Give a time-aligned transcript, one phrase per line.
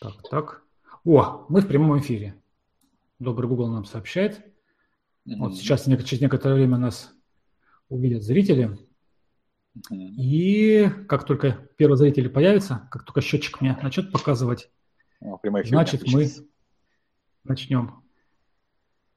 [0.00, 0.62] Так, так.
[1.04, 2.34] О, мы в прямом эфире.
[3.18, 4.38] Добрый Google нам сообщает.
[5.26, 5.36] Mm-hmm.
[5.36, 7.12] Вот сейчас через некоторое время нас
[7.90, 8.78] увидят зрители.
[9.76, 9.94] Mm-hmm.
[10.16, 14.70] И как только первый зритель появится, как только счетчик мне начнет показывать,
[15.22, 16.28] oh, значит мы
[17.44, 18.02] начнем.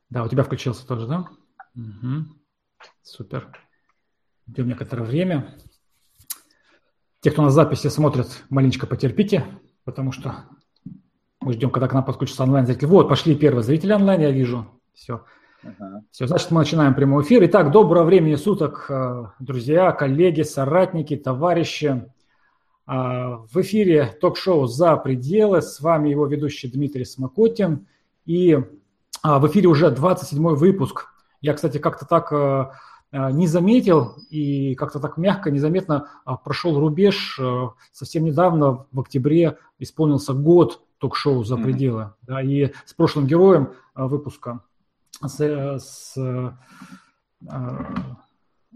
[0.09, 1.29] Да, у тебя включился тоже, да?
[1.75, 2.25] Угу.
[3.01, 3.57] Супер.
[4.47, 5.57] Ждем некоторое время.
[7.21, 9.45] Те, кто на записи смотрят, маленечко потерпите,
[9.85, 10.45] потому что
[11.43, 12.87] мы ждем, когда к нам подключится онлайн-зритель.
[12.87, 14.65] Вот, пошли первые зрители онлайн, я вижу.
[14.93, 15.23] Все.
[15.63, 15.99] Uh-huh.
[16.11, 17.43] Все, значит, мы начинаем прямой эфир.
[17.45, 22.09] Итак, доброго времени суток, э, друзья, коллеги, соратники, товарищи.
[22.85, 25.61] А, в эфире ток-шоу «За пределы».
[25.61, 27.87] С вами его ведущий Дмитрий Смокотин.
[28.25, 28.57] И
[29.21, 31.07] а, в эфире уже 27 выпуск.
[31.41, 32.71] Я, кстати, как-то так э,
[33.11, 36.09] э, не заметил и как-то так мягко, незаметно
[36.43, 37.39] прошел рубеж.
[37.91, 42.01] Совсем недавно, в октябре, исполнился год ток-шоу «За пределы».
[42.01, 42.13] Mm-hmm.
[42.21, 44.61] Да, и с прошлым героем а, выпуска,
[45.21, 47.95] с, с, а,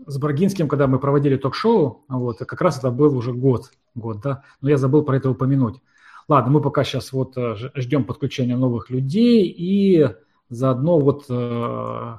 [0.06, 4.44] с Брагинским, когда мы проводили ток-шоу, вот, как раз это был уже год, год, да,
[4.60, 5.82] но я забыл про это упомянуть.
[6.28, 10.10] Ладно, мы пока сейчас вот э, ждем подключения новых людей и
[10.50, 12.18] заодно вот, э,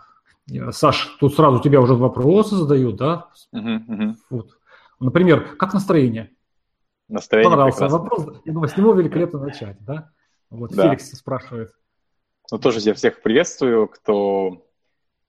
[0.70, 3.28] Саш, тут сразу тебя уже вопросы задают, да?
[3.54, 4.14] Uh-huh, uh-huh.
[4.30, 4.56] Вот.
[5.00, 6.30] Например, как настроение?
[7.08, 7.98] Настроение Понравился прекрасно.
[7.98, 8.42] вопрос.
[8.44, 10.12] Я думаю, с него великолепно начать, да?
[10.50, 10.84] Вот да.
[10.84, 11.72] Феликс спрашивает.
[12.50, 14.66] Ну, тоже я всех приветствую, кто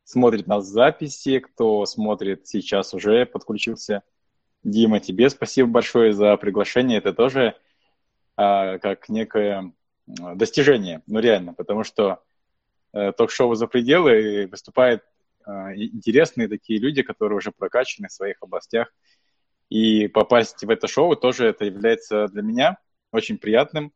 [0.04, 4.04] смотрит нас в записи, кто смотрит сейчас уже, подключился.
[4.64, 6.98] Дима, тебе спасибо большое за приглашение.
[6.98, 7.56] Это тоже
[8.36, 9.74] а, как некое
[10.08, 12.24] достижение, ну реально, потому что
[12.94, 15.04] э, ток-шоу «За пределы» выступают
[15.46, 18.92] э, интересные такие люди, которые уже прокачаны в своих областях,
[19.70, 22.78] и попасть в это шоу тоже это является для меня
[23.12, 23.94] очень приятным.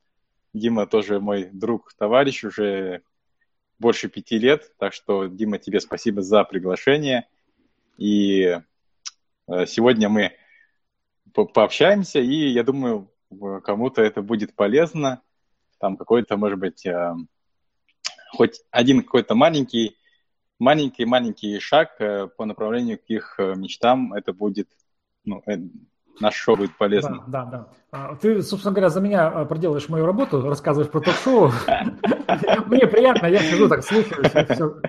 [0.54, 3.02] Дима тоже мой друг, товарищ уже
[3.80, 4.72] больше пяти лет.
[4.78, 7.28] Так что, Дима, тебе спасибо за приглашение.
[7.98, 8.60] И
[9.48, 10.34] э, сегодня мы
[11.34, 13.12] по пообщаемся, и я думаю,
[13.64, 15.22] кому-то это будет полезно.
[15.80, 17.16] Там какой-то, может быть, э,
[18.32, 19.98] хоть один какой-то маленький,
[20.60, 24.70] маленький-маленький шаг э, по направлению к их мечтам, это будет
[25.26, 25.58] ну, э,
[26.20, 27.24] наш шоу будет полезно.
[27.28, 27.68] Да, да, да.
[27.92, 31.52] А, ты, собственно говоря, за меня а, проделаешь мою работу, рассказываешь про ток-шоу.
[32.66, 34.24] Мне приятно, я сижу так, слушаю,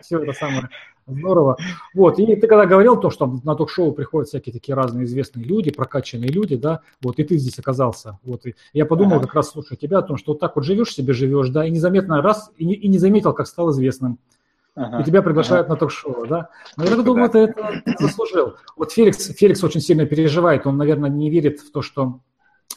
[0.01, 0.69] все, это самое
[1.07, 1.59] здорово.
[1.95, 5.71] Вот, и ты когда говорил то, что на ток-шоу приходят всякие такие разные известные люди,
[5.71, 8.19] прокачанные люди, да, вот, и ты здесь оказался.
[8.23, 10.95] Вот, и я подумал как раз, слушая тебя, о том, что вот так вот живешь
[10.95, 14.19] себе, живешь, да, и незаметно раз, и не заметил, как стал известным.
[14.77, 15.75] Ага, и тебя приглашают ага.
[15.75, 16.49] на ток-шоу, да?
[16.77, 18.57] Но я думаю, ты это заслужил.
[18.77, 22.21] Вот Феликс, Феликс очень сильно переживает, он, наверное, не верит в то, что...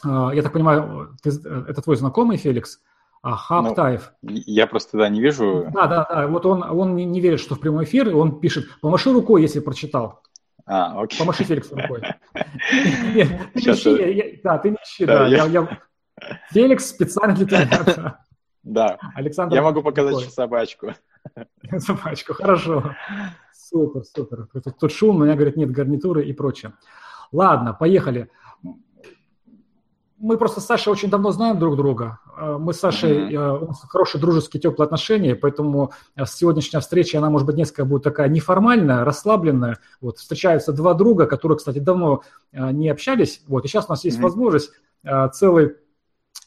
[0.04, 2.80] А, я так понимаю, ты, это твой знакомый Феликс?
[3.20, 4.12] А, Хаптаев.
[4.22, 5.66] Ну, я просто да, не вижу.
[5.74, 6.26] Да, да, да.
[6.28, 10.22] Вот он, он не верит, что в прямой эфир, он пишет, помаши рукой, если прочитал.
[10.66, 11.18] А, окей.
[11.18, 12.02] Помаши Феликсу рукой.
[14.44, 15.80] Да, ты не ищи, да.
[16.50, 18.20] Феликс специально для тебя.
[18.62, 18.98] Да.
[19.14, 19.56] Александр.
[19.56, 20.94] Я могу показать еще собачку.
[21.78, 22.94] Собачку, хорошо.
[23.52, 24.48] Супер, супер.
[24.52, 26.72] Тут, тут шум, у меня, говорят, нет гарнитуры и прочее.
[27.32, 28.30] Ладно, поехали.
[30.18, 32.18] Мы просто с Сашей очень давно знаем друг друга.
[32.36, 33.64] Э, мы с Сашей, mm-hmm.
[33.64, 38.02] у нас хорошие дружеские, теплые отношения, поэтому э, сегодняшняя встреча, она, может быть, несколько будет
[38.02, 39.78] такая неформальная, расслабленная.
[40.00, 42.22] Вот, встречаются два друга, которые, кстати, давно
[42.52, 43.42] не общались.
[43.46, 44.22] Вот, и сейчас у нас есть mm-hmm.
[44.22, 44.72] возможность
[45.32, 45.76] целый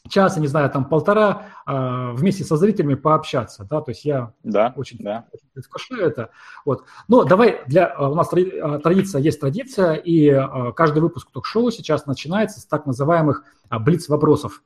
[0.08, 4.32] час, я не знаю, там полтора э, вместе со зрителями пообщаться, да, то есть я
[4.42, 5.26] да, очень, да.
[5.54, 6.30] предвкушаю это.
[6.64, 6.84] Вот.
[7.08, 12.06] Но давай, для, а, у нас традиция есть традиция, и э, каждый выпуск ток-шоу сейчас
[12.06, 14.62] начинается с так называемых э, блиц-вопросов.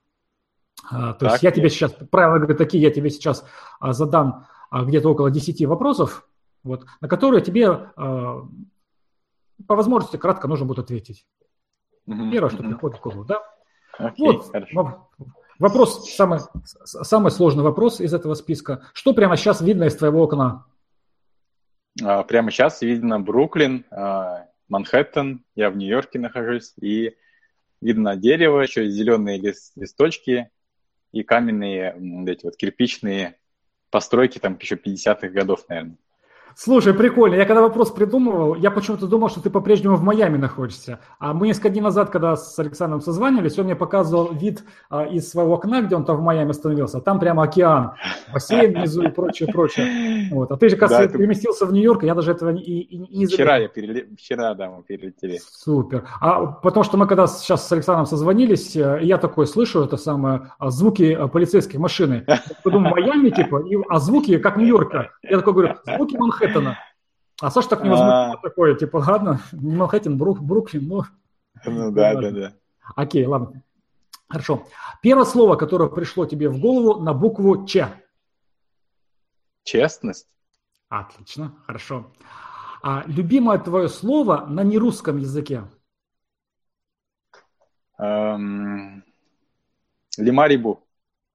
[0.90, 3.44] Э, то так, есть я тебе сейчас, правила такие, я тебе сейчас
[3.80, 6.26] э, задам э, где-то около 10 вопросов,
[6.64, 8.42] вот, на которые тебе э,
[9.66, 11.26] по возможности кратко нужно будет ответить.
[12.08, 12.30] Mm-hmm.
[12.30, 12.68] Первое, что mm-hmm.
[12.68, 13.42] приходит в голову, да?
[13.98, 15.08] Окей, вот, хорошо.
[15.58, 16.40] Вопрос, самый,
[16.84, 18.82] самый сложный вопрос из этого списка.
[18.92, 20.66] Что прямо сейчас видно из твоего окна?
[22.02, 27.16] А, прямо сейчас видно Бруклин, а, Манхэттен, я в Нью-Йорке нахожусь, и
[27.80, 30.50] видно дерево, еще зеленые листочки
[31.12, 31.94] и каменные
[32.26, 33.38] эти вот кирпичные
[33.90, 35.96] постройки там еще 50-х годов, наверное.
[36.58, 37.34] Слушай, прикольно.
[37.34, 41.00] Я когда вопрос придумывал, я почему-то думал, что ты по-прежнему в Майами находишься.
[41.18, 45.28] А мы несколько дней назад, когда с Александром созванивались, он мне показывал вид а, из
[45.28, 47.00] своего окна, где он там в Майами остановился.
[47.00, 47.92] Там прямо океан,
[48.32, 50.28] бассейн внизу и прочее, прочее.
[50.30, 50.50] Вот.
[50.50, 51.18] А ты же, кажется, да, это...
[51.18, 54.08] переместился в Нью-Йорк, я даже этого и, и, и не Вчера я переле...
[54.16, 55.38] Вчера, да, мы перелетели.
[55.46, 56.08] Супер.
[56.22, 60.52] А потому что мы когда сейчас с Александром созвонились, э, я такой слышу это самое,
[60.58, 62.24] а, звуки э, полицейской машины.
[62.26, 65.10] Я думаю, Майами, типа, а звуки как Нью-Йорка.
[65.22, 66.78] Я такой говорю, звуки Манхэттена Манхэттена.
[67.40, 68.36] А Саша так невозможно а...
[68.38, 71.02] такое, типа, ладно, не Манхэттен, Брук, Бруклин, ну...
[71.64, 72.52] Ну да, да, да.
[72.94, 73.62] Окей, ладно.
[74.28, 74.66] Хорошо.
[75.02, 77.88] Первое слово, которое пришло тебе в голову на букву Ч.
[79.64, 80.28] Честность.
[80.88, 82.12] Отлично, хорошо.
[82.82, 85.64] А любимое твое слово на нерусском языке?
[87.98, 89.04] Эм...
[90.16, 90.86] Лимарибу.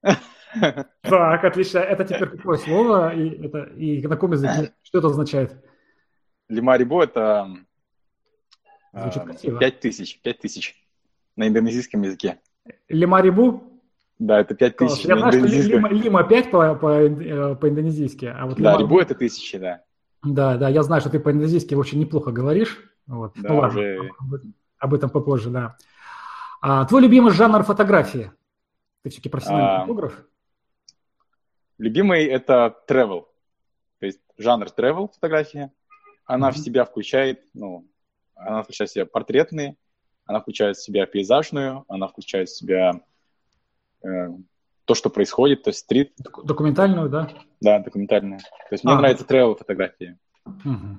[1.01, 1.79] Так, отлично.
[1.79, 3.15] Это теперь какое слово?
[3.15, 4.73] И, это, и на каком языке?
[4.83, 5.63] Что это означает?
[6.49, 7.47] Лимарибо– это
[8.93, 9.59] Звучит красиво.
[9.59, 10.21] 5 тысяч.
[10.21, 10.75] 5 тысяч
[11.35, 12.39] на индонезийском языке.
[12.89, 13.63] Лимарибу?
[14.19, 18.25] Да, это 5 тысяч Я знаю, что лима, лима 5 по, по, э, по-индонезийски.
[18.25, 19.83] А вот да, рибу– это тысячи, да.
[20.23, 22.77] Да, да, я знаю, что ты по-индонезийски очень неплохо говоришь.
[23.07, 23.33] Вот.
[23.35, 24.11] Да, ну, ладно, уже...
[24.77, 25.77] об этом попозже, да.
[26.61, 28.31] А, твой любимый жанр фотографии?
[29.01, 30.23] Ты все-таки профессиональный а, фотограф?
[31.81, 33.25] Любимый это travel,
[33.99, 35.73] то есть жанр travel фотография.
[36.25, 36.53] Она mm-hmm.
[36.53, 37.87] в себя включает, ну,
[38.35, 39.77] она включает в себя портретные,
[40.25, 43.01] она включает в себя пейзажную, она включает в себя
[44.03, 44.27] э,
[44.85, 46.13] то, что происходит, то есть стрит.
[46.43, 47.31] Документальную, да?
[47.61, 48.41] Да, документальную.
[48.41, 50.19] То есть мне а, нравится travel фотографии.
[50.45, 50.97] Угу.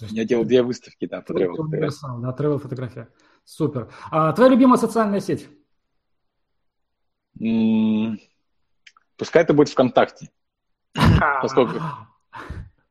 [0.00, 0.12] Есть...
[0.12, 2.22] Я делал две выставки, да, по travel фотографии.
[2.22, 3.08] Да, travel фотография.
[3.44, 3.88] Супер.
[4.10, 5.48] А твоя любимая социальная сеть?
[9.18, 10.30] Пускай это будет ВКонтакте.
[11.42, 11.80] Поскольку,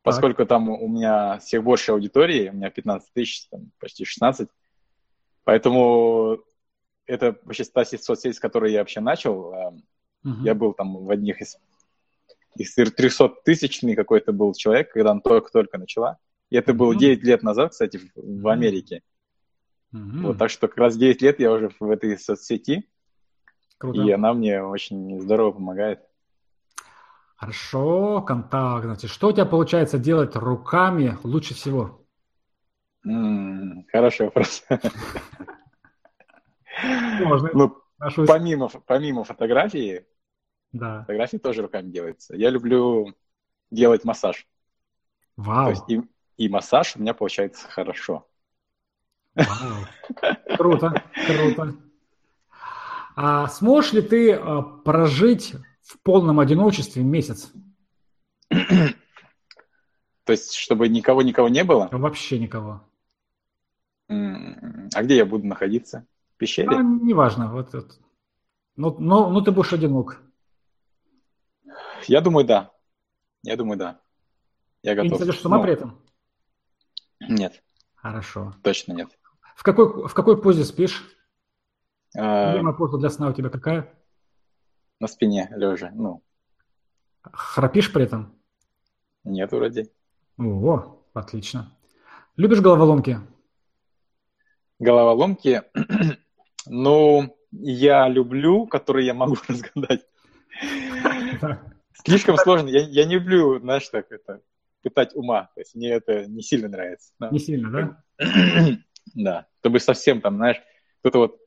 [0.03, 4.47] поскольку там у меня всех больше аудитории, у меня 15 тысяч, там, почти 16.
[5.43, 6.39] Поэтому
[7.05, 9.53] это вообще та соцсеть, с которой я вообще начал.
[9.53, 10.43] Uh-huh.
[10.43, 11.57] Я был там в одних из,
[12.55, 16.17] из 300 тысячный какой-то был человек, когда она только-только начала.
[16.49, 16.99] И это было uh-huh.
[16.99, 19.01] 9 лет назад, кстати, в, в Америке.
[19.93, 20.21] Uh-huh.
[20.21, 22.87] Вот, так что как раз 9 лет я уже в этой соцсети.
[23.77, 24.01] Круто.
[24.01, 25.99] И она мне очень здорово помогает.
[27.37, 28.85] Хорошо, контакт.
[28.85, 32.03] Значит, что у тебя получается делать руками лучше всего?
[33.91, 34.65] хороший вопрос.
[37.21, 37.49] Можно.
[37.53, 37.77] Ну,
[38.27, 40.05] помимо, помимо фотографии,
[40.71, 41.01] да.
[41.01, 42.35] фотографии тоже руками делается.
[42.35, 43.15] Я люблю
[43.71, 44.45] делать массаж.
[45.37, 45.73] Вау.
[45.87, 46.01] И,
[46.37, 48.27] и массаж у меня получается хорошо.
[49.35, 50.35] Вау.
[50.57, 51.75] Круто, круто.
[53.15, 55.55] А сможешь ли ты а, прожить
[55.87, 57.51] в полном одиночестве месяц?
[58.49, 61.87] То есть, чтобы никого-никого не было?
[61.91, 62.83] Вообще никого.
[64.09, 66.05] А где я буду находиться?
[66.35, 66.69] В пещере?
[66.69, 67.51] А, неважно.
[67.51, 67.99] Вот, вот.
[68.75, 70.21] Ну, ну, ну, ты будешь одинок.
[72.07, 72.71] Я думаю, да.
[73.43, 74.01] Я думаю, да.
[74.83, 75.21] Я готов.
[75.21, 76.01] И не с ума ну, при этом?
[77.21, 77.63] Нет.
[77.95, 78.53] Хорошо.
[78.61, 79.09] Точно нет.
[79.55, 81.03] В какой, в какой позе спишь?
[82.15, 82.51] А...
[82.51, 83.96] Любимая поза для сна у тебя какая?
[84.99, 86.23] На спине, лежа, ну.
[87.21, 88.35] Храпишь при этом?
[89.23, 89.91] Нет, вроде.
[90.37, 91.77] О, отлично.
[92.35, 93.19] Любишь головоломки?
[94.79, 95.63] Головоломки?
[96.65, 100.05] ну, я люблю, которые я могу разгадать.
[102.05, 102.69] Слишком сложно.
[102.69, 104.41] Я, я не люблю, знаешь, так это,
[104.81, 105.49] пытать ума.
[105.55, 107.13] То есть мне это не сильно нравится.
[107.31, 107.71] Не сильно,
[108.17, 108.25] да?
[109.13, 109.47] да.
[109.59, 110.61] Чтобы совсем там, знаешь,
[111.01, 111.39] кто-то вот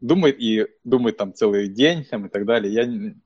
[0.00, 2.72] думает и думает там целый день там, и так далее.
[2.72, 3.20] Я не...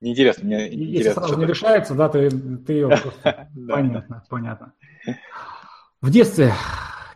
[0.00, 1.12] Неинтересно, мне Если интересно.
[1.12, 3.48] сразу не решается, да, ты, ты ее просто...
[3.68, 4.74] Понятно, понятно.
[6.00, 6.52] В детстве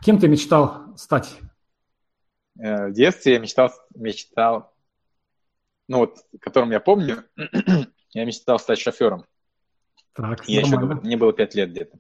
[0.06, 1.36] кем ты мечтал стать?
[2.60, 4.72] Э, в детстве я мечтал, мечтал,
[5.88, 7.24] ну вот, которым я помню,
[8.10, 9.26] я мечтал стать шофером.
[10.12, 11.98] Так, я еще, мне было пять лет где-то.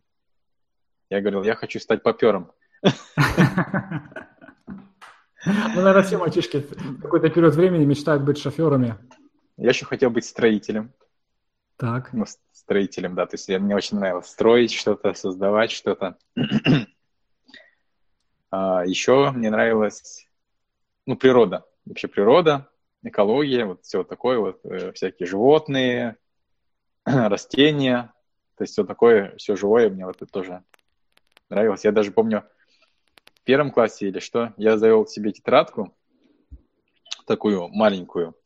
[1.10, 2.52] Я говорил, я хочу стать попером.
[5.46, 8.96] Ну, наверное, все мальчишки в какой-то период времени мечтают быть шоферами.
[9.56, 10.92] Я еще хотел быть строителем.
[11.76, 12.12] Так.
[12.12, 13.26] Ну, строителем, да.
[13.26, 16.18] То есть мне очень нравилось строить что-то, создавать что-то.
[18.50, 20.28] а еще мне нравилась,
[21.06, 21.64] ну, природа.
[21.84, 22.68] Вообще природа,
[23.04, 26.16] экология, вот все такое, вот э, всякие животные,
[27.04, 28.12] растения.
[28.56, 30.64] То есть все такое, все живое мне вот это тоже
[31.50, 31.84] нравилось.
[31.84, 32.44] Я даже помню,
[33.46, 35.96] первом классе или что, я завел себе тетрадку,
[37.26, 38.36] такую маленькую,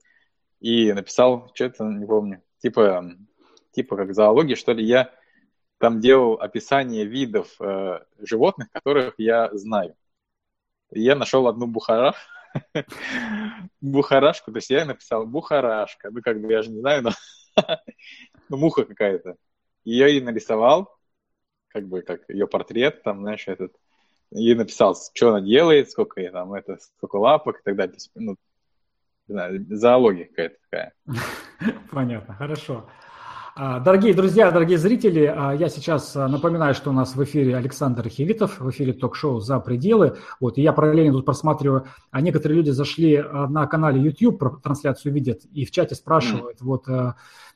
[0.61, 3.17] и написал, что это, не помню, типа,
[3.73, 5.13] типа как зоология, что ли, я
[5.79, 9.97] там делал описание видов э, животных, которых я знаю.
[10.93, 12.15] И я нашел одну бухара,
[13.81, 17.11] бухарашку, то есть я написал бухарашка, ну как бы я же не знаю, но
[18.51, 19.37] ну, муха какая-то.
[19.85, 20.95] Ее и нарисовал,
[21.69, 23.75] как бы как ее портрет, там, знаешь, этот,
[24.33, 27.97] и написал, что она делает, сколько ей там, это, сколько лапок и так далее.
[28.15, 28.37] Ну,
[29.29, 30.93] не знаю, зоология какая-то такая.
[31.91, 32.87] Понятно, хорошо.
[33.57, 37.57] А, дорогие друзья, дорогие зрители, а, я сейчас а, напоминаю, что у нас в эфире
[37.57, 40.17] Александр Хилитов, в эфире ток-шоу «За пределы».
[40.39, 45.41] Вот, и я параллельно тут просматриваю, а некоторые люди зашли на канале YouTube, трансляцию видят,
[45.53, 46.65] и в чате спрашивают, mm.
[46.65, 46.87] вот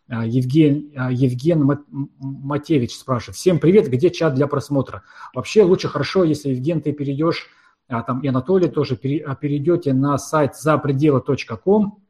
[0.09, 1.79] Евген, Евген
[2.19, 5.03] Матевич спрашивает, всем привет, где чат для просмотра?
[5.35, 7.49] Вообще лучше хорошо, если, Евген, ты перейдешь,
[7.89, 12.05] там и Анатолий тоже, перейдете на сайт запределы.ком,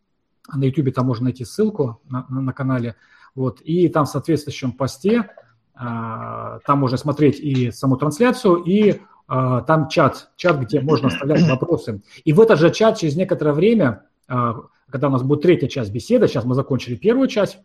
[0.53, 2.97] на YouTube там можно найти ссылку на, на, на канале,
[3.35, 5.31] вот, и там в соответствующем посте,
[5.75, 11.49] а, там можно смотреть и саму трансляцию, и а, там чат, чат, где можно оставлять
[11.49, 12.03] вопросы.
[12.25, 14.55] И в этот же чат через некоторое время, а,
[14.89, 17.59] когда у нас будет третья часть беседы, сейчас мы закончили первую часть,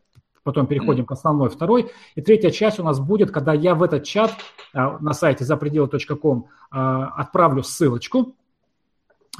[0.52, 1.92] потом переходим к основной, второй.
[2.16, 4.32] И третья часть у нас будет, когда я в этот чат
[4.74, 8.36] на сайте запределы.ком отправлю ссылочку,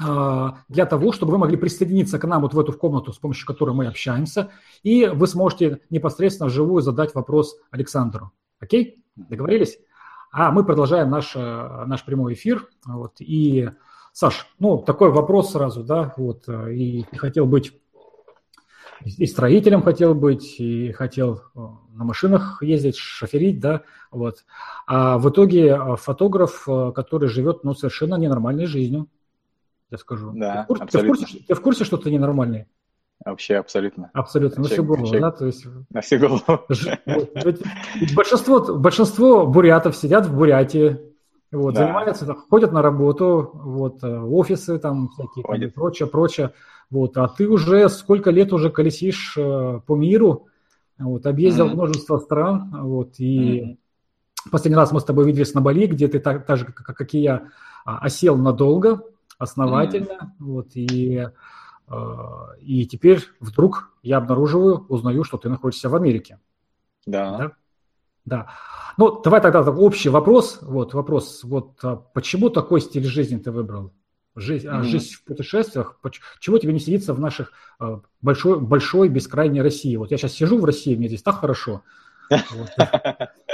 [0.02, 3.46] а, для того, чтобы вы могли присоединиться к нам вот в эту комнату, с помощью
[3.46, 4.50] которой мы общаемся,
[4.82, 8.32] и вы сможете непосредственно вживую задать вопрос Александру.
[8.60, 9.02] Окей?
[9.16, 9.78] Договорились?
[10.32, 12.68] А мы продолжаем наш, э, наш прямой эфир.
[12.86, 13.70] Вот, и,
[14.12, 17.72] Саш, ну, такой вопрос сразу, да, вот, э, и хотел быть
[19.04, 21.60] и строителем хотел быть, и хотел э,
[21.94, 24.44] на машинах ездить, шоферить, да, вот.
[24.86, 29.08] А в итоге фотограф, который живет, ну, совершенно ненормальной жизнью,
[29.90, 30.32] я скажу.
[30.34, 32.66] Да, ты, в курсе, ты, в курсе, ты в курсе, что ты ненормальный?
[33.24, 34.10] Вообще абсолютно.
[34.14, 35.30] Абсолютно, на всю голову, да?
[35.30, 36.42] То есть, на всю голову.
[38.14, 40.98] Большинство, большинство бурятов сидят в Бурятии,
[41.52, 41.84] вот, да.
[41.84, 46.52] занимаются, ходят на работу, вот, э, офисы там всякие, и прочее, прочее.
[46.90, 50.48] Вот, а ты уже сколько лет уже колесишь э, по миру,
[50.98, 51.74] вот, объездил mm-hmm.
[51.74, 54.50] множество стран, вот, и mm-hmm.
[54.50, 57.14] последний раз мы с тобой виделись на Бали, где ты так, так же, как, как
[57.14, 57.48] и я,
[57.84, 59.02] а, осел надолго,
[59.38, 60.34] основательно.
[60.40, 60.44] Mm.
[60.44, 61.28] Вот, и,
[61.88, 61.94] э,
[62.60, 66.40] и теперь вдруг я обнаруживаю, узнаю, что ты находишься в Америке.
[67.06, 67.38] Да.
[67.38, 67.52] Да.
[68.24, 68.46] да.
[68.96, 70.58] Ну, давай тогда общий вопрос.
[70.60, 73.92] Вот вопрос, вот а почему такой стиль жизни ты выбрал?
[74.40, 74.82] Жизнь, mm-hmm.
[74.84, 76.00] жизнь в путешествиях,
[76.38, 79.96] чего тебе не сидится в наших а, большой, большой бескрайней России?
[79.96, 81.82] Вот я сейчас сижу в России, мне здесь так хорошо,
[82.30, 82.70] вот.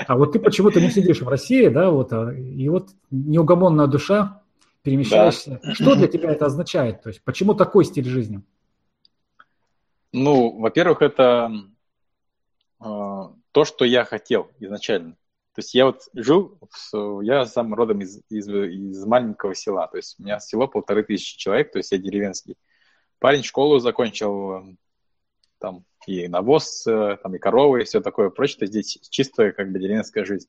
[0.07, 4.43] А вот ты почему-то не сидишь в России, да, вот, а, и вот неугомонная душа
[4.83, 5.61] перемещаешься.
[5.63, 5.75] Да.
[5.75, 7.03] Что для тебя это означает?
[7.03, 8.43] То есть почему такой стиль жизни?
[10.13, 11.51] Ну, во-первых, это
[12.81, 15.17] э, то, что я хотел изначально.
[15.57, 16.59] То есть я вот жил,
[17.23, 21.39] я сам родом из, из, из маленького села, то есть у меня село полторы тысячи
[21.39, 22.59] человек, то есть я деревенский.
[23.21, 24.77] Парень школу закончил,
[25.59, 29.79] там и навоз, там и коровы, и все такое прочее, то здесь чистая как бы
[29.79, 30.47] деревенская жизнь.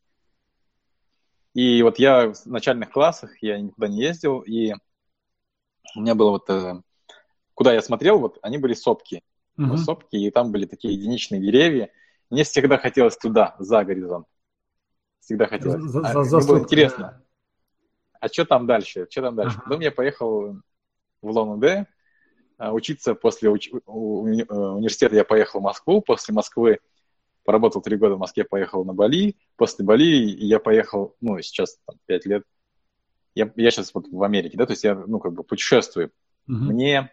[1.54, 4.74] И вот я в начальных классах, я никуда не ездил, и
[5.96, 6.82] у меня было вот, э,
[7.54, 9.24] куда я смотрел, вот они были сопки,
[9.58, 9.78] uh-huh.
[9.78, 11.92] сопки, и там были такие единичные деревья.
[12.30, 14.28] Мне всегда хотелось туда, за горизонт.
[15.28, 15.82] Всегда хотелось.
[15.82, 17.22] За, а, за, за было интересно.
[18.22, 19.08] А что там дальше?
[19.10, 19.58] Что там дальше?
[19.58, 19.64] Uh-huh.
[19.64, 20.62] Потом я поехал
[21.22, 21.86] в Лон-Удэ,
[22.58, 23.70] а, учиться после уч...
[23.88, 24.44] уни...
[24.44, 26.80] Э, университета я поехал в Москву, после Москвы
[27.44, 29.36] поработал три года в Москве, поехал на Бали.
[29.58, 32.44] После Бали я поехал, ну, сейчас там пять лет.
[33.36, 36.08] Я, я сейчас вот в Америке, да, то есть я, ну, как бы путешествую.
[36.08, 36.54] Uh-huh.
[36.54, 37.12] Мне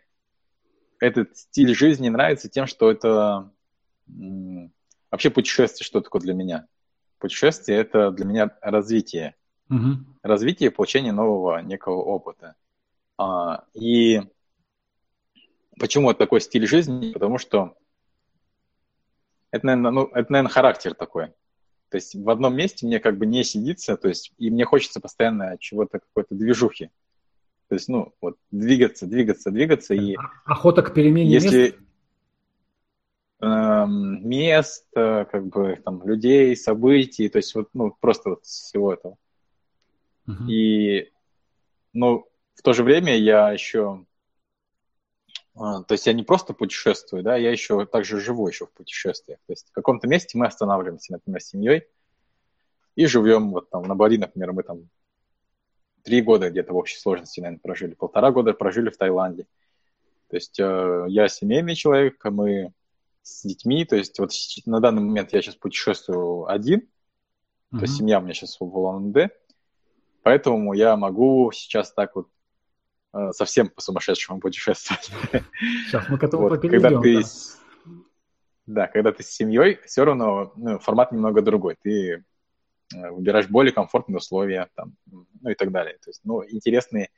[1.00, 3.50] этот стиль жизни нравится тем, что это
[5.11, 6.68] вообще путешествие, что такое для меня.
[7.25, 9.35] Путешествие– это для меня развитие.
[9.71, 9.95] Uh-huh.
[10.23, 12.54] Развитие, получение нового некого опыта.
[13.16, 14.21] А, и
[15.81, 17.12] почему это такой стиль жизни?
[17.12, 17.78] Потому что
[19.50, 21.28] это, наверное, ну, это, наверное, характер такой.
[21.88, 25.00] То есть в одном месте мне как бы не сидится, то есть и мне хочется
[25.00, 26.90] постоянно чего-то, какой-то движухи.
[27.69, 29.95] То есть, ну, вот двигаться, двигаться, двигаться.
[29.95, 30.14] И
[30.45, 31.76] Охота к перемене если, мест?
[33.45, 39.17] Эм, мест, как бы там людей, событий, то есть вот, ну, просто вот всего этого.
[40.27, 40.49] Uh-huh.
[40.49, 41.13] И,
[41.93, 44.05] ну, в то же время я еще
[45.57, 49.39] а, то есть я не просто путешествую, да, я еще также живу еще в путешествиях.
[49.47, 51.87] То есть в каком-то месте мы останавливаемся, например, с семьей
[52.97, 54.89] и живем вот там на Бали, например, мы там
[56.03, 59.47] три года где-то в общей сложности, наверное, прожили, полтора года прожили в Таиланде.
[60.29, 62.73] То есть э, я семейный человек, а мы
[63.25, 64.31] с детьми, то есть вот
[64.66, 66.88] на данный момент я сейчас путешествую один,
[67.71, 69.31] То есть семья у меня сейчас в Улан-Удэ,
[70.23, 72.28] поэтому я могу сейчас так вот
[73.14, 75.11] э, совсем по-сумасшедшему путешествовать.
[75.87, 77.93] Сейчас мы к этому вот, когда ты, да.
[78.66, 81.76] да, когда ты с семьей, все равно ну, формат немного другой.
[81.83, 82.25] Ты
[82.95, 85.95] э, выбираешь более комфортные условия, там, ну и так далее.
[85.95, 87.09] То есть, ну, интересные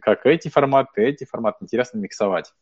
[0.00, 2.52] как эти форматы, эти форматы, интересно миксовать.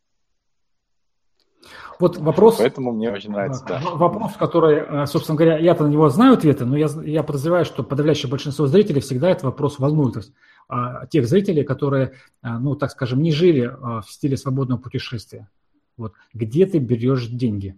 [1.99, 2.57] Вот вопрос...
[2.57, 3.81] Поэтому мне очень нравится, да.
[3.93, 7.83] Вопрос, который, э, собственно говоря, я-то на него знаю ответы, но я, я подозреваю, что
[7.83, 10.31] подавляющее большинство зрителей всегда этот вопрос волнует.
[10.67, 15.49] А, тех зрителей, которые, а, ну, так скажем, не жили а, в стиле свободного путешествия.
[15.97, 16.13] Вот.
[16.33, 17.77] Где ты берешь деньги?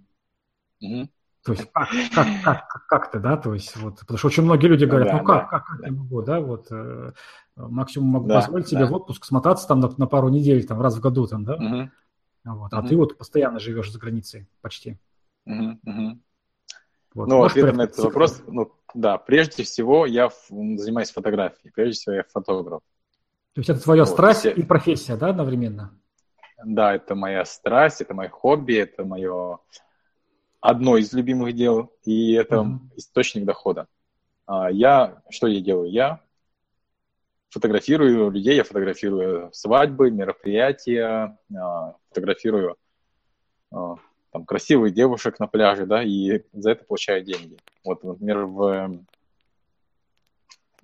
[0.79, 1.09] Угу.
[1.43, 4.67] То есть как, как, как, как ты, да, то есть вот, потому что очень многие
[4.67, 5.87] люди говорят, ну, да, ну как, да, как, как да.
[5.87, 7.11] я могу, да, вот э,
[7.57, 8.69] максимум могу да, позволить да.
[8.69, 11.55] себе в отпуск смотаться там на, на пару недель, там раз в году, там, да,
[11.55, 11.89] угу.
[12.45, 14.97] Вот, а ты вот постоянно живешь за границей почти.
[15.45, 16.19] Угу.
[17.13, 22.15] Вот, ну, ответ на этот вопрос, ну, да, прежде всего я занимаюсь фотографией, прежде всего
[22.15, 22.81] я фотограф.
[23.53, 25.97] То есть это твоя вот, страсть и профессия, да, одновременно?
[26.65, 29.59] Да, это моя страсть, это мое хобби, это мое
[30.59, 32.79] одно из любимых дел, и это mm-hmm.
[32.95, 33.87] источник дохода.
[34.47, 35.91] А, я, что я делаю?
[35.91, 36.21] Я
[37.53, 42.77] фотографирую людей, я фотографирую свадьбы, мероприятия, а, фотографирую
[43.71, 43.95] а,
[44.31, 47.57] там, красивых девушек на пляже, да, и за это получаю деньги.
[47.83, 49.05] Вот, например, в...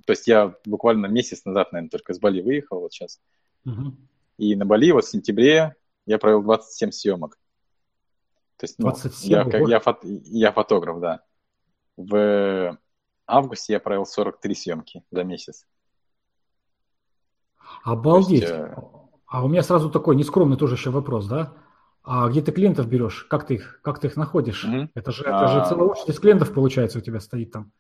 [0.05, 3.19] То есть я буквально месяц назад, наверное, только из Бали выехал вот сейчас.
[3.65, 3.91] Uh-huh.
[4.38, 7.39] И на Бали вот в сентябре я провел 27 съемок.
[8.57, 11.23] То есть, ну, я, я, фото, я фотограф, да.
[11.97, 12.77] В
[13.25, 15.65] августе я провел 43 съемки за месяц.
[17.83, 18.41] Обалдеть.
[18.41, 18.75] Есть, э...
[19.27, 21.53] А у меня сразу такой нескромный тоже еще вопрос, да?
[22.03, 23.25] А где ты клиентов берешь?
[23.29, 24.65] Как ты их, как ты их находишь?
[24.65, 24.89] Mm-hmm.
[24.95, 25.65] Это же, это же а.
[25.65, 27.71] целая очередь клиентов, получается, у тебя стоит там.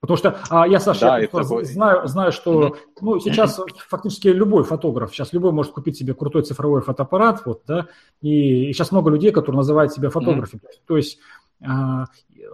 [0.00, 1.42] Потому что а, я, Саша, да, я это...
[1.42, 2.76] знаю, знаю, что mm-hmm.
[3.00, 7.86] ну, сейчас фактически любой фотограф, сейчас любой может купить себе крутой цифровой фотоаппарат, вот, да,
[8.20, 10.60] и, и сейчас много людей, которые называют себя фотографами.
[10.60, 10.80] Mm-hmm.
[10.86, 11.18] То есть
[11.66, 12.04] а,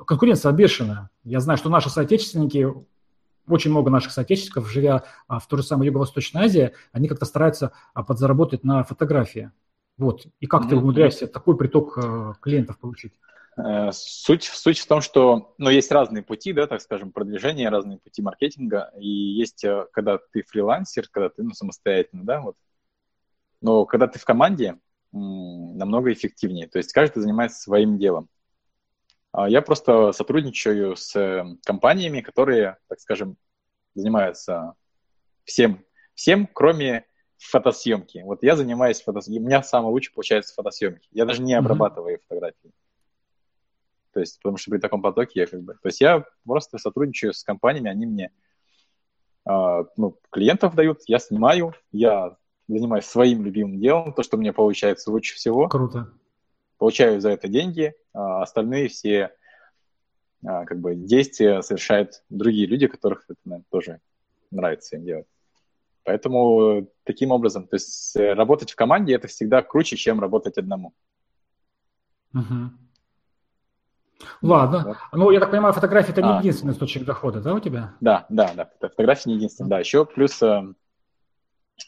[0.07, 1.11] конкуренция бешеная.
[1.25, 2.73] Я знаю, что наши соотечественники,
[3.55, 7.73] очень много наших соотечественников, живя а, в той же самой Юго-Восточной Азии, они как-то стараются
[7.95, 9.51] а, подзаработать на фотографии.
[9.99, 10.27] Вот.
[10.41, 10.69] И как mm-hmm.
[10.69, 13.13] ты умудряешься такой приток а, клиентов получить?
[13.57, 17.99] Э, суть, суть в том, что ну, есть разные пути, да, так скажем, продвижения, разные
[17.99, 18.93] пути маркетинга.
[18.99, 22.57] И есть, э, когда ты фрилансер, когда ты ну, самостоятельно, да, вот.
[23.61, 24.79] Но когда ты в команде,
[25.13, 26.69] намного эффективнее.
[26.69, 28.29] То есть каждый занимается своим делом.
[29.33, 33.37] А я просто сотрудничаю с э, компаниями, которые, так скажем,
[33.95, 34.75] занимаются
[35.45, 37.07] всем, всем, кроме
[37.39, 38.23] фотосъемки.
[38.25, 39.45] Вот я занимаюсь фотосъемкой.
[39.45, 41.09] У меня самое лучшее получается фотосъемки.
[41.13, 42.23] Я даже не обрабатываю mm-hmm.
[42.29, 42.73] фотографии.
[44.13, 45.75] То есть, потому что при таком потоке я как бы...
[45.75, 48.33] То есть я просто сотрудничаю с компаниями, они мне
[49.49, 55.13] э, ну, клиентов дают, я снимаю, я занимаюсь своим любимым делом, то, что мне получается
[55.13, 55.69] лучше всего.
[55.69, 56.13] Круто.
[56.81, 59.37] Получаю за это деньги, а остальные все
[60.43, 64.01] а, как бы действия совершают другие люди, которых это наверное, тоже
[64.51, 65.27] нравится им делать.
[66.05, 70.95] Поэтому таким образом, то есть э, работать в команде это всегда круче, чем работать одному.
[72.33, 72.71] Угу.
[74.41, 74.85] Ладно.
[74.87, 74.97] Вот.
[75.13, 76.39] Ну, я так понимаю, фотография это не а.
[76.39, 77.95] единственный источник дохода, да, у тебя?
[78.01, 78.71] Да, да, да.
[78.81, 79.81] Фотография не единственный, да.
[79.81, 80.63] Еще плюс э,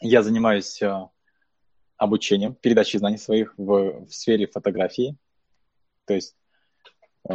[0.01, 1.07] я занимаюсь э,
[2.03, 5.15] обучением, передачей знаний своих в, в сфере фотографии.
[6.05, 6.35] То есть
[7.29, 7.33] э,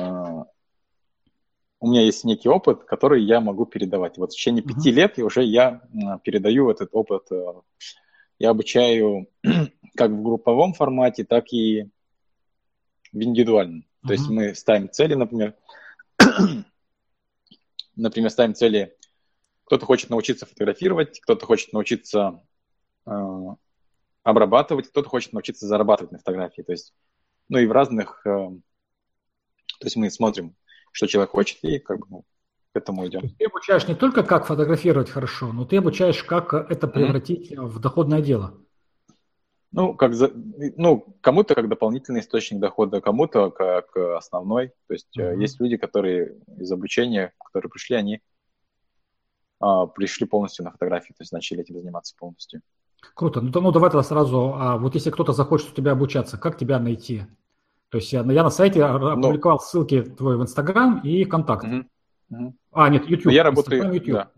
[1.81, 4.19] у меня есть некий опыт, который я могу передавать.
[4.19, 4.75] Вот в течение uh-huh.
[4.75, 5.83] пяти лет и уже я
[6.25, 7.31] передаю этот опыт.
[7.31, 7.61] Э,
[8.39, 9.29] я обучаю
[9.97, 11.91] как в групповом формате, так и
[13.13, 13.85] в индивидуальном.
[14.07, 15.55] То есть мы ставим цели, например,
[17.97, 18.97] например, ставим цели,
[19.65, 22.43] кто-то хочет научиться фотографировать, кто-то хочет научиться
[23.07, 23.11] э,
[24.23, 26.63] обрабатывать, кто-то хочет научиться зарабатывать на фотографии.
[26.63, 26.95] То есть,
[27.49, 30.55] ну и в разных, э, то есть мы смотрим,
[30.93, 32.25] что человек хочет, и как бы ну,
[32.73, 33.31] к этому идем.
[33.39, 37.67] Ты обучаешь не только, как фотографировать хорошо, но ты обучаешь, как это превратить mm-hmm.
[37.67, 38.59] в доходное дело.
[39.71, 44.69] Ну, как за, ну, кому-то как дополнительный источник дохода, кому-то как основной.
[44.87, 45.41] То есть mm-hmm.
[45.41, 48.23] есть люди, которые из обучения, которые пришли, они
[49.61, 52.63] а, пришли полностью на фотографии, то есть начали этим заниматься полностью.
[53.15, 53.41] Круто.
[53.41, 56.79] Ну, ну давай тогда сразу, а, вот если кто-то захочет у тебя обучаться, как тебя
[56.79, 57.23] найти?
[57.91, 61.87] То есть я, я на сайте ну, опубликовал ссылки твой в Инстаграм и ВКонтакте.
[62.31, 62.55] Угу, угу.
[62.73, 63.33] А, нет, YouTube.
[63.33, 64.15] Я работаю, YouTube.
[64.15, 64.31] Да,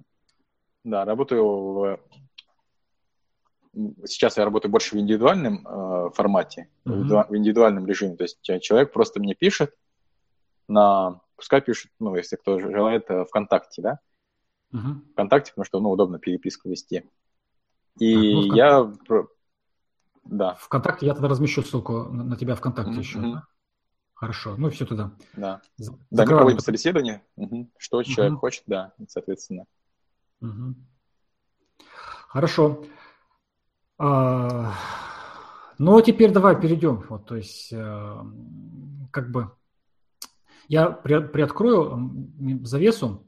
[0.84, 2.00] да, работаю в
[4.04, 7.28] сейчас я работаю больше в индивидуальном э, формате, mm-hmm.
[7.28, 8.16] в индивидуальном режиме.
[8.16, 9.72] То есть человек просто мне пишет
[10.66, 13.98] на пускай пишут, ну, если кто желает, ВКонтакте, да?
[14.72, 15.12] Угу.
[15.12, 17.04] ВКонтакте, потому что, ну, удобно переписку вести.
[18.00, 18.92] И а, ну, я...
[20.24, 20.54] Да.
[20.54, 22.98] ВКонтакте я тогда размещу ссылку на тебя ВКонтакте mm-hmm.
[22.98, 23.42] еще.
[24.14, 25.12] Хорошо, ну все туда.
[25.34, 25.62] Да.
[25.76, 27.24] За- да, мы проводим собеседование.
[27.36, 27.70] Угу.
[27.78, 29.64] Что человек хочет, да, соответственно.
[30.42, 30.74] Угу.
[32.28, 32.84] Хорошо.
[33.96, 34.74] А,
[35.78, 37.04] ну, а теперь давай перейдем.
[37.08, 38.16] Вот, то есть, э,
[39.10, 39.52] как бы
[40.68, 42.30] я при, приоткрою
[42.64, 43.26] завесу.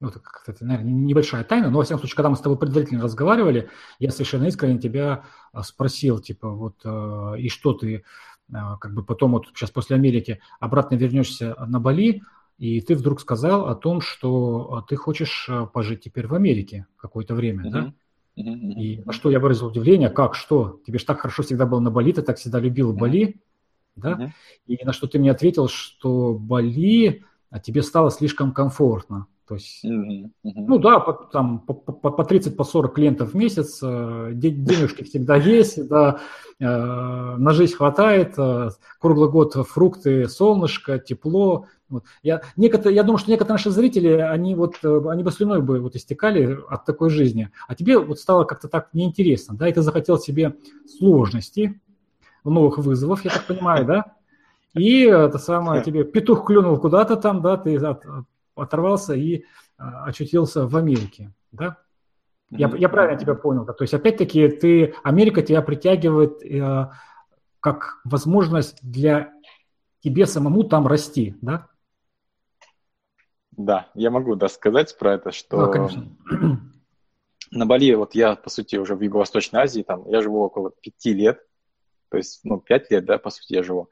[0.00, 3.02] Ну, это, это, наверное, небольшая тайна, но, во всяком случае, когда мы с тобой предварительно
[3.02, 8.04] разговаривали, я совершенно искренне тебя а, спросил, типа, вот, э, и что ты
[8.52, 12.22] а, как бы потом вот сейчас после Америки обратно вернешься на Бали,
[12.58, 17.66] и ты вдруг сказал о том, что ты хочешь пожить теперь в Америке какое-то время,
[17.66, 17.70] uh-huh.
[17.70, 17.94] да?
[18.38, 18.72] Uh-huh.
[18.74, 20.80] И на что я выразил удивление, как, что?
[20.86, 22.92] Тебе же так хорошо всегда был на Бали, ты так всегда любил.
[22.92, 23.40] Бали,
[23.94, 24.12] да?
[24.12, 24.30] Uh-huh.
[24.66, 29.28] И на что ты мне ответил, что Бали а тебе стало слишком комфортно.
[29.48, 30.30] То есть, mm-hmm.
[30.44, 30.64] Mm-hmm.
[30.66, 35.04] ну да, по, там по, по, по 30, по 40 клиентов в месяц, э, денежки
[35.04, 36.18] всегда есть, да,
[36.58, 41.66] э, на жизнь хватает, э, круглый год фрукты, солнышко, тепло.
[41.88, 42.04] Вот.
[42.24, 45.94] Я, некоторые, я думаю, что некоторые наши зрители, они вот, они бы слюной бы вот
[45.94, 50.18] истекали от такой жизни, а тебе вот стало как-то так неинтересно, да, и ты захотел
[50.18, 50.56] себе
[50.98, 51.80] сложности,
[52.42, 54.04] новых вызовов, я так понимаю, да?
[54.74, 58.04] И это самое, тебе петух клюнул куда-то там, да, ты от,
[58.56, 59.44] оторвался и
[59.78, 61.78] а, очутился в Америке, да?
[62.50, 63.72] Я, я правильно тебя понял, да?
[63.72, 66.90] То есть, опять-таки, ты, Америка тебя притягивает э,
[67.58, 69.32] как возможность для
[70.00, 71.68] тебе самому там расти, да?
[73.50, 76.08] Да, я могу да, сказать про это, что да, конечно.
[77.50, 81.14] на Бали, вот я, по сути, уже в Юго-Восточной Азии, там, я живу около пяти
[81.14, 81.40] лет,
[82.10, 83.88] то есть, ну, пять лет, да, по сути, я живу.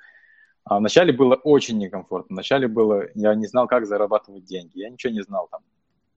[0.64, 2.34] А вначале было очень некомфортно.
[2.34, 4.78] Вначале было, я не знал, как зарабатывать деньги.
[4.78, 5.62] Я ничего не знал там,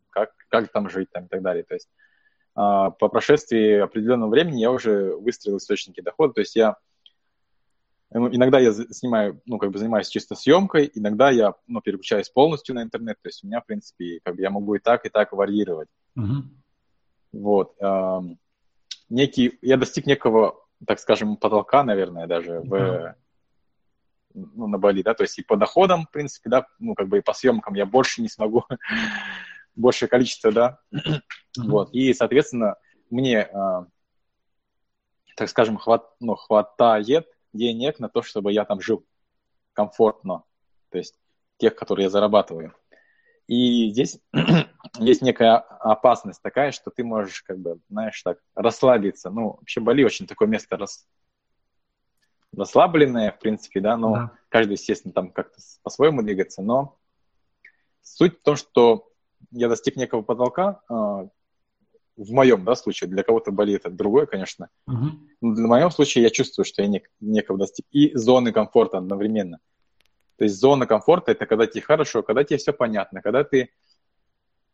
[0.09, 1.63] как, как там жить там и так далее.
[1.63, 1.89] То есть
[2.55, 6.33] а, по прошествии определенного времени я уже выстроил источники дохода.
[6.33, 6.77] То есть я
[8.09, 12.73] ну, иногда я снимаю, ну, как бы занимаюсь чисто съемкой, иногда я, ну, переключаюсь полностью
[12.73, 15.09] на интернет, то есть у меня, в принципе, как бы я могу и так, и
[15.09, 15.89] так варьировать.
[16.17, 16.43] Uh-huh.
[17.33, 17.75] Вот.
[17.81, 18.39] Эм,
[19.09, 20.55] некий, я достиг некого,
[20.85, 22.69] так скажем, потолка, наверное, даже uh-huh.
[22.69, 23.15] в
[24.37, 27.17] ну, на Бали, да, то есть и по доходам, в принципе, да, ну, как бы
[27.17, 28.65] и по съемкам я больше не смогу,
[29.75, 30.79] большее количество, да,
[31.57, 32.75] вот, и, соответственно,
[33.09, 33.85] мне, э,
[35.35, 39.05] так скажем, хват, ну, хватает денег на то, чтобы я там жил
[39.73, 40.43] комфортно,
[40.89, 41.15] то есть
[41.57, 42.73] тех, которые я зарабатываю.
[43.47, 44.19] И здесь
[44.99, 49.29] есть некая опасность такая, что ты можешь, как бы, знаешь, так расслабиться.
[49.29, 51.07] Ну, вообще Бали очень такое место рас,
[52.57, 54.31] расслабленные, в принципе, да, но да.
[54.49, 56.97] каждый, естественно, там как-то по-своему двигается, но
[58.01, 59.11] суть в том, что
[59.51, 60.93] я достиг некого потолка, э,
[62.17, 65.11] в моем, да, случае, для кого-то болит это другое, конечно, угу.
[65.41, 69.59] но в моем случае я чувствую, что я нек- некого достиг, и зоны комфорта одновременно.
[70.37, 73.69] То есть зона комфорта– это когда тебе хорошо, когда тебе все понятно, когда ты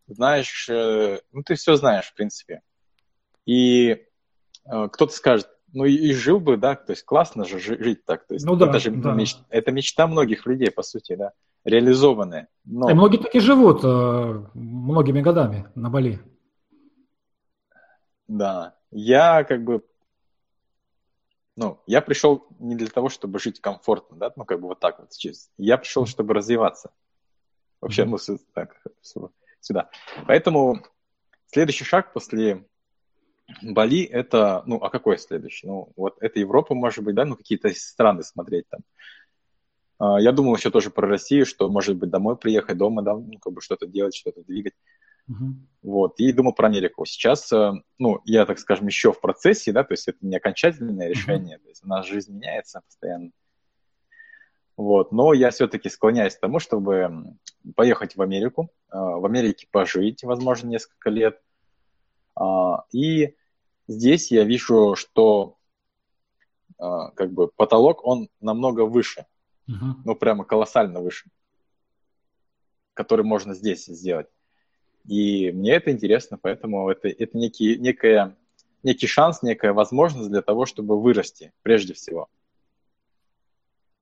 [0.08, 2.62] знаешь, э, ну, ты все знаешь, в принципе.
[3.46, 3.90] И
[4.66, 8.26] э, кто-то скажет, ну и, и жил бы, да, то есть классно же жить так.
[8.28, 9.14] То есть ну, да, это же да.
[9.14, 11.34] меч, это мечта многих людей, по сути, да,
[11.66, 12.48] реализованная.
[12.64, 12.90] Но...
[12.90, 16.22] И многие таки живут э, многими годами на Бали.
[18.28, 19.84] Да, я как бы,
[21.56, 25.00] ну, я пришел не для того, чтобы жить комфортно, да, ну, как бы вот так
[25.00, 25.50] вот сейчас.
[25.58, 26.92] Я пришел, чтобы развиваться.
[27.82, 28.18] Вообще, ну,
[28.54, 28.82] так,
[29.60, 29.90] сюда.
[30.26, 30.82] Поэтому
[31.48, 32.66] следующий шаг после
[33.62, 35.68] Бали это, ну, а какой следующий?
[35.68, 38.82] Ну, вот это Европа, может быть, да, ну, какие-то страны смотреть там.
[40.00, 43.38] А, я думал еще тоже про Россию, что, может быть, домой приехать, дома, да, ну,
[43.40, 44.74] как бы что-то делать, что-то двигать.
[45.30, 45.54] Uh-huh.
[45.82, 47.06] Вот, и думал про Америку.
[47.06, 51.08] Сейчас, э, ну, я, так скажем, еще в процессе, да, то есть это не окончательное
[51.10, 51.64] решение, uh-huh.
[51.64, 53.32] то есть у нас жизнь меняется постоянно.
[54.76, 57.38] Вот, но я все-таки склоняюсь к тому, чтобы
[57.76, 61.40] поехать в Америку, э, в Америке пожить, возможно, несколько лет,
[62.92, 63.36] и
[63.88, 65.58] здесь я вижу, что
[66.78, 69.26] а, как бы потолок, он намного выше,
[69.70, 70.02] uh-huh.
[70.04, 71.30] ну прямо колоссально выше,
[72.94, 74.28] который можно здесь сделать.
[75.06, 78.36] И мне это интересно, поэтому это, это некий, некая,
[78.84, 82.30] некий шанс, некая возможность для того, чтобы вырасти прежде всего.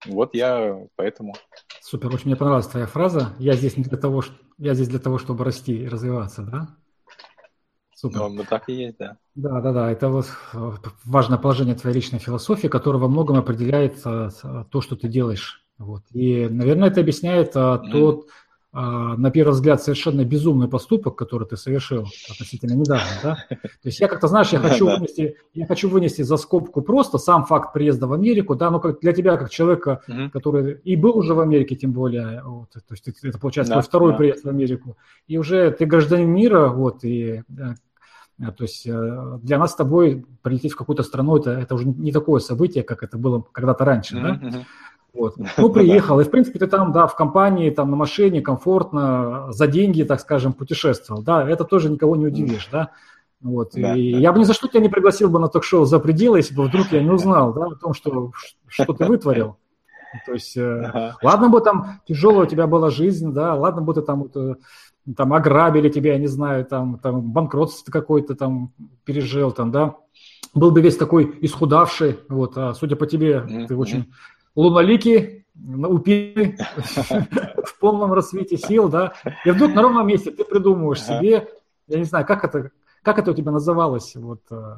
[0.06, 1.36] Вот я поэтому.
[1.82, 3.36] Супер, очень мне понравилась твоя фраза.
[3.38, 4.24] Я здесь не для того,
[4.58, 6.78] я здесь для того, чтобы расти и развиваться, да?
[8.02, 8.18] Супер.
[8.18, 9.18] Ну, ну, так и есть, да.
[9.36, 9.92] Да, да, да.
[9.92, 10.72] Это вот э,
[11.06, 14.30] важное положение твоей личной философии, которое во многом определяет э,
[14.72, 16.02] то, что ты делаешь Вот.
[16.12, 17.92] И, наверное, это объясняет mm.
[17.92, 18.28] тот
[18.74, 23.38] на первый взгляд, совершенно безумный поступок, который ты совершил относительно недавно, да?
[23.50, 27.46] То есть я как-то, знаешь, я хочу, вынести, я хочу вынести за скобку просто сам
[27.46, 30.30] факт приезда в Америку, да, ну как для тебя, как человека, угу.
[30.32, 34.14] который и был уже в Америке, тем более, вот, то есть это получается да, второй
[34.14, 34.18] да.
[34.20, 34.96] приезд в Америку,
[35.28, 37.74] и уже ты гражданин мира, вот, и э,
[38.50, 42.12] то есть э, для нас с тобой прилететь в какую-то страну, это, это уже не
[42.12, 44.52] такое событие, как это было когда-то раньше, mm-hmm.
[44.52, 44.66] да?
[45.14, 45.36] Вот.
[45.58, 49.68] Ну, приехал, и, в принципе, ты там, да, в компании, там, на машине, комфортно, за
[49.68, 52.92] деньги, так скажем, путешествовал, да, это тоже никого не удивишь, да.
[53.42, 53.72] Вот.
[53.74, 54.20] Да, и да.
[54.20, 56.64] я бы ни за что тебя не пригласил бы на ток-шоу «За пределы», если бы
[56.64, 58.32] вдруг я не узнал, да, о том, что,
[58.68, 59.58] что ты вытворил.
[60.26, 61.18] То есть, э, ага.
[61.24, 64.58] ладно бы там тяжелая у тебя была жизнь, да, ладно бы ты там, это,
[65.16, 68.72] там ограбили тебя, я не знаю, там, там банкротство какое-то там
[69.04, 69.96] пережил, там, да,
[70.54, 73.68] был бы весь такой исхудавший, вот, а судя по тебе, mm-hmm.
[73.68, 74.12] ты очень
[74.56, 76.58] лунолики, упили
[77.66, 79.14] в полном рассвете сил, да,
[79.46, 81.48] и вдруг на ровном месте ты придумываешь себе,
[81.88, 82.72] я не знаю, как это,
[83.04, 84.76] как это у тебя называлось, вот, э,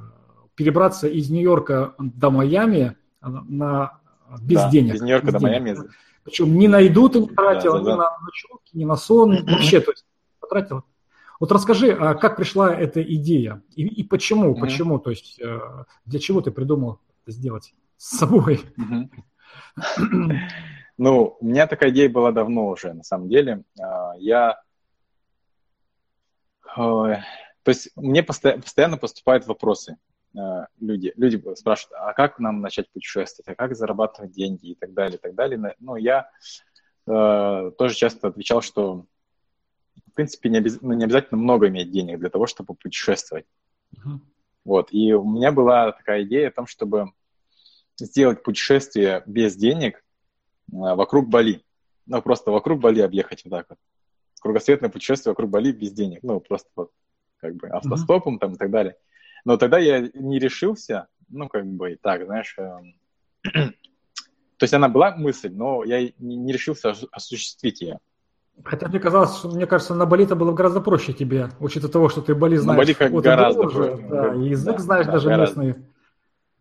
[0.56, 4.00] перебраться из Нью-Йорка до Майами на,
[4.42, 4.96] без да, денег.
[4.96, 5.78] Из Нью-Йорка до Майами.
[6.24, 7.98] Причем ни на еду ты не тратил, да, да, ни да.
[7.98, 10.06] на ночевки, ни на сон, вообще, то есть
[10.54, 10.84] потратил.
[11.40, 14.60] Вот расскажи, а как пришла эта идея и, и почему, mm-hmm.
[14.60, 15.60] почему, то есть э,
[16.06, 18.62] для чего ты придумал это сделать с собой?
[18.78, 20.38] Mm-hmm.
[20.96, 23.64] Ну, у меня такая идея была давно уже, на самом деле.
[23.82, 24.62] А, я...
[26.76, 27.16] То
[27.66, 29.98] есть мне постоянно поступают вопросы.
[30.38, 34.94] А, люди, люди спрашивают, а как нам начать путешествовать, а как зарабатывать деньги и так
[34.94, 35.76] далее, и так далее.
[35.80, 36.30] Ну, я
[37.06, 39.08] тоже часто отвечал, что
[40.14, 40.80] в принципе не, обяз...
[40.82, 43.46] ну, не обязательно много иметь денег для того, чтобы путешествовать.
[43.96, 44.20] Uh-huh.
[44.64, 47.12] Вот, и у меня была такая идея о том, чтобы
[48.00, 50.04] сделать путешествие без денег
[50.72, 51.64] а, вокруг Бали.
[52.06, 53.80] Ну, просто вокруг Бали объехать вот так вот.
[54.40, 56.20] Кругосветное путешествие вокруг Бали без денег.
[56.22, 56.92] Ну, просто вот
[57.38, 58.40] как бы автостопом mm-hmm.
[58.40, 58.96] там и так далее.
[59.46, 62.80] Но тогда я не решился, ну, как бы так, знаешь, э,
[63.52, 63.74] то
[64.62, 68.00] есть она была мысль, но я не, не решился осуществить ее.
[68.64, 72.10] Хотя мне казалось, что, мне кажется, на Бали это было гораздо проще тебе, учитывая того,
[72.10, 72.78] что ты Бали знаешь.
[72.78, 74.08] На Бали как вот гораздо проще.
[74.10, 75.62] Да, и язык да, знаешь да, даже гораздо.
[75.62, 75.86] местный.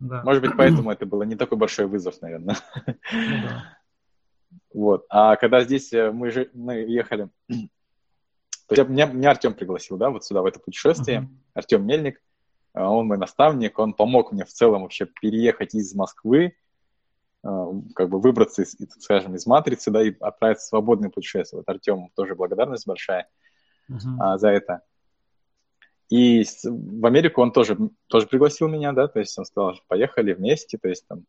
[0.00, 0.22] Да.
[0.24, 2.56] Может быть, поэтому это было не такой большой вызов, наверное.
[2.86, 3.78] Ну, да.
[4.74, 5.04] Вот.
[5.08, 10.10] А когда здесь э, мы, же, мы ехали, то есть меня, меня Артем пригласил, да,
[10.10, 11.20] вот сюда, в это путешествие.
[11.20, 11.36] Uh-huh.
[11.54, 12.20] Артем Мельник,
[12.74, 16.56] э, он мой наставник, он помог мне в целом вообще переехать из Москвы,
[17.42, 21.58] как бы выбраться, из, скажем, из матрицы, да, и отправиться в свободное путешествие.
[21.60, 23.28] Вот Артему тоже благодарность большая
[23.90, 24.38] uh-huh.
[24.38, 24.82] за это.
[26.08, 27.76] И в Америку он тоже,
[28.06, 31.24] тоже пригласил меня, да, то есть он сказал, поехали вместе, то есть там.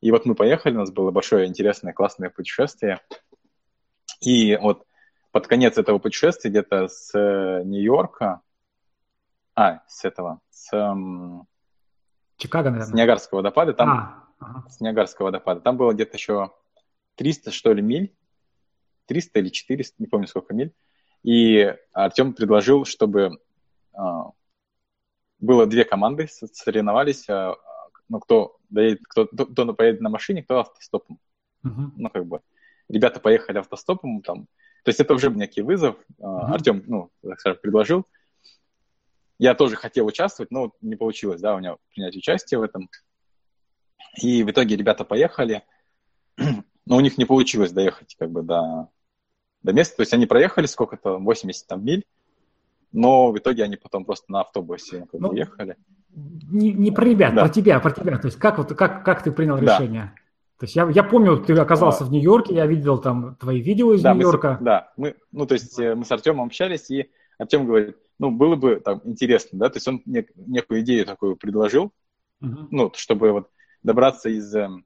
[0.00, 3.00] И вот мы поехали, у нас было большое, интересное, классное путешествие.
[4.20, 4.86] И вот
[5.32, 8.40] под конец этого путешествия, где-то с э, Нью-Йорка,
[9.56, 10.70] а, с этого, с...
[12.36, 12.86] Чикаго, наверное.
[12.86, 14.68] С Ниагарского водопада, там, а, ага.
[14.68, 16.52] с Ниагарского водопада, там было где-то еще
[17.16, 18.14] 300, что ли, миль,
[19.06, 20.72] 300 или 400, не помню, сколько миль.
[21.22, 23.38] И Артем предложил, чтобы
[23.92, 24.30] а,
[25.38, 27.56] было две команды, соревновались, а,
[28.08, 31.18] ну, кто, доедет, кто, кто поедет на машине, кто автостопом.
[31.64, 31.90] Uh-huh.
[31.96, 32.40] Ну, как бы,
[32.88, 34.46] ребята поехали автостопом, там,
[34.84, 35.96] то есть это уже некий вызов.
[36.18, 36.52] Uh-huh.
[36.52, 38.06] Артем, ну, так скажем, предложил.
[39.38, 42.88] Я тоже хотел участвовать, но не получилось, да, у него принять участие в этом.
[44.20, 45.62] И в итоге ребята поехали,
[46.86, 48.88] но у них не получилось доехать как бы до,
[49.62, 49.96] до места.
[49.96, 52.04] То есть они проехали сколько-то, 80 там миль,
[52.92, 55.76] но в итоге они потом просто на автобусе как ну, уехали.
[56.14, 57.42] Не, не про ребят, да.
[57.42, 58.18] про тебя, про тебя.
[58.18, 59.76] То есть как, вот, как, как ты принял да.
[59.76, 60.14] решение?
[60.58, 63.92] То есть я, я помню, ты оказался а, в Нью-Йорке, я видел там твои видео
[63.92, 64.56] из да, Нью-Йорка.
[64.58, 68.30] Мы, да, мы, ну то есть э, мы с Артемом общались, и Артем говорит, ну
[68.30, 71.92] было бы там интересно, да, то есть он мне некую идею такую предложил,
[72.42, 72.68] uh-huh.
[72.70, 73.50] ну, чтобы вот
[73.86, 74.84] добраться из, эм,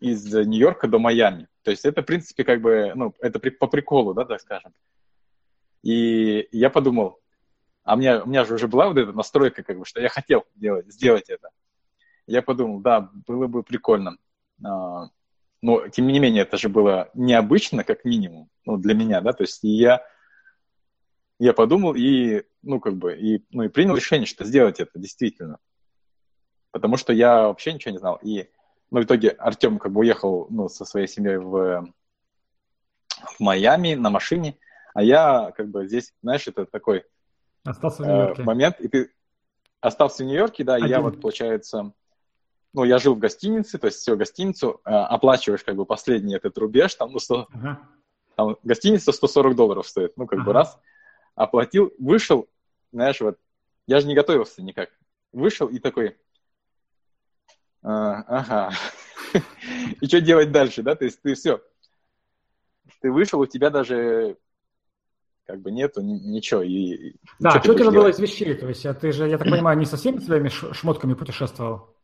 [0.00, 1.48] из Нью-Йорка до Майами.
[1.62, 4.74] То есть это, в принципе, как бы, ну, это при, по приколу, да, так скажем.
[5.82, 7.20] И я подумал,
[7.84, 10.08] а у меня, у меня же уже была вот эта настройка, как бы, что я
[10.08, 11.48] хотел делать, сделать это.
[12.26, 14.16] Я подумал, да, было бы прикольно.
[14.64, 15.08] А,
[15.62, 19.44] но, тем не менее, это же было необычно, как минимум, ну, для меня, да, то
[19.44, 20.04] есть я,
[21.38, 25.58] я подумал и, ну, как бы, и, ну, и принял решение, что сделать это действительно.
[26.72, 28.18] Потому что я вообще ничего не знал.
[28.22, 28.48] И,
[28.90, 31.92] ну, в итоге Артем как бы уехал, ну, со своей семьей в,
[33.08, 34.56] в Майами на машине,
[34.94, 37.04] а я как бы здесь, знаешь, это такой
[37.64, 38.42] остался в Нью-Йорке.
[38.42, 39.12] Э, момент, и ты
[39.80, 40.86] остался в Нью-Йорке, да, Один.
[40.86, 41.92] и я вот, получается,
[42.72, 46.56] ну, я жил в гостинице, то есть все, гостиницу э, оплачиваешь как бы последний этот
[46.58, 47.80] рубеж, там, ну, 100, ага.
[48.36, 50.46] там гостиница 140 долларов стоит, ну, как ага.
[50.46, 50.78] бы раз,
[51.34, 52.48] оплатил, вышел,
[52.92, 53.38] знаешь, вот,
[53.86, 54.90] я же не готовился никак,
[55.32, 56.16] вышел и такой,
[57.82, 58.70] а, ага,
[60.00, 61.62] и что делать дальше, да, то есть ты все,
[63.00, 64.36] ты вышел, у тебя даже
[65.46, 66.62] как бы нету ничего.
[66.62, 68.54] И, да, что, что у тебя было из вещей?
[68.54, 71.96] То есть а ты же, я так понимаю, не со всеми своими шмотками путешествовал?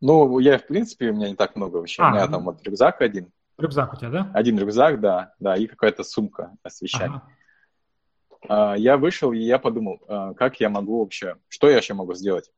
[0.00, 2.02] Ну, я, в принципе, у меня не так много вещей.
[2.02, 2.32] А, у меня ну...
[2.32, 3.30] там вот рюкзак один.
[3.58, 4.30] Рюкзак у тебя, да?
[4.34, 7.16] Один рюкзак, да, да, и какая-то сумка с вещами.
[7.16, 8.72] Ага.
[8.72, 12.14] А, я вышел, и я подумал, а, как я могу вообще, что я вообще могу
[12.14, 12.50] сделать?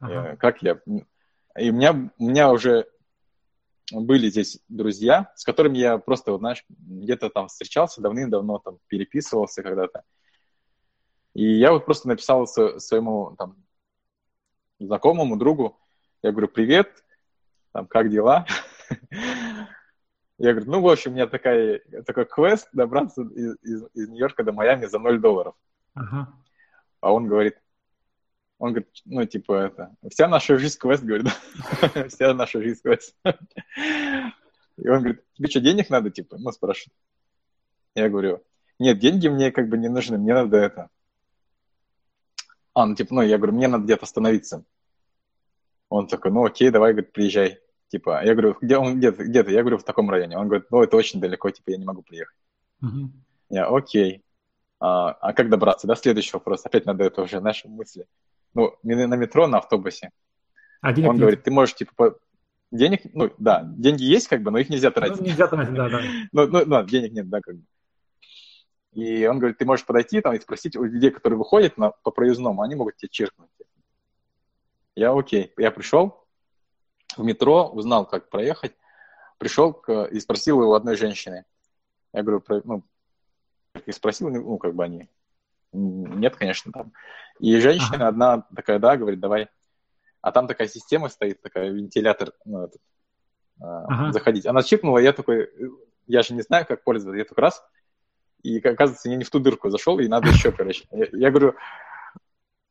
[0.00, 0.32] Ага.
[0.32, 0.80] Э, как я...
[1.56, 2.86] И у меня, у меня уже
[3.92, 9.62] были здесь друзья, с которыми я просто, вот, знаешь, где-то там встречался давным-давно, там, переписывался
[9.62, 10.02] когда-то.
[11.34, 13.56] И я вот просто написал своему там
[14.78, 15.78] знакомому, другу,
[16.22, 17.04] я говорю, привет,
[17.72, 18.46] там, как дела?
[20.36, 24.42] Я говорю, ну, в общем, у меня такая, такой квест добраться из, из, из Нью-Йорка
[24.42, 25.54] до Майами за 0 долларов.
[25.94, 26.34] Ага.
[27.00, 27.56] А он говорит,
[28.58, 31.26] он говорит, ну, типа, это, вся наша жизнь квест, говорит,
[32.08, 33.16] вся наша жизнь квест.
[33.24, 36.96] И он говорит, тебе что, денег надо, типа, ну, спрашивает.
[37.94, 38.42] Я говорю,
[38.78, 40.88] нет, деньги мне как бы не нужны, мне надо это.
[42.74, 44.64] А, ну, типа, ну, я говорю, мне надо где-то остановиться.
[45.88, 47.60] Он такой, ну, окей, давай, говорит, приезжай.
[47.88, 50.36] Типа, я говорю, где он, где-то, где-то, я говорю, в таком районе.
[50.36, 52.36] Он говорит, ну, это очень далеко, типа, я не могу приехать.
[52.82, 53.10] Uh-huh.
[53.50, 54.24] Я, окей.
[54.80, 55.94] А, а как добраться, да?
[55.94, 56.66] Следующий вопрос.
[56.66, 58.06] Опять надо это уже, наши мысли
[58.54, 60.10] ну, на метро, на автобусе.
[60.80, 61.20] А денег Он нет.
[61.20, 62.18] говорит, ты можешь, типа, по...
[62.70, 65.20] денег, ну, да, деньги есть, как бы, но их нельзя тратить.
[65.20, 66.00] Ну, нельзя тратить, да, да.
[66.32, 67.64] ну, ну, ну, денег нет, да, как бы.
[68.92, 72.12] И он говорит, ты можешь подойти там и спросить у людей, которые выходят на, по
[72.12, 73.50] проездному, они могут тебе чиркнуть.
[74.94, 75.52] Я окей.
[75.56, 76.24] Я пришел
[77.16, 78.76] в метро, узнал, как проехать,
[79.38, 81.44] пришел к, и спросил у одной женщины.
[82.12, 82.84] Я говорю, про, ну,
[83.84, 85.08] и спросил, ну, как бы они
[85.74, 86.92] нет, конечно, там.
[87.40, 88.08] И женщина ага.
[88.08, 89.48] одна такая, да, говорит, давай.
[90.20, 92.80] А там такая система стоит, такая вентилятор, ну, этот,
[93.60, 94.12] а, ага.
[94.12, 94.46] заходить.
[94.46, 95.50] Она чипнула, я такой,
[96.06, 97.18] я же не знаю, как пользоваться.
[97.18, 97.64] Я только раз,
[98.42, 100.86] и, оказывается, я не в ту дырку зашел, и надо еще, короче.
[100.90, 101.54] Я, я говорю,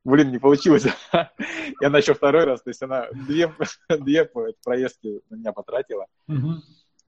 [0.04, 0.86] блин, не получилось.
[1.82, 3.54] я начал второй раз, то есть она две,
[3.90, 4.26] две
[4.64, 6.08] проездки на меня потратила.
[6.28, 6.50] Угу.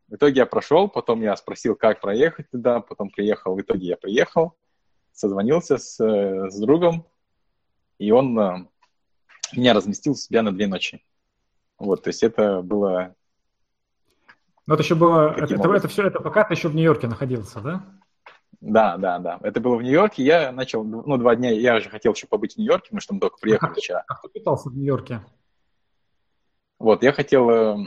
[0.08, 3.98] В итоге я прошел, потом я спросил, как проехать туда, потом приехал, в итоге я
[3.98, 4.56] приехал
[5.16, 7.08] созвонился с, э, с другом,
[7.98, 8.68] и он э,
[9.54, 11.04] меня разместил у себя на две ночи.
[11.78, 13.16] Вот, то есть это было...
[14.66, 15.34] Ну, это еще было...
[15.36, 17.86] Это, это, это все, это пока ты еще в Нью-Йорке находился, да?
[18.62, 19.40] Да, да, да.
[19.44, 20.24] Это было в Нью-Йорке.
[20.24, 23.20] Я начал, ну, два дня, я же хотел еще побыть в Нью-Йорке, потому что мы
[23.20, 24.04] только приехали а вчера.
[24.08, 25.22] Как ты питался в Нью-Йорке?
[26.80, 27.50] Вот, я хотел...
[27.50, 27.78] Э,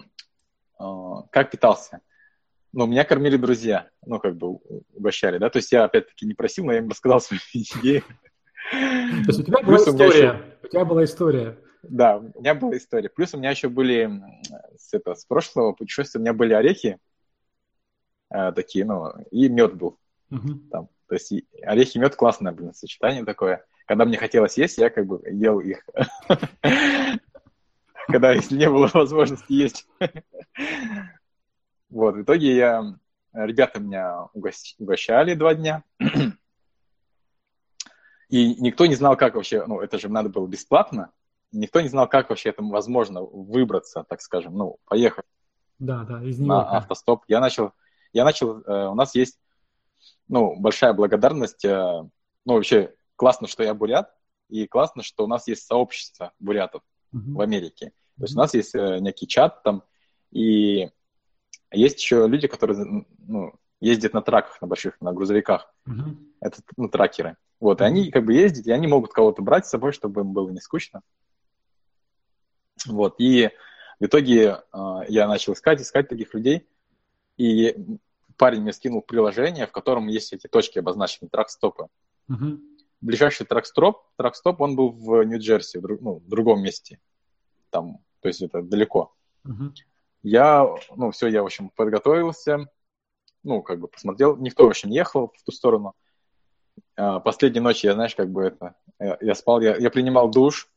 [0.79, 0.85] э,
[1.33, 2.01] как питался?
[2.73, 4.59] ну, меня кормили друзья, ну, как бы
[4.95, 8.05] угощали, да, то есть я, опять-таки, не просил, но я им рассказал свои идеи.
[8.71, 11.59] То есть у тебя была история, у тебя была история.
[11.83, 13.09] Да, у меня была история.
[13.09, 14.23] Плюс у меня еще были
[14.77, 16.99] с, это, с прошлого путешествия, у меня были орехи
[18.31, 19.99] э, такие, ну, и мед был.
[20.31, 20.59] Uh-huh.
[20.71, 20.89] Там.
[21.09, 23.65] То есть орехи и мед классное, блин, сочетание такое.
[23.87, 25.83] Когда мне хотелось есть, я как бы ел их.
[28.09, 29.89] Когда, если не было возможности есть.
[31.91, 32.99] Вот, в итоге я,
[33.33, 35.83] ребята меня угощали два дня,
[38.29, 41.13] и никто не знал, как вообще, ну, это же надо было бесплатно,
[41.53, 45.25] никто не знал, как вообще это возможно выбраться, так скажем, ну, поехать
[45.79, 47.25] да, да, из на автостоп.
[47.29, 47.73] Я начал,
[48.13, 49.39] я начал, э, у нас есть,
[50.29, 52.03] ну, большая благодарность, э,
[52.45, 54.13] ну, вообще классно, что я бурят,
[54.49, 56.83] и классно, что у нас есть сообщество бурятов
[57.15, 57.33] uh-huh.
[57.35, 57.93] в Америке.
[58.17, 59.85] То есть у нас есть э, некий чат там,
[60.31, 60.91] и
[61.71, 65.73] есть еще люди, которые ну, ездят на траках, на больших, на грузовиках.
[65.87, 66.17] Uh-huh.
[66.41, 67.37] Это ну, тракеры.
[67.61, 70.33] Вот, и они как бы ездят, и они могут кого-то брать с собой, чтобы им
[70.33, 71.03] было не скучно.
[72.87, 73.51] Вот, и
[73.99, 76.69] в итоге э, я начал искать, искать таких людей,
[77.37, 77.77] и
[78.37, 81.89] парень мне скинул приложение, в котором есть эти точки обозначены, трак-стопы.
[82.31, 82.59] Uh-huh.
[83.01, 87.01] Ближайший трак-стоп, трак-стоп, он был в Нью-Джерси, в, ну, в другом месте.
[87.71, 89.13] Там, то есть это далеко.
[89.45, 89.73] Uh-huh.
[90.23, 92.69] Я, ну, все, я, в общем, подготовился,
[93.43, 95.95] ну, как бы посмотрел, никто, в общем, не ехал в ту сторону.
[96.97, 100.69] А, последней ночи я, знаешь, как бы это, я, я спал, я, я принимал душ,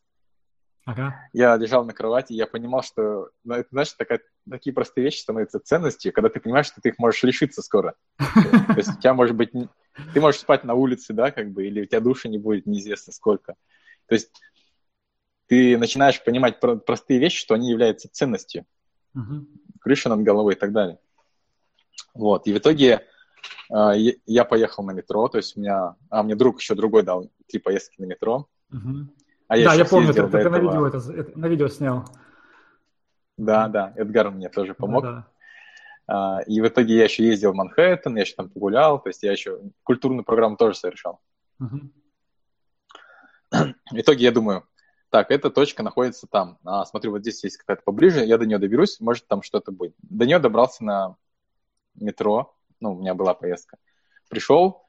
[0.84, 1.28] Ага.
[1.32, 4.20] Я лежал на кровати, я понимал, что, ну, это, знаешь, такая,
[4.50, 7.94] такие простые вещи становятся ценностью, когда ты понимаешь, что ты их можешь лишиться скоро.
[8.18, 9.52] То есть у тебя может быть...
[10.12, 13.12] Ты можешь спать на улице, да, как бы, или у тебя души не будет неизвестно
[13.12, 13.54] сколько.
[14.06, 14.32] То есть
[15.46, 18.64] ты начинаешь понимать про- простые вещи, что они являются ценностью.
[19.80, 20.98] Крыша над головой и так далее.
[22.14, 23.06] Вот, и в итоге
[23.74, 23.92] э,
[24.26, 27.58] я поехал на метро, то есть у меня, а мне друг еще другой дал три
[27.58, 28.48] поездки на метро.
[28.72, 29.06] Uh-huh.
[29.48, 30.56] А я да, я помню, ты, ты этого...
[30.56, 32.04] на, видео это, это, на видео снял.
[33.36, 35.02] Да, да, Эдгар мне тоже помог.
[35.02, 35.26] Да,
[36.06, 36.42] да.
[36.46, 39.32] И в итоге я еще ездил в Манхэттен, я еще там погулял, то есть я
[39.32, 41.20] еще культурную программу тоже совершал.
[41.60, 41.90] Uh-huh.
[43.90, 44.66] В итоге я думаю,
[45.10, 46.58] так, эта точка находится там.
[46.64, 49.94] А, смотрю, вот здесь есть какая-то поближе, я до нее доберусь, может, там что-то будет.
[49.98, 51.16] До нее добрался на
[51.94, 53.78] метро, ну, у меня была поездка.
[54.28, 54.88] Пришел,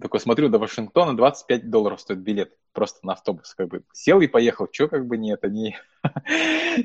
[0.00, 3.54] такой смотрю, до Вашингтона 25 долларов стоит билет просто на автобус.
[3.54, 4.68] Как бы сел и поехал.
[4.70, 5.78] Что как бы не это, не...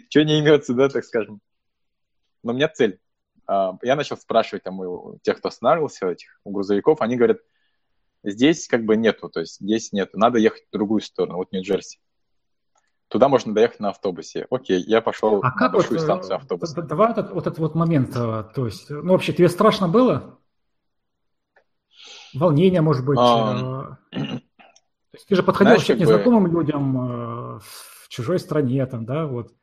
[0.10, 1.40] Что не имется, да, так скажем.
[2.44, 3.00] Но у меня цель.
[3.48, 7.40] А, я начал спрашивать там у тех, кто останавливался, этих, у грузовиков, они говорят,
[8.24, 12.00] здесь как бы нету, то есть здесь нету, надо ехать в другую сторону, вот Нью-Джерси.
[13.16, 14.46] Туда можно доехать на автобусе.
[14.50, 16.82] Окей, я пошел а на большую вот, э, станцию автобуса.
[16.82, 20.38] Давай этот, вот этот вот момент, э, то есть, ну вообще тебе страшно было?
[22.34, 23.18] Волнение, может быть?
[23.18, 23.96] Um...
[24.12, 24.20] То
[25.14, 26.50] есть ты же подходил Знаешь, к незнакомым бы...
[26.50, 29.54] людям в чужой стране, там, да, вот.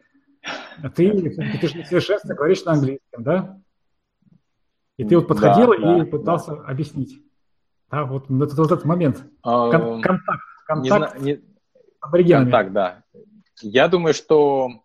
[0.83, 3.61] А ты, ты же несовершенственно говоришь на английском, да?
[4.97, 6.65] И ты вот подходил да, и да, пытался да.
[6.69, 7.23] объяснить.
[7.91, 9.23] Да, вот этот, вот этот момент.
[9.43, 10.43] Кон- контакт.
[10.65, 11.21] Контакт.
[11.21, 12.33] Не, не...
[12.33, 13.03] Контакт, да.
[13.61, 14.83] Я думаю, что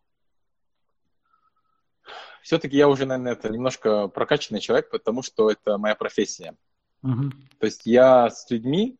[2.42, 6.56] все-таки я уже, наверное, это немножко прокачанный человек, потому что это моя профессия.
[7.04, 7.32] Uh-huh.
[7.60, 8.98] То есть я с людьми,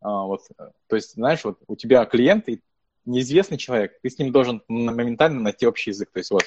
[0.00, 0.42] а, вот,
[0.86, 2.60] то есть, знаешь, вот у тебя клиент и
[3.04, 6.10] неизвестный человек, ты с ним должен моментально найти общий язык.
[6.12, 6.44] То есть вот,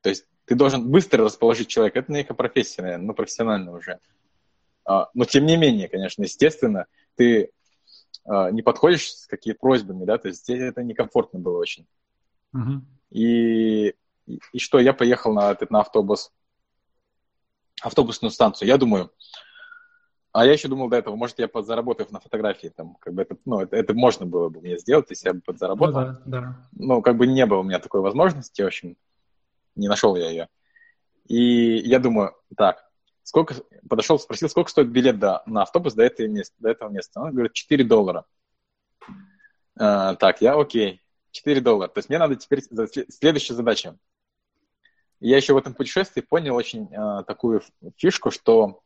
[0.00, 2.00] то есть ты должен быстро расположить человека.
[2.00, 3.98] Это некая профессия, наверное, ну, профессиональная уже.
[4.84, 6.86] А, но тем не менее, конечно, естественно,
[7.16, 7.50] ты
[8.26, 11.86] не подходишь с какими просьбами, да, то есть здесь это некомфортно было очень.
[12.54, 12.80] Uh-huh.
[13.10, 13.94] И,
[14.26, 16.32] и, что, я поехал на, этот, на автобус,
[17.82, 19.10] автобусную станцию, я думаю,
[20.32, 23.36] а я еще думал до этого, может, я подзаработаю на фотографии, там, как бы это,
[23.44, 26.00] ну, это, это можно было бы мне сделать, если я бы подзаработал.
[26.00, 26.68] Ну, да, да.
[26.72, 28.96] Но как бы не было у меня такой возможности, в общем,
[29.74, 30.48] не нашел я ее.
[31.26, 32.89] И я думаю, так,
[33.30, 33.54] сколько,
[33.88, 37.20] подошел, спросил, сколько стоит билет до, на автобус до, этой места, до этого места.
[37.20, 38.24] Он говорит, 4 доллара.
[39.78, 41.00] А, так, я окей,
[41.30, 41.88] 4 доллара.
[41.88, 42.60] То есть мне надо теперь
[43.08, 43.96] следующая задача.
[45.20, 47.62] Я еще в этом путешествии понял очень а, такую
[47.96, 48.82] фишку, что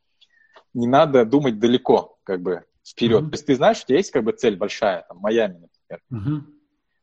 [0.74, 3.22] не надо думать далеко, как бы вперед.
[3.22, 3.30] Mm-hmm.
[3.30, 6.02] То есть ты знаешь, у тебя есть как бы цель большая, там, Майами, например.
[6.12, 6.52] Mm-hmm.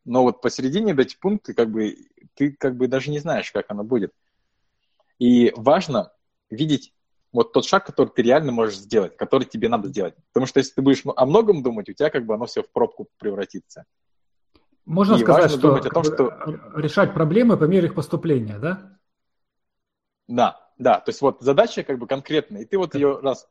[0.06, 1.96] Но вот посередине эти пункты, как бы,
[2.36, 4.14] ты как бы даже не знаешь, как оно будет.
[5.18, 6.12] И важно
[6.52, 6.94] видеть
[7.32, 10.16] вот тот шаг, который ты реально можешь сделать, который тебе надо сделать.
[10.34, 12.70] Потому что если ты будешь о многом думать, у тебя как бы оно все в
[12.70, 13.86] пробку превратится.
[14.86, 16.30] Можно и сказать, что, думать о том, что
[16.76, 18.98] решать проблемы по мере их поступления, да?
[20.28, 21.00] Да, да.
[21.00, 23.48] То есть вот задача как бы конкретная, и ты вот ее раз...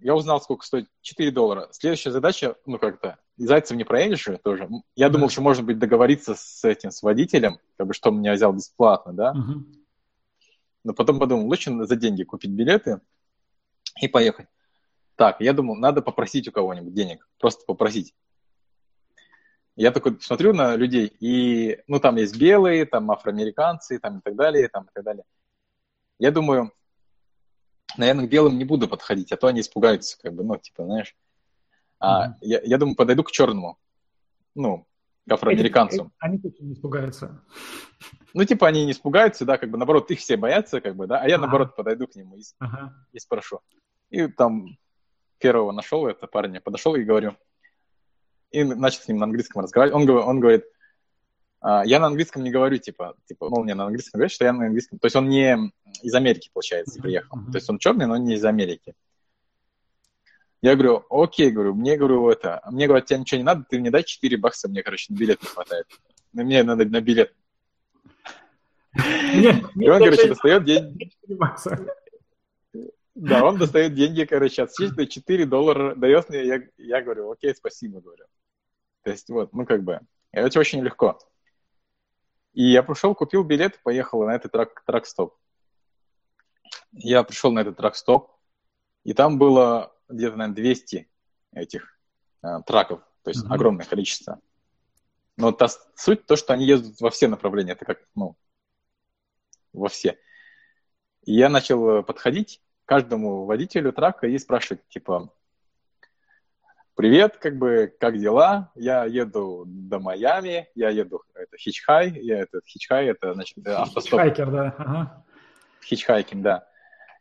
[0.00, 1.68] Я узнал, сколько стоит 4 доллара.
[1.72, 4.68] Следующая задача, ну как-то, Зайцев не проедешь же тоже.
[4.94, 8.32] Я думал, что может быть договориться с этим, с водителем, как бы, что он меня
[8.32, 9.32] взял бесплатно, да?
[9.32, 9.64] Uh-huh.
[10.84, 13.00] Но потом подумал, лучше за деньги купить билеты
[14.00, 14.48] и поехать.
[15.16, 18.14] Так, я думал, надо попросить у кого-нибудь денег, просто попросить.
[19.76, 24.34] Я такой смотрю на людей, и, ну, там есть белые, там афроамериканцы, там и так
[24.34, 25.24] далее, там и так далее.
[26.18, 26.72] Я думаю,
[27.96, 31.16] наверное, к белым не буду подходить, а то они испугаются, как бы, ну, типа, знаешь.
[32.00, 32.34] А, mm-hmm.
[32.40, 33.78] я, я думаю, подойду к черному,
[34.56, 34.87] ну,
[35.32, 36.12] афроамериканцам.
[36.18, 37.42] Они, они не испугаются.
[38.34, 41.20] Ну, типа, они не испугаются, да, как бы, наоборот, их все боятся, как бы, да,
[41.20, 41.42] а я, ага.
[41.42, 42.94] наоборот, подойду к нему и, ага.
[43.12, 43.60] и спрошу.
[44.10, 44.76] И там
[45.38, 47.36] первого нашел это парня, подошел и говорю,
[48.50, 49.94] и начал с ним на английском разговаривать.
[49.96, 50.64] Он, он говорит,
[51.60, 54.52] а, я на английском не говорю, типа, типа, ну, мне на английском говорит, что я
[54.52, 55.72] на английском, то есть он не
[56.02, 57.38] из Америки, получается, приехал.
[57.38, 57.50] Uh-huh.
[57.50, 58.94] То есть он черный, но не из Америки.
[60.60, 63.90] Я говорю, окей, говорю, мне, говорю, это, мне говорят, тебе ничего не надо, ты мне
[63.90, 65.86] дай 4 бакса, мне, короче, на билет не хватает.
[66.32, 67.32] Мне надо на билет.
[69.34, 71.12] И он, короче, достает деньги.
[73.14, 78.00] Да, он достает деньги, короче, отсчитывает 4 доллара, дает мне, я, я говорю, окей, спасибо,
[78.00, 78.24] говорю.
[79.02, 80.00] То есть вот, ну как бы,
[80.32, 81.18] это очень легко.
[82.52, 85.36] И я пришел, купил билет, поехал на этот трак, трак-стоп.
[86.92, 88.30] Я пришел на этот трак-стоп,
[89.04, 91.08] и там было где-то, наверное, 200
[91.52, 91.98] этих
[92.42, 93.54] э, траков, то есть mm-hmm.
[93.54, 94.40] огромное количество.
[95.36, 98.36] Но та суть то, что они ездят во все направления, это как, ну,
[99.72, 100.18] во все.
[101.24, 105.32] И я начал э, подходить к каждому водителю трака и спрашивать, типа,
[106.94, 108.72] привет, как бы, как дела?
[108.74, 114.20] Я еду до Майами, я еду, это хичхай, я этот хичхай, это, значит, автостоп.
[114.20, 115.24] Хичхайкер, да, ага.
[115.84, 116.68] Хичхайкинг, да.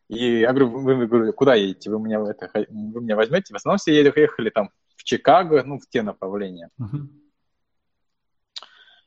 [0.10, 1.90] И я говорю, вы, вы, вы куда едете?
[1.90, 3.54] Вы меня, это, вы меня возьмете?
[3.54, 6.70] В основном все ехали там в Чикаго, ну, в те направления.
[6.80, 7.08] Uh-huh.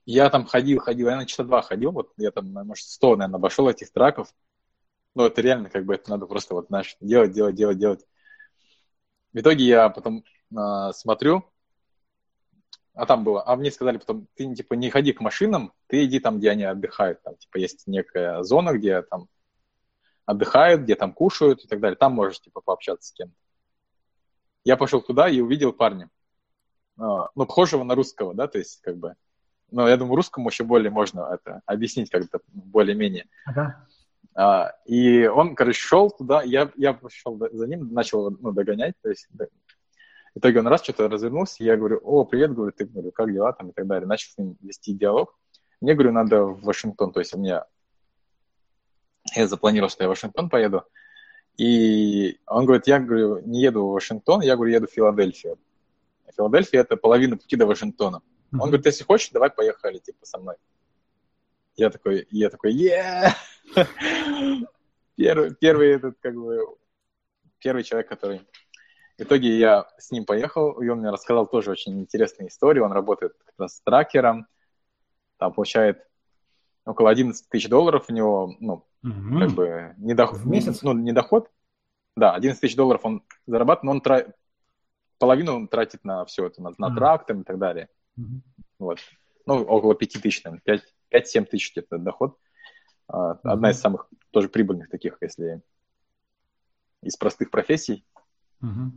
[0.05, 3.38] Я там ходил, ходил, я на часа два ходил, вот я там, может, сто, наверное,
[3.38, 4.28] обошел этих траков.
[5.14, 8.07] Ну, это реально, как бы, это надо просто вот, знаешь, делать, делать, делать, делать.
[9.32, 11.44] В итоге я потом э, смотрю,
[12.94, 16.20] а там было, а мне сказали потом, ты, типа, не ходи к машинам, ты иди
[16.20, 19.28] там, где они отдыхают, там, типа, есть некая зона, где там
[20.30, 23.34] отдыхают, где там кушают и так далее, там можешь, типа, пообщаться с кем-то.
[24.64, 26.10] Я пошел туда и увидел парня,
[26.98, 29.14] э, ну, похожего на русского, да, то есть, как бы,
[29.70, 33.26] ну, я думаю, русскому еще более можно это объяснить как-то более-менее.
[33.46, 33.86] Ага.
[34.34, 39.08] А, и он, короче, шел туда, я, я пошел за ним, начал ну, догонять, то
[39.08, 39.28] есть
[40.34, 43.52] в итоге он раз что-то развернулся, я говорю, о, привет, говорю, ты, говорю, как дела
[43.52, 44.06] там и так далее.
[44.06, 45.36] Начал с ним вести диалог.
[45.80, 47.64] Мне, говорю, надо в Вашингтон, то есть у меня,
[49.34, 50.84] я запланировал, что я в Вашингтон поеду,
[51.56, 55.58] и он говорит, я, говорю, не еду в Вашингтон, я, говорю, еду в Филадельфию.
[56.34, 58.22] Филадельфия– это половина пути до Вашингтона.
[58.52, 60.56] Он говорит, если хочешь, давай поехали, типа, со мной.
[61.76, 63.32] Я такой, я такой, yeah!
[65.16, 66.58] первый, первый этот, как бы,
[67.58, 68.40] первый человек, который...
[69.18, 72.86] В итоге я с ним поехал, и он мне рассказал тоже очень интересную историю.
[72.86, 74.46] Он работает как раз с тракером,
[75.36, 76.06] там получает
[76.84, 79.38] около 11 тысяч долларов у него, ну, угу.
[79.38, 80.82] как бы, не доход, в месяц?
[80.82, 81.50] Ну, не доход.
[82.16, 84.34] Да, 11 тысяч долларов он зарабатывает, но он тра...
[85.18, 87.88] половину он тратит на все это, на, на трактор и так далее.
[88.16, 88.42] Угу.
[88.78, 88.98] Вот.
[89.46, 92.36] Ну, около 5 тысяч, 5-7 тысяч где-то доход.
[93.10, 93.38] Mm-hmm.
[93.42, 95.62] Одна из самых тоже прибыльных таких, если
[97.02, 98.04] из простых профессий.
[98.62, 98.90] Mm-hmm.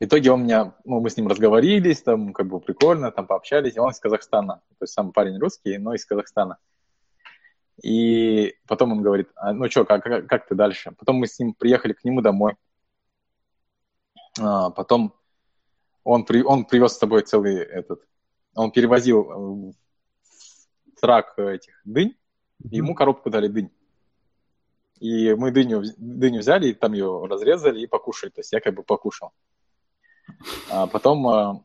[0.00, 3.76] В итоге он меня, ну, мы с ним разговорились, там, как бы прикольно, там пообщались,
[3.76, 6.58] и он из Казахстана, то есть сам парень русский, но из Казахстана.
[7.82, 10.92] И потом он говорит, а, ну что, как, как, как ты дальше?
[10.98, 12.54] Потом мы с ним приехали к нему домой.
[14.40, 15.14] А, потом
[16.04, 18.02] он, при, он привез с собой целый этот
[18.54, 19.72] он перевозил э,
[21.00, 22.70] трак этих дынь, mm-hmm.
[22.70, 23.70] и ему коробку дали дынь.
[25.00, 28.30] И мы дыню, дыню взяли, и там ее разрезали и покушали.
[28.30, 29.32] То есть я как бы покушал.
[30.70, 31.60] А потом э,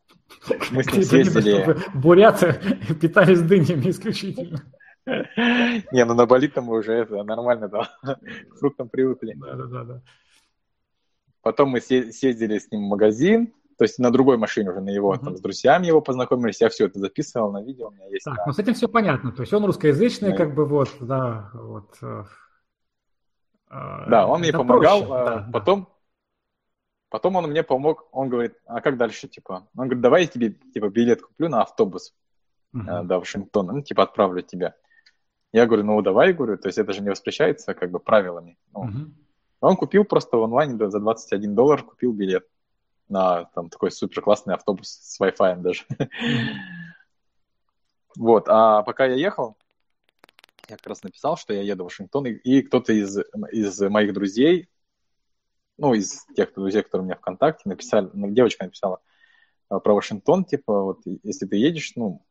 [0.72, 1.78] мы с ним съездили...
[1.94, 2.54] Буряты
[3.02, 4.64] питались дынями исключительно.
[5.92, 9.34] Не, ну на Бали там мы уже это нормально, да, к фруктам привыкли.
[9.36, 10.02] Да, да, да.
[11.42, 15.16] Потом мы съездили с ним в магазин, то есть на другой машине уже, на его,
[15.16, 18.26] там, с друзьями его познакомились, я все это записывал на видео, у меня есть.
[18.26, 18.44] Так, да.
[18.48, 21.96] ну с этим все понятно, то есть он русскоязычный, как бы вот, да, вот.
[22.02, 22.26] Э,
[23.70, 25.88] э, да, он мне помогал, проще, да, потом, да.
[27.10, 30.50] потом он мне помог, он говорит, а как дальше, типа, он говорит, давай я тебе,
[30.74, 32.14] типа, билет куплю на автобус
[32.76, 33.04] uh-huh.
[33.04, 34.76] до Вашингтона, ну, типа, отправлю тебя.
[35.54, 38.58] Я говорю, ну, давай, говорю, то есть это же не воспрещается, как бы, правилами.
[38.74, 39.12] Ну, uh-huh.
[39.62, 42.46] Он купил просто в онлайне за 21 доллар, купил билет
[43.10, 45.86] на там такой супер классный автобус с Wi-Fi даже.
[48.16, 49.58] Вот, а пока я ехал,
[50.70, 53.16] я как раз написал, что я еду в Вашингтон, и, и кто-то из,
[53.52, 54.70] из моих друзей,
[55.78, 59.02] ну, из тех друзей, которые у меня ВКонтакте, написали, ну, девочка написала
[59.70, 62.26] а, про Вашингтон, типа, вот, если ты едешь, ну,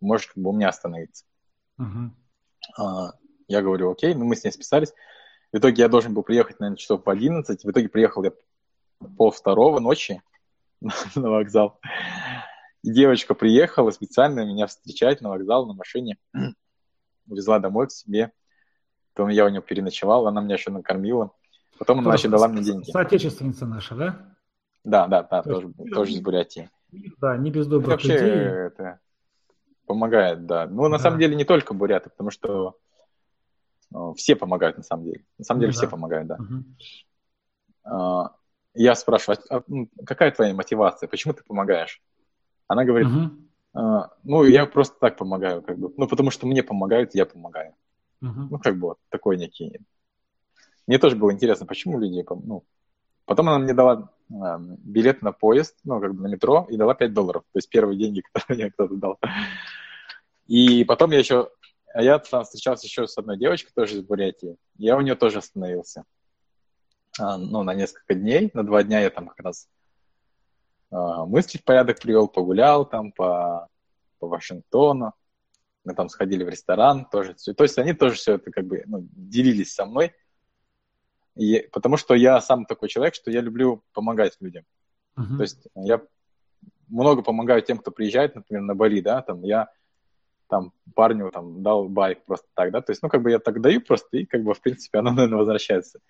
[0.00, 1.26] можешь как бы у меня остановиться.
[1.78, 2.10] Uh-huh.
[2.76, 3.12] А,
[3.48, 4.92] я говорю, окей, ну, мы с ней списались.
[5.52, 7.64] В итоге я должен был приехать, наверное, часов в 11.
[7.64, 8.32] В итоге приехал я
[9.16, 10.22] пол второго ночи
[10.80, 11.80] на вокзал.
[12.82, 16.16] И девочка приехала специально меня встречать на вокзал на машине,
[17.26, 18.32] везла домой к себе.
[19.12, 21.32] Потом я у нее переночевал, она меня еще накормила.
[21.78, 22.90] Потом она еще дала мне деньги.
[22.90, 24.36] Соотечественница наша, да?
[24.84, 26.70] Да, да, да, тоже из Бурятии.
[27.18, 28.28] Да, не без добрых вообще людей.
[28.28, 29.00] это
[29.94, 30.66] помогает, да.
[30.66, 31.02] Ну, на да.
[31.02, 32.76] самом деле, не только буряты, потому что
[33.90, 35.24] ну, все помогают, на самом деле.
[35.38, 35.90] На самом деле, ну, все да.
[35.90, 36.36] помогают, да.
[36.36, 36.64] Угу
[38.74, 39.62] я спрашиваю, а,
[40.04, 42.00] какая твоя мотивация, почему ты помогаешь?
[42.68, 43.08] Она говорит,
[43.74, 47.74] а, ну, я просто так помогаю, как бы, ну, потому что мне помогают, я помогаю.
[48.22, 48.48] Uh-huh.
[48.50, 49.80] Ну, как бы вот такой некий.
[50.86, 52.64] Мне тоже было интересно, почему люди, ну,
[53.24, 56.94] потом она мне дала а, билет на поезд, ну, как бы на метро, и дала
[56.94, 59.18] 5 долларов, то есть первые деньги, которые мне кто-то дал.
[60.50, 61.48] И потом я еще,
[61.94, 66.02] я там встречался еще с одной девочкой, тоже из Бурятии, я у нее тоже остановился.
[67.20, 68.50] А, ну, на несколько дней.
[68.52, 69.68] На два дня я там как раз
[70.90, 73.68] а, мысли в порядок привел, погулял там по,
[74.18, 75.12] по Вашингтону.
[75.84, 77.36] Мы там сходили в ресторан тоже.
[77.56, 80.12] То есть они тоже все это как бы ну, делились со мной.
[81.36, 84.64] И, потому что я сам такой человек, что я люблю помогать людям.
[85.16, 85.36] Uh-huh.
[85.36, 86.02] То есть я
[86.88, 89.68] много помогаю тем, кто приезжает, например, на Бали, да, там я
[90.50, 93.60] там парню там дал байк просто так, да, то есть, ну, как бы я так
[93.60, 96.00] даю просто, и как бы, в принципе, оно, наверное, возвращается.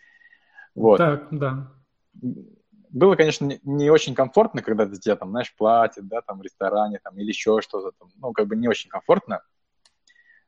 [0.75, 0.99] Вот.
[0.99, 1.73] Так, да.
[2.13, 7.17] Было, конечно, не, очень комфортно, когда тебя там, знаешь, платят, да, там, в ресторане, там,
[7.19, 9.43] или еще что-то там, ну, как бы не очень комфортно.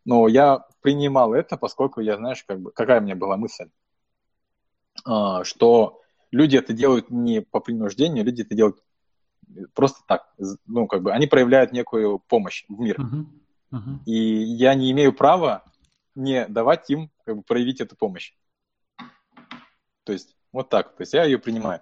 [0.05, 3.70] Но я принимал это, поскольку я, знаешь, как бы, какая у меня была мысль,
[5.05, 6.01] а, что
[6.32, 8.82] люди это делают не по принуждению, люди это делают
[9.74, 10.32] просто так,
[10.66, 12.99] ну, как бы, они проявляют некую помощь в мир.
[12.99, 13.26] Uh-huh.
[13.72, 14.04] Uh-huh.
[14.04, 15.64] И я не имею права
[16.14, 18.34] не давать им как бы, проявить эту помощь.
[20.04, 21.80] То есть вот так, то есть я ее принимаю.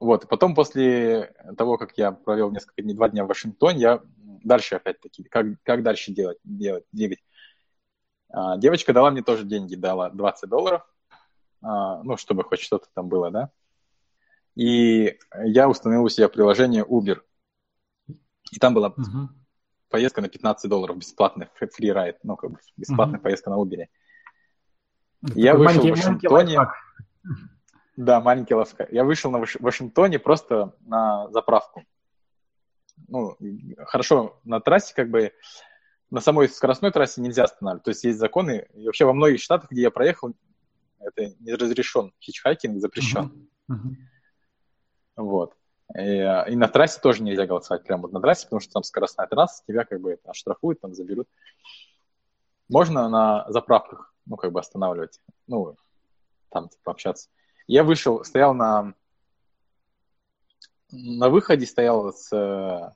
[0.00, 4.02] Вот, и потом после того, как я провел несколько дней, два дня в Вашингтоне, я
[4.16, 7.22] дальше опять-таки, как, как дальше делать, делать, двигать.
[8.28, 10.82] А, девочка дала мне тоже деньги, дала 20 долларов,
[11.60, 13.50] а, ну, чтобы хоть что-то там было, да.
[14.56, 17.20] И я установил у себя приложение Uber.
[18.50, 19.28] И там была uh-huh.
[19.92, 23.22] Поездка на 15 долларов, бесплатный free ride, ну, как бы бесплатная uh-huh.
[23.22, 23.86] поездка на Uber.
[25.34, 26.58] Я вышел в Вашингтоне.
[27.96, 28.88] Да, маленький лавка.
[28.90, 31.84] Я вышел на Вашингтоне просто на заправку.
[33.06, 33.36] Ну,
[33.84, 35.32] хорошо, на трассе как бы
[36.10, 37.84] на самой скоростной трассе нельзя останавливать.
[37.84, 38.66] То есть есть законы.
[38.72, 40.32] И вообще во многих штатах, где я проехал,
[41.00, 42.12] это не разрешен.
[42.20, 43.48] Hitchhiking запрещен.
[43.70, 43.76] Uh-huh.
[43.76, 43.94] Uh-huh.
[45.16, 45.54] Вот.
[45.96, 49.26] И, и на трассе тоже нельзя голосовать прямо вот на трассе, потому что там скоростная
[49.26, 51.28] трасса, тебя как бы оштрафуют, там заберут.
[52.68, 55.76] Можно на заправках, ну, как бы останавливать, ну,
[56.48, 57.28] там, типа, общаться.
[57.66, 58.94] Я вышел, стоял на,
[60.90, 62.94] на выходе, стоял с,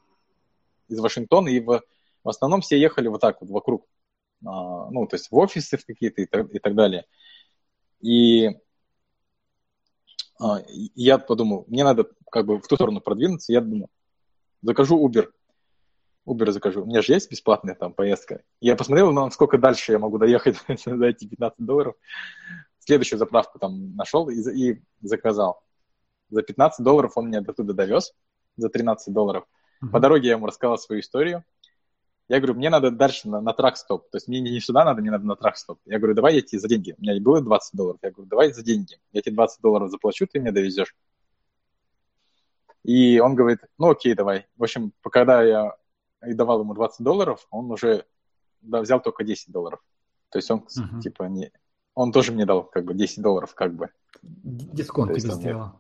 [0.89, 1.83] из Вашингтона, и в,
[2.25, 3.87] в основном все ехали вот так вот вокруг,
[4.45, 7.05] а, ну, то есть в офисы в какие-то и так, и так далее.
[8.01, 8.57] И
[10.95, 13.89] я подумал, мне надо как бы в ту сторону продвинуться, я думаю,
[14.63, 15.31] закажу Uber.
[16.27, 16.83] Uber закажу.
[16.83, 18.43] У меня же есть бесплатная там поездка.
[18.61, 21.95] Я посмотрел, ну, насколько дальше я могу доехать за эти 15 долларов.
[22.81, 25.63] Следующую заправку там нашел и, и заказал.
[26.31, 28.13] За 15 долларов он меня до туда довез,
[28.57, 29.45] за 13 долларов.
[29.83, 29.91] Mm-hmm.
[29.91, 31.45] По дороге я ему рассказал свою историю.
[32.29, 34.11] Я говорю, мне надо дальше на, на трак-стоп.
[34.11, 35.79] То есть мне не сюда надо, мне надо на трак-стоп.
[35.85, 36.95] Я говорю, давай я тебе за деньги.
[36.99, 38.01] У меня было 20 долларов.
[38.03, 38.99] Я говорю, давай за деньги.
[39.13, 40.97] Я тебе 20 долларов заплачу, ты мне довезешь.
[42.83, 44.47] И он говорит, ну окей, давай.
[44.57, 45.77] В общем, когда я
[46.27, 48.05] и давал ему 20 долларов, он уже
[48.61, 49.81] да, взял только 10 долларов.
[50.31, 51.01] То есть он, uh-huh.
[51.01, 51.53] типа, не...
[51.95, 53.91] Он тоже мне дал, как бы, 10 долларов, как бы.
[54.23, 55.73] Дисконт тебе сделал.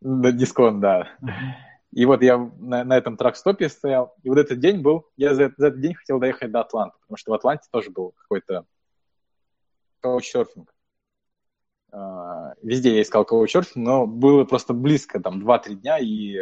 [0.00, 1.08] Да, дисконт, да.
[1.20, 1.30] Uh-huh.
[1.96, 5.50] И вот я на, на этом трак-стопе стоял, и вот этот день был, я за,
[5.56, 8.66] за этот день хотел доехать до Атланты, потому что в Атланте тоже был какой-то
[10.00, 10.74] каучсерфинг.
[11.90, 16.36] Uh, везде я искал каучсерфинг, но было просто близко, там, 2-3 дня и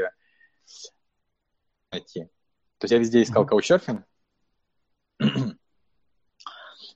[1.92, 2.24] найти.
[2.78, 3.48] То есть я везде искал mm-hmm.
[3.48, 4.04] каучсерфинг.
[5.20, 5.54] в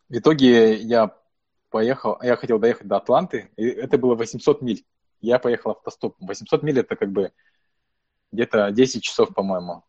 [0.08, 1.16] итоге я
[1.70, 4.84] поехал, я хотел доехать до Атланты, и это было 800 миль.
[5.20, 6.26] Я поехал автостопом.
[6.26, 7.30] 800 миль это как бы
[8.32, 9.84] где-то 10 часов, по-моему.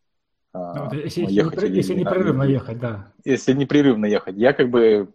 [0.53, 3.11] А, ну, если, ехать, если, если непрерывно ехать, да.
[3.23, 4.35] Если непрерывно ехать.
[4.35, 5.13] Я как бы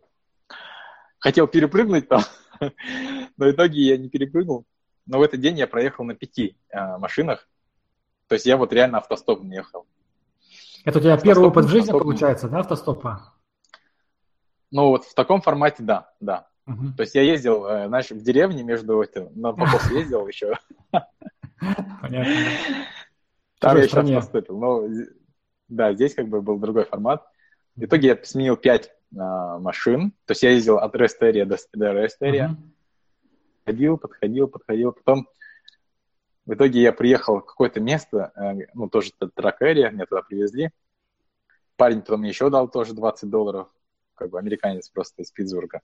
[1.19, 2.23] хотел перепрыгнуть там,
[2.61, 4.65] но в итоге я не перепрыгнул.
[5.07, 7.49] Но в этот день я проехал на пяти а, машинах.
[8.29, 9.87] То есть я вот реально автостопом ехал.
[10.85, 13.35] Это у тебя первый опыт в жизни получается, да, автостопа?
[14.71, 16.49] Ну вот в таком формате, да, да.
[16.67, 16.95] Угу.
[16.97, 20.59] То есть я ездил, э, знаешь, в деревне между этим, на покос ездил еще.
[22.01, 22.35] Понятно.
[23.65, 24.59] Там я сейчас поступил.
[24.59, 24.89] Но
[25.69, 27.27] да, здесь как бы был другой формат.
[27.77, 30.13] В итоге я сменил пять а, машин.
[30.27, 32.17] То есть я ездил от area до, до area.
[32.21, 32.57] Uh-huh.
[33.65, 34.93] Ходил, подходил, подходил.
[34.93, 35.27] Потом
[36.47, 40.71] в итоге я приехал в какое-то место, э, ну, тоже трак area, меня туда привезли.
[41.77, 43.69] Парень потом мне еще дал тоже 20 долларов,
[44.15, 45.81] как бы американец просто из Питтсбурга.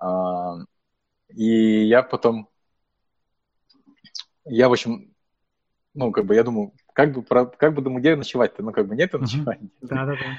[0.00, 0.56] А,
[1.28, 2.48] и я потом,
[4.44, 5.11] я, в общем,
[5.94, 8.62] ну, как бы я думаю, как бы, как бы думаю, где ночевать-то?
[8.62, 9.70] Ну, как бы нет ночевания.
[9.80, 10.38] Да-да-да.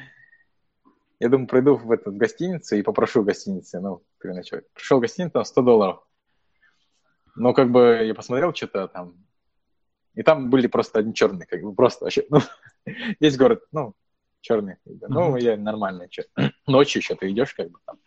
[1.20, 4.66] Я думаю, пройду в, эту, в гостиницу и попрошу в гостинице, ну, переночевать.
[4.74, 6.04] Пришел в гостиницу, там 100 долларов.
[7.36, 9.16] Ну, как бы я посмотрел что-то там,
[10.16, 12.40] и там были просто одни черные, как бы просто вообще, ну,
[13.20, 13.96] весь город, ну,
[14.42, 14.76] черный.
[14.84, 15.08] Как бы.
[15.10, 16.24] Ну, я нормально, что.
[16.68, 17.98] Ночью еще ты идешь, как бы там.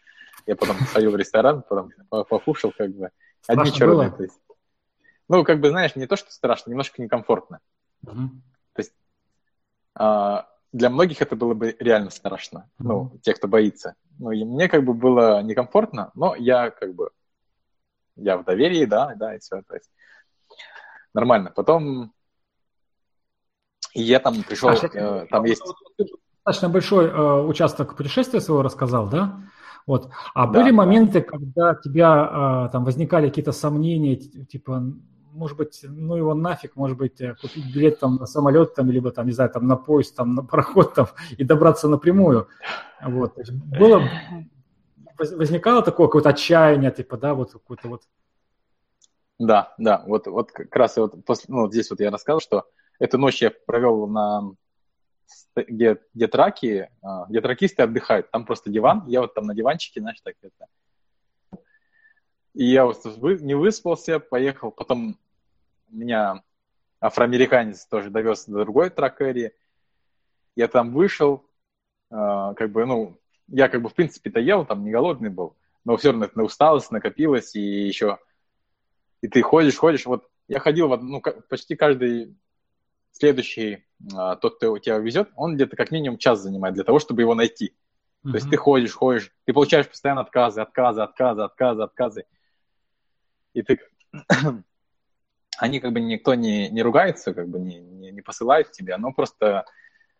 [0.46, 3.10] Я потом сходил в ресторан, потом покушал, как бы.
[3.48, 4.38] Одни черные, то есть.
[5.28, 7.60] Ну, как бы, знаешь, не то, что страшно, немножко некомфортно.
[8.04, 8.28] Uh-huh.
[8.74, 8.92] То есть
[9.94, 12.86] а, для многих это было бы реально страшно, uh-huh.
[12.86, 13.94] ну, те, кто боится.
[14.18, 17.10] Ну, и мне как бы было некомфортно, но я как бы,
[18.14, 19.90] я в доверии, да, да, и все, то есть
[21.12, 21.52] нормально.
[21.54, 22.12] Потом
[23.94, 25.62] я там пришел, а, э, там есть...
[26.44, 29.40] Достаточно большой э, участок путешествия своего рассказал, да?
[29.86, 30.10] Вот.
[30.34, 30.76] А да, были да.
[30.76, 34.84] моменты, когда у тебя э, там возникали какие-то сомнения, типа,
[35.36, 39.10] может быть, ну его нафиг, может быть, э, купить билет там на самолет, там, либо
[39.10, 42.48] там, не знаю, там на поезд, там, на пароход там и добраться напрямую.
[43.02, 43.36] Вот.
[43.78, 44.02] было,
[45.18, 48.02] возникало такое какое-то отчаяние, типа, да, вот какое-то вот.
[49.38, 52.64] Да, да, вот, вот как раз вот, после, ну, вот здесь вот я рассказал, что
[52.98, 54.52] эту ночь я провел на
[55.54, 60.00] где, где траки, а, где тракисты отдыхают, там просто диван, я вот там на диванчике,
[60.00, 60.66] знаешь, так это.
[62.54, 65.18] И я вот не выспался, поехал, потом
[65.88, 66.42] меня
[67.00, 69.54] афроамериканец тоже довез до другой тракери,
[70.54, 71.44] я там вышел,
[72.10, 73.18] а, как бы, ну,
[73.48, 76.90] я как бы в принципе-то ел, там не голодный был, но все равно это усталость
[76.90, 78.18] накопилась, и еще,
[79.20, 82.36] и ты ходишь, ходишь, вот я ходил, в, ну, почти каждый
[83.12, 83.84] следующий,
[84.14, 87.34] а, тот, кто тебя везет, он где-то как минимум час занимает для того, чтобы его
[87.34, 87.74] найти.
[88.24, 88.30] Mm-hmm.
[88.30, 92.24] То есть ты ходишь, ходишь, ты получаешь постоянно отказы, отказы, отказы, отказы, отказы.
[93.54, 93.80] И ты...
[95.58, 99.12] Они как бы никто не, не ругается, как бы не, не, не посылает тебя, но
[99.12, 99.64] просто,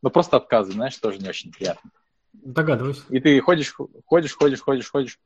[0.03, 1.91] ну просто отказы, знаешь, тоже не очень приятно.
[2.33, 3.03] Догадываюсь.
[3.09, 3.75] И ты ходишь,
[4.07, 5.21] ходишь, ходишь, ходишь, ходишь,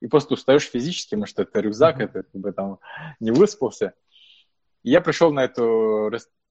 [0.00, 2.04] и просто устаешь физически, потому что это рюкзак, mm-hmm.
[2.04, 2.78] это как бы там
[3.18, 3.94] не выспался.
[4.82, 6.08] И я пришел на эту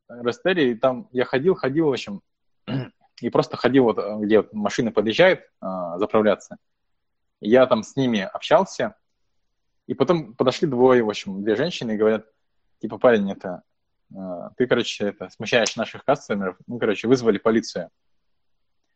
[0.10, 2.22] Рестере, и там я ходил, ходил, в общем,
[3.22, 6.58] и просто ходил, вот, где вот машина подъезжает а, заправляться.
[7.42, 8.96] И я там с ними общался,
[9.88, 12.26] и потом подошли двое, в общем, две женщины и говорят,
[12.80, 13.64] типа, парень, это,
[14.16, 17.90] а, ты, короче, это, смущаешь наших кастомеров, ну, короче, вызвали полицию.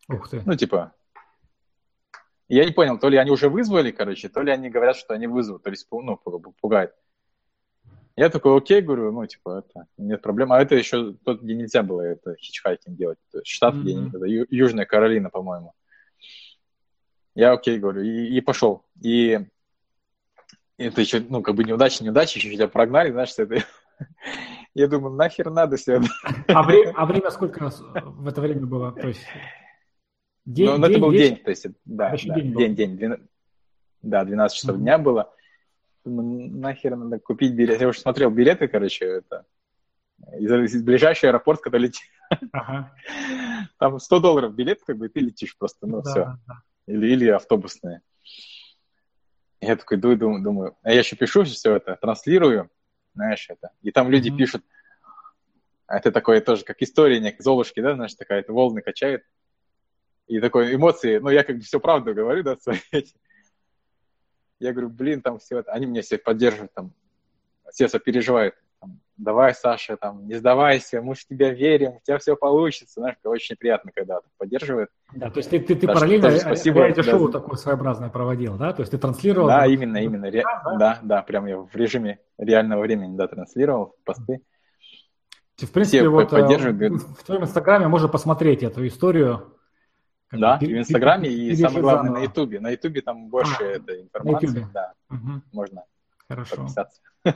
[0.09, 0.41] Ух ты.
[0.45, 0.93] Ну, типа,
[2.49, 5.27] я не понял, то ли они уже вызвали, короче, то ли они говорят, что они
[5.27, 6.17] вызовут, то есть, ну,
[6.61, 6.93] пугают.
[8.15, 10.51] Я такой, окей, говорю, ну, типа, это, нет проблем.
[10.51, 13.17] А это еще тот, где нельзя было это хичхайкинг делать.
[13.31, 13.81] То есть штат, mm-hmm.
[13.81, 15.73] где это, Ю- Южная Каролина, по-моему.
[17.33, 18.85] Я окей, говорю, и, и пошел.
[19.01, 19.47] И
[20.87, 23.63] это еще, ну, как бы неудача, неудача, еще тебя прогнали, знаешь, это...
[24.73, 26.01] Я думаю, нахер надо все
[26.47, 28.91] А, время, а время сколько в это время было?
[28.91, 29.25] То есть
[30.45, 31.35] день, ну, ну день, это был вечер?
[31.35, 33.25] день, то есть, да, да день, день, день, 12,
[34.01, 34.79] да, 12 часов mm-hmm.
[34.79, 35.33] дня было.
[36.03, 37.79] Думаю, нахер надо купить билет.
[37.79, 39.45] Я уже смотрел билеты, короче, это
[40.37, 42.09] из, из ближайший аэропорт, когда летишь.
[42.51, 42.91] Ага.
[43.77, 46.37] Там 100 долларов билет, как бы, и ты летишь просто, ну, да, все.
[46.47, 46.61] Да.
[46.87, 48.01] Или, или автобусные.
[49.63, 52.69] Я такой иду и думаю, думаю, а я еще пишу все это, транслирую,
[53.15, 53.71] знаешь, это.
[53.81, 54.37] И там люди mm-hmm.
[54.37, 54.65] пишут,
[55.87, 59.23] а это такое тоже, как история некой Золушки, да, знаешь, такая, это волны качает.
[60.27, 63.15] И такой эмоции, ну, я как бы все правду говорю, да, свои эти.
[64.59, 66.93] Я говорю, блин, там все это, они меня все поддерживают, там,
[67.71, 68.55] все сопереживают.
[69.17, 72.99] Давай, Саша, там, не сдавайся, мы в тебя верим, у тебя все получится.
[72.99, 74.89] Знаешь, очень приятно, когда поддерживают.
[75.13, 77.39] Да, то есть ты, ты, ты Даже параллельно тоже спасибо, реалити-шоу да.
[77.39, 78.73] такое своеобразное проводил, да?
[78.73, 79.47] То есть ты транслировал?
[79.47, 80.31] Да, именно, именно.
[80.31, 80.41] Ре...
[80.41, 84.41] Да, да, да, прям я в режиме реального времени, да, транслировал посты.
[85.57, 87.03] В принципе, Все вот поддерживают.
[87.03, 89.53] в твоем инстаграме можно посмотреть эту историю
[90.31, 92.59] да, и в Инстаграме, и самое главное на Ютубе.
[92.59, 94.67] На Ютубе там больше а, этой информации.
[94.73, 95.41] Да, угу.
[95.51, 95.83] можно
[96.27, 96.55] Хорошо.
[96.55, 97.01] подписаться.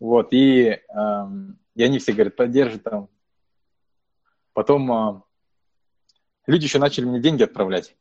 [0.00, 3.08] вот, и, эм, и они все говорят, поддержи там.
[4.52, 5.22] Потом э,
[6.46, 7.96] люди еще начали мне деньги отправлять.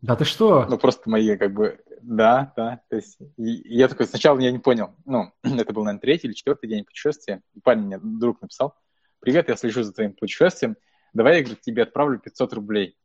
[0.00, 0.66] Да ты что?
[0.66, 2.80] Ну, просто мои, как бы, да, да.
[2.88, 4.94] То есть, и, и я такой, сначала я не понял.
[5.04, 7.42] Ну, это был, наверное, третий или четвертый день путешествия.
[7.54, 8.74] И парень мне, друг написал,
[9.20, 10.76] привет, я слежу за твоим путешествием
[11.12, 12.96] давай я говорю, тебе отправлю 500 рублей.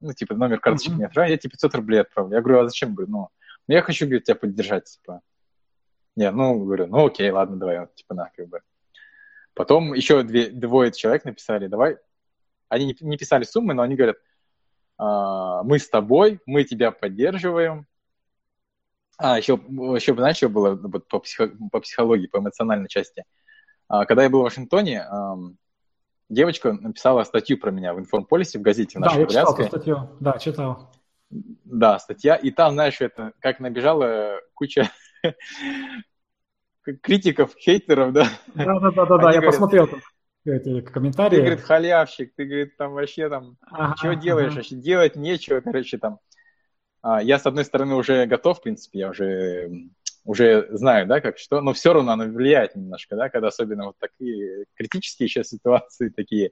[0.00, 0.96] Ну, типа, номер карточки mm-hmm.
[0.96, 2.34] не отправляй, я тебе 500 рублей отправлю.
[2.34, 2.94] Я говорю, а зачем?
[2.94, 3.28] Говорю, ну,
[3.66, 5.20] ну я хочу, говорю, тебя поддержать, типа.
[6.16, 8.60] Не, ну, говорю, ну, окей, ладно, давай, вот, типа, на, как бы.
[9.54, 11.98] Потом еще две, двое человек написали, давай.
[12.68, 14.16] Они не, не писали суммы, но они говорят,
[14.98, 17.86] а, мы с тобой, мы тебя поддерживаем.
[19.18, 23.24] А, еще, еще знаешь, что было по, психо, по психологии, по эмоциональной части?
[23.88, 25.06] А, когда я был в Вашингтоне,
[26.28, 29.64] девочка написала статью про меня в информполисе в газете в нашей Да, я читал эту
[29.64, 30.92] статью, да, читал.
[31.30, 34.90] Да, статья, и там, знаешь, это как набежала куча
[37.02, 38.28] критиков, хейтеров, да.
[38.54, 40.00] Да-да-да, я посмотрел там
[40.44, 41.36] эти комментарии.
[41.36, 44.56] Ты, говорит, халявщик, ты, говорит, там вообще там, ага, что делаешь, ага.
[44.56, 46.18] вообще делать нечего, короче, там.
[47.02, 49.70] А, я, с одной стороны, уже готов, в принципе, я уже
[50.24, 53.96] уже знаю, да, как что, но все равно оно влияет немножко, да, когда особенно вот
[53.98, 56.50] такие критические сейчас ситуации такие.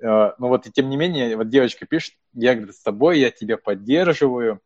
[0.00, 3.30] Э, но вот и тем не менее, вот девочка пишет, я, говорит, с тобой, я
[3.30, 4.60] тебя поддерживаю,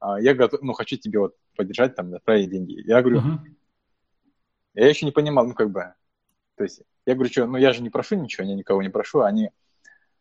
[0.00, 2.82] а я готов, ну, хочу тебе вот поддержать, там, отправить деньги.
[2.86, 3.38] Я говорю, uh-huh.
[4.74, 5.94] я еще не понимал, ну, как бы,
[6.56, 9.22] То есть я говорю, что, ну я же не прошу ничего, я никого не прошу,
[9.22, 9.50] они,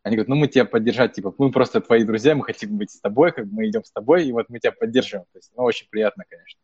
[0.04, 3.00] они говорят, ну мы тебя поддержать, типа, мы просто твои друзья, мы хотим быть с
[3.00, 5.26] тобой, как бы мы идем с тобой, и вот мы тебя поддерживаем.
[5.32, 6.60] То есть, ну, очень приятно, конечно.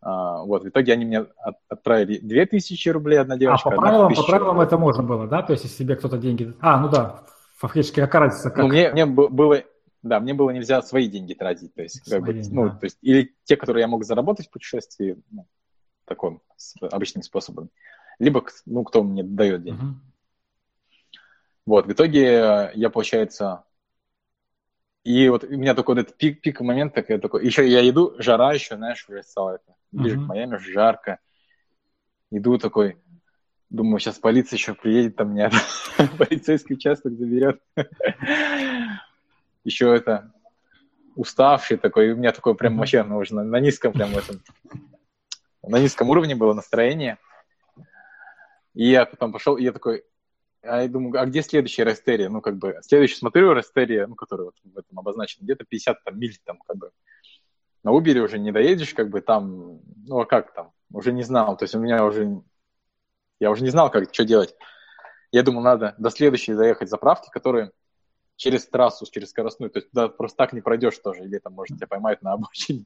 [0.00, 3.70] А, вот, в итоге они мне от, отправили 2000 рублей, одна девочка.
[3.70, 5.42] А по правилам, по правилам это можно было, да?
[5.42, 6.54] То есть, если себе кто-то деньги...
[6.60, 7.24] А, ну да,
[7.56, 8.50] фактически, как разница?
[8.50, 8.58] Как...
[8.58, 9.64] Ну, мне, мне было...
[10.02, 12.76] Да, мне было нельзя свои деньги тратить, то есть, свои, как бы, ну, да.
[12.76, 15.46] то есть, или те, которые я мог заработать в путешествии, ну,
[16.04, 16.40] таким
[16.80, 17.70] обычным способом,
[18.18, 19.82] либо, ну, кто мне дает деньги.
[19.82, 19.94] Uh-huh.
[21.66, 23.64] Вот, в итоге я, получается,
[25.02, 27.88] и вот у меня такой вот этот пик, пик момент, так я такой, еще я
[27.88, 30.24] иду, жара еще, знаешь, уже стало это, ближе uh-huh.
[30.24, 31.18] к Майами, уже жарко,
[32.30, 32.98] иду такой,
[33.70, 35.50] думаю, сейчас полиция еще приедет, там меня
[36.18, 37.60] полицейский участок заберет.
[39.66, 40.32] Еще это,
[41.16, 44.40] уставший такой, у меня такой прям вообще, ну, уже на, на низком прям этом,
[45.62, 47.18] на низком уровне было настроение.
[48.74, 50.04] И я потом пошел, и я такой,
[50.62, 52.28] а я думаю, а где следующая Растерия?
[52.28, 56.18] Ну, как бы, следующий смотрю Растерия, ну, который вот в этом обозначен, где-то 50 там,
[56.18, 56.90] миль, там, как бы,
[57.82, 61.56] на Убере уже не доедешь, как бы, там, ну, а как там, уже не знал,
[61.56, 62.40] то есть у меня уже,
[63.40, 64.54] я уже не знал, как, что делать.
[65.32, 67.72] Я думал, надо до следующей заехать заправки, которые
[68.36, 71.76] через трассу, через скоростную, то есть туда просто так не пройдешь тоже, или там, может,
[71.76, 72.84] тебя поймают на обочине.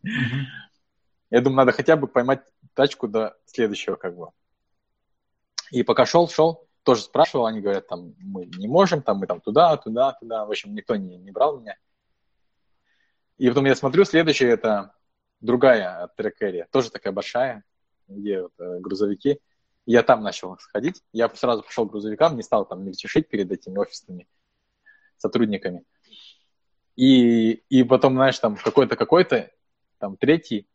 [1.30, 2.42] Я думаю, надо хотя бы поймать
[2.74, 4.30] тачку до следующего, как бы.
[5.70, 9.40] И пока шел, шел, тоже спрашивал, они говорят, там, мы не можем, там, мы там
[9.40, 10.44] туда, туда, туда.
[10.44, 11.76] В общем, никто не, не брал меня.
[13.38, 14.94] И потом я смотрю, следующая это
[15.40, 17.64] другая трекерия, тоже такая большая,
[18.08, 19.40] где вот, э, грузовики.
[19.86, 21.02] Я там начал сходить.
[21.12, 24.26] Я сразу пошел к грузовикам, не стал там мельчешить перед этими офисными
[25.20, 25.84] сотрудниками.
[26.96, 29.50] И, и потом, знаешь, там какой-то, какой-то,
[29.98, 30.68] там третий,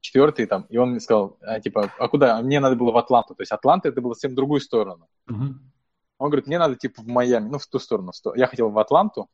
[0.00, 2.38] четвертый там, и он мне сказал, а, типа, а куда?
[2.38, 3.34] А мне надо было в Атланту.
[3.34, 5.08] То есть Атланта это было совсем другую сторону.
[5.30, 5.54] Uh-huh.
[6.18, 8.12] Он говорит, мне надо типа в Майами, ну в ту сторону.
[8.34, 9.28] Я хотел в Атланту,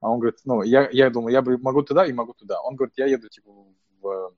[0.00, 2.60] а он говорит, ну я, я думал, я могу туда и могу туда.
[2.62, 3.50] Он говорит, я еду типа
[4.00, 4.32] в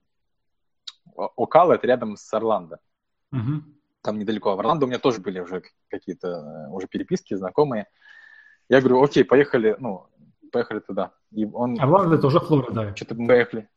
[1.36, 2.78] Окала, это рядом с Орландо.
[3.34, 3.60] Uh-huh.
[4.02, 4.50] Там недалеко.
[4.50, 7.86] А в Орландо у меня тоже были уже какие-то э, уже переписки, знакомые.
[8.68, 10.06] Я говорю, окей, поехали, ну,
[10.52, 11.12] поехали туда.
[11.30, 11.80] И он...
[11.80, 12.94] Орландо это уже Флорида.
[12.94, 13.68] Что-то мы поехали.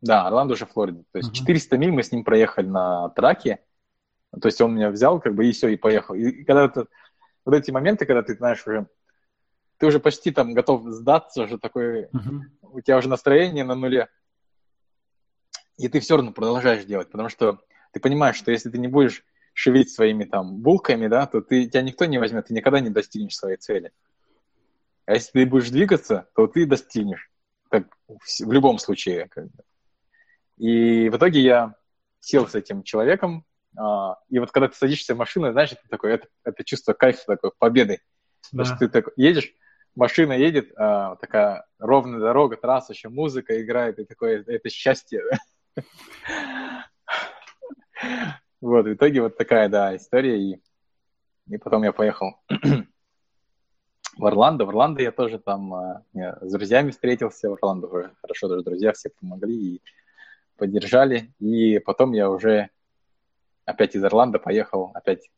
[0.00, 1.04] Да, Орландо уже Флорида.
[1.12, 1.34] То есть uh-huh.
[1.34, 3.60] 400 миль мы с ним проехали на траке.
[4.40, 6.14] То есть он меня взял, как бы, и все, и поехал.
[6.14, 6.86] И, и когда это,
[7.44, 8.88] вот эти моменты, когда ты, знаешь, уже,
[9.78, 12.40] ты уже почти там готов сдаться, уже такой, uh-huh.
[12.62, 14.08] у тебя уже настроение на нуле.
[15.78, 17.60] И ты все равно продолжаешь делать, потому что
[17.92, 19.24] ты понимаешь, что если ты не будешь
[19.54, 23.36] шевелить своими там булками, да, то ты, тебя никто не возьмет, ты никогда не достигнешь
[23.36, 23.92] своей цели.
[25.06, 27.30] А если ты будешь двигаться, то ты достигнешь.
[27.70, 29.28] Так, в, в любом случае.
[29.28, 29.62] Как бы.
[30.58, 31.74] И в итоге я
[32.20, 33.44] сел с этим человеком,
[33.76, 37.24] а, и вот когда ты садишься в машину, знаешь, это такое, это, это чувство кайфа
[37.26, 38.00] такой, победы.
[38.52, 38.62] Да.
[38.62, 39.52] Потому что ты так едешь,
[39.94, 45.22] машина едет, а, такая ровная дорога, трасса, еще музыка играет, и такое, это счастье.
[48.64, 50.58] Вот, в итоге вот такая, да, история, и,
[51.48, 52.40] и потом я поехал
[54.16, 54.64] в Орландо.
[54.64, 58.94] В Орландо я тоже там а, с друзьями встретился, в Орландо уже хорошо даже друзья
[58.94, 59.82] все помогли, и
[60.56, 62.70] поддержали, и потом я уже
[63.66, 65.30] опять из Орландо поехал, опять,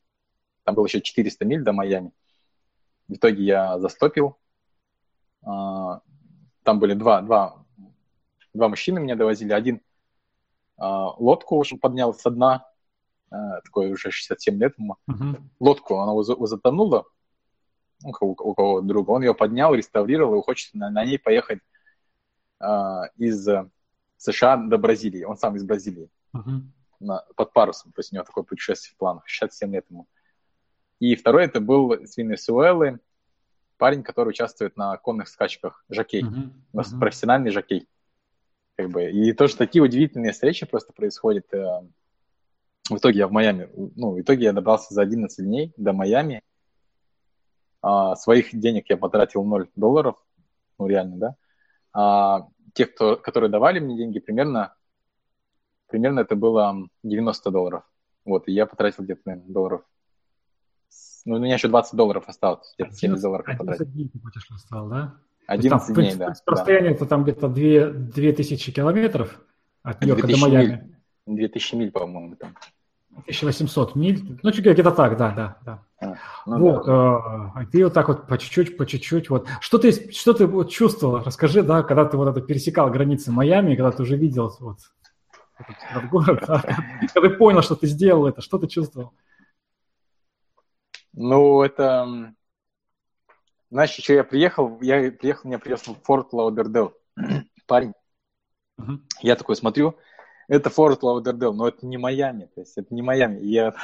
[0.63, 2.13] там было еще 400 миль до Майами.
[3.09, 4.39] В итоге я застопил,
[5.43, 6.01] а,
[6.63, 7.67] там были два, два,
[8.55, 9.81] два мужчины меня довозили, один
[10.77, 12.66] а, лодку поднял со дна,
[13.31, 15.41] такой уже 67 лет ему, uh-huh.
[15.59, 17.05] лодку, она затонула,
[18.05, 21.61] у кого, у кого друга, он ее поднял, реставрировал и хочет на, на ней поехать
[23.17, 23.49] из
[24.17, 25.25] США до Бразилии.
[25.25, 26.11] Он сам из Бразилии.
[26.35, 26.63] Uh-huh.
[27.01, 27.93] На, под парусом.
[27.93, 29.25] То есть у него такое путешествие в планах.
[29.27, 30.09] 67 лет ему.
[30.99, 33.01] И второй это был с Венесуэлы.
[33.77, 35.85] Парень, который участвует на конных скачках.
[35.89, 36.23] Жокей.
[36.23, 36.51] Uh-huh.
[36.73, 36.99] Uh-huh.
[36.99, 37.87] Профессиональный жокей.
[38.77, 39.11] Как бы.
[39.11, 41.53] И тоже такие удивительные встречи просто происходят.
[41.53, 41.83] Э,
[42.89, 46.43] в итоге я в Майами, ну, в итоге я добрался за 11 дней до Майами.
[47.83, 50.17] А, своих денег я потратил 0 долларов,
[50.79, 51.37] ну, реально, да.
[51.93, 54.75] А, тех, кто, которые давали мне деньги, примерно,
[55.89, 57.85] примерно это было 90 долларов.
[58.25, 59.83] Вот, и я потратил где-то, наверное, долларов.
[61.25, 63.93] Ну, у меня еще 20 долларов осталось, где-то 70 долларов 11 потратил.
[63.93, 65.15] дней ты путешествовал, да?
[65.47, 66.35] 11 там, дней, да.
[66.45, 66.97] Расстояние да.
[66.97, 69.41] это там где-то 2, 2000 километров
[69.83, 70.97] от Нью-Йорка до Майами.
[71.27, 71.37] Миль.
[71.37, 72.57] 2000 миль, по-моему, там.
[73.21, 75.83] 1800 миль, ну, где-то так, да, да, да.
[76.01, 76.93] А, ну, вот, да.
[76.93, 79.49] Э, а ты вот так вот по чуть-чуть, по чуть-чуть, вот.
[79.61, 81.23] Что ты, что ты вот чувствовал?
[81.23, 84.79] Расскажи, да, когда ты вот это пересекал границы Майами, когда ты уже видел вот
[85.95, 86.41] в город.
[86.47, 89.13] Когда ты понял, что ты сделал это, что ты чувствовал?
[91.15, 92.35] Ну, это...
[93.71, 96.95] Знаешь, еще я приехал, я приехал, меня приехал в Форт Лаудердел,
[97.67, 97.95] парень.
[98.79, 98.99] Uh-huh.
[99.23, 99.97] Я такой смотрю,
[100.49, 103.41] это Форт Лаудердел, но это не Майами, то есть это не Майами.
[103.45, 103.75] Я,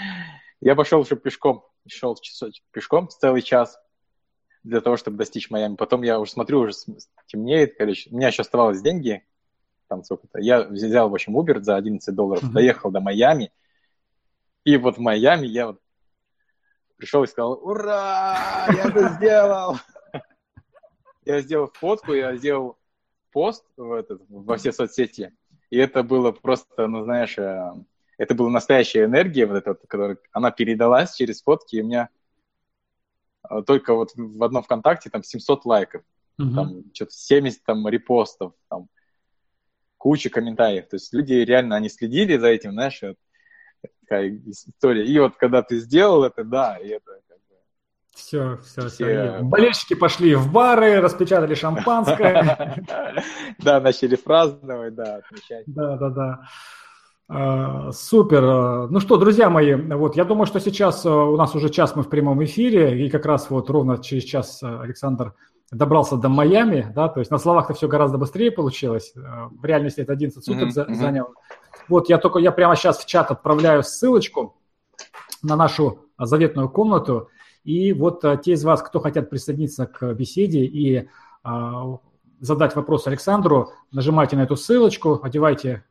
[0.60, 2.16] я пошел уже пешком, шел
[2.70, 3.78] пешком целый час
[4.62, 5.76] для того, чтобы достичь Майами.
[5.76, 6.72] Потом я уже смотрю, уже
[7.26, 8.10] темнеет, короче.
[8.10, 9.26] У меня еще оставалось деньги,
[9.88, 10.38] там сколько-то.
[10.38, 12.52] Я взял, в общем, Uber за 11 долларов, uh-huh.
[12.52, 13.50] доехал до Майами.
[14.64, 15.80] И вот в Майами я вот
[16.96, 19.76] пришел и сказал, ура, я это сделал.
[21.24, 22.76] Я сделал фотку, я сделал
[23.30, 25.32] пост в этот, во все соцсети,
[25.72, 27.72] и это было просто, ну, знаешь, э,
[28.18, 32.10] это была настоящая энергия, вот эта, которая, она передалась через фотки, и у меня
[33.48, 36.02] э, только вот в одном ВКонтакте там 700 лайков,
[36.38, 36.54] mm-hmm.
[36.54, 38.88] там что-то 70 там репостов, там
[39.96, 40.88] куча комментариев.
[40.90, 43.16] То есть люди реально, они следили за этим, знаешь, вот,
[44.02, 45.06] такая история.
[45.06, 47.21] И вот когда ты сделал это, да, и это
[48.12, 48.18] бы...
[48.18, 49.38] Все, все, все.
[49.42, 52.84] Болельщики пошли в бары, распечатали шампанское.
[53.58, 55.64] Да, начали праздновать, да, отмечать.
[55.66, 56.40] Да, да, да.
[57.34, 58.88] А, супер.
[58.90, 62.02] Ну что, друзья мои, вот я думаю, что сейчас а, у нас уже час мы
[62.02, 65.34] в прямом эфире, и как раз вот ровно через час а, Александр
[65.70, 70.12] добрался до Майами, да, то есть на словах-то все гораздо быстрее получилось, в реальности это
[70.12, 70.94] 11 суток mm-hmm.
[70.94, 71.34] занял.
[71.88, 74.60] Вот я только, я прямо сейчас в чат отправляю ссылочку
[75.42, 77.30] на нашу заветную комнату.
[77.64, 81.08] И вот а, те из вас, кто хотят присоединиться к беседе и
[81.42, 81.98] а,
[82.40, 85.84] задать вопрос Александру, нажимайте на эту ссылочку, одевайте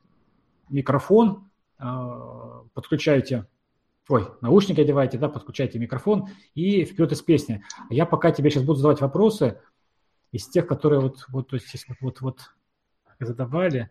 [0.70, 3.48] микрофон, а, подключайте,
[4.10, 7.64] ой, наушники одевайте, да, подключайте микрофон и вперед из песни.
[7.90, 9.60] Я пока тебе сейчас буду задавать вопросы
[10.32, 11.62] из тех, которые вот, вот, вот,
[12.02, 12.40] вот, вот
[13.20, 13.90] задавали.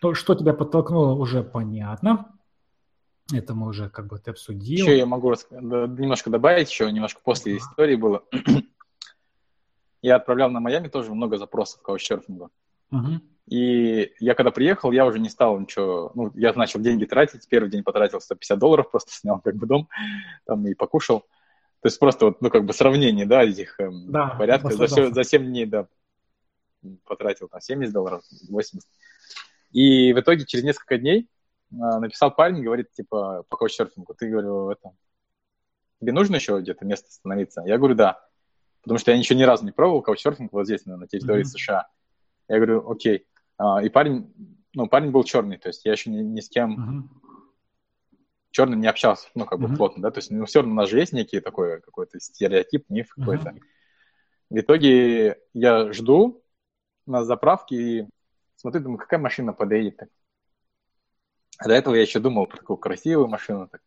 [0.00, 2.37] То, что тебя подтолкнуло, уже понятно.
[3.32, 4.86] Это мы уже как бы ты обсудил.
[4.86, 7.58] Еще я могу немножко добавить, еще немножко после uh-huh.
[7.58, 8.24] истории было.
[10.02, 12.48] я отправлял на Майами тоже много запросов каучсерфинга.
[12.90, 13.20] Uh-huh.
[13.48, 17.48] И я когда приехал, я уже не стал ничего, ну, я начал деньги тратить.
[17.48, 19.88] Первый день потратил 150 долларов, просто снял как бы дом,
[20.46, 21.20] там и покушал.
[21.80, 24.70] То есть просто вот, ну, как бы сравнение, да, этих эм, да, порядка.
[24.70, 25.86] За, все, за 7 дней, да,
[27.04, 28.86] потратил там 70 долларов, 80.
[29.72, 31.28] И в итоге через несколько дней
[31.70, 34.92] написал парень, говорит, типа, по каучсерфингу, ты, говорю, это,
[36.00, 37.62] тебе нужно еще где-то место становиться?
[37.66, 38.20] Я говорю, да.
[38.82, 41.58] Потому что я ничего ни разу не пробовал каучсерфинг вот здесь, на, территории mm-hmm.
[41.58, 41.88] США.
[42.48, 43.26] Я говорю, окей.
[43.58, 44.32] А, и парень,
[44.74, 48.18] ну, парень был черный, то есть я еще ни, ни с кем mm-hmm.
[48.50, 49.76] черным не общался, ну, как бы mm-hmm.
[49.76, 52.88] плотно, да, то есть, ну, все равно у нас же есть некий такой какой-то стереотип,
[52.88, 53.20] миф mm-hmm.
[53.20, 53.54] какой-то.
[54.50, 56.42] В итоге я жду
[57.04, 58.08] на заправке и
[58.56, 59.52] смотрю, думаю, какая машина.
[59.52, 60.08] А
[61.66, 63.68] до этого я еще думал про такую красивую машину.
[63.70, 63.80] Так.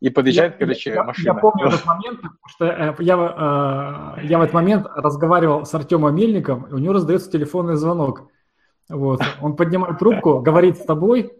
[0.00, 1.26] И подъезжает, я, короче, я, машина.
[1.26, 5.74] Я помню этот момент, потому что э, я, э, я в этот момент разговаривал с
[5.74, 8.30] Артемом Мельником, и у него раздается телефонный звонок.
[8.88, 9.22] Вот.
[9.40, 11.32] Он поднимает трубку, говорит с тобой,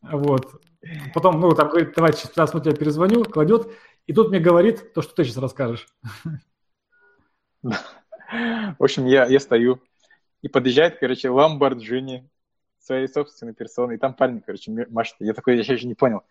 [0.00, 0.62] вот.
[1.12, 3.68] Потом, ну, там говорит, давай сейчас мы тебя перезвоню, кладет,
[4.06, 5.88] и тут мне говорит то, что ты сейчас расскажешь.
[7.62, 7.74] В
[8.78, 9.80] общем, я, я стою,
[10.42, 12.28] и подъезжает, короче, Ламборджини
[12.88, 15.16] своей собственной персоной, и там парень, короче, машет.
[15.20, 16.22] Я такой, я еще не понял.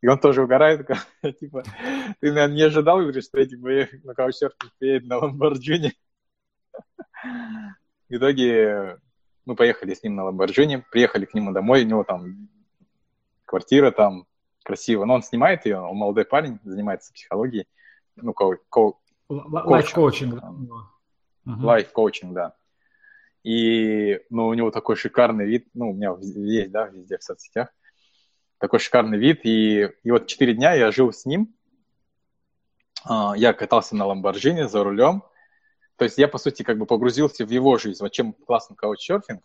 [0.00, 0.86] И он тоже угорает,
[1.40, 1.62] типа,
[2.20, 5.92] ты, наверное, не ожидал, говорит, что эти мои на каучсерфинг приедет на Ламборджини.
[7.22, 8.98] В итоге
[9.44, 12.48] мы поехали с ним на Ламборджини, приехали к нему домой, у него там
[13.44, 14.26] квартира там
[14.64, 17.66] красиво, но он снимает ее, он молодой парень, занимается психологией,
[18.16, 20.40] ну, коу- коу- life coaching.
[21.66, 22.54] Life coaching, да.
[23.42, 27.68] И, ну, у него такой шикарный вид, ну, у меня есть, да, везде в соцсетях,
[28.58, 31.54] такой шикарный вид, и, и вот четыре дня я жил с ним,
[33.04, 35.22] а, я катался на Ламборджини за рулем,
[36.00, 37.98] то есть я, по сути, как бы погрузился в его жизнь.
[38.02, 39.42] Вот чем классный каучсерфинг?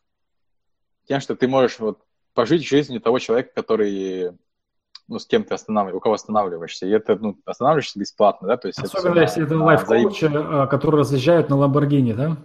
[1.05, 1.99] Тем, что ты можешь вот
[2.33, 4.31] пожить жизнью того человека, который,
[5.09, 6.85] ну, с кем ты останавливаешься, у кого останавливаешься.
[6.85, 8.55] И это, ну, останавливаешься бесплатно, да?
[8.55, 10.67] То есть Особенно это если это лайф-коуч, за...
[10.67, 12.37] который разъезжает на Ламборгини, да?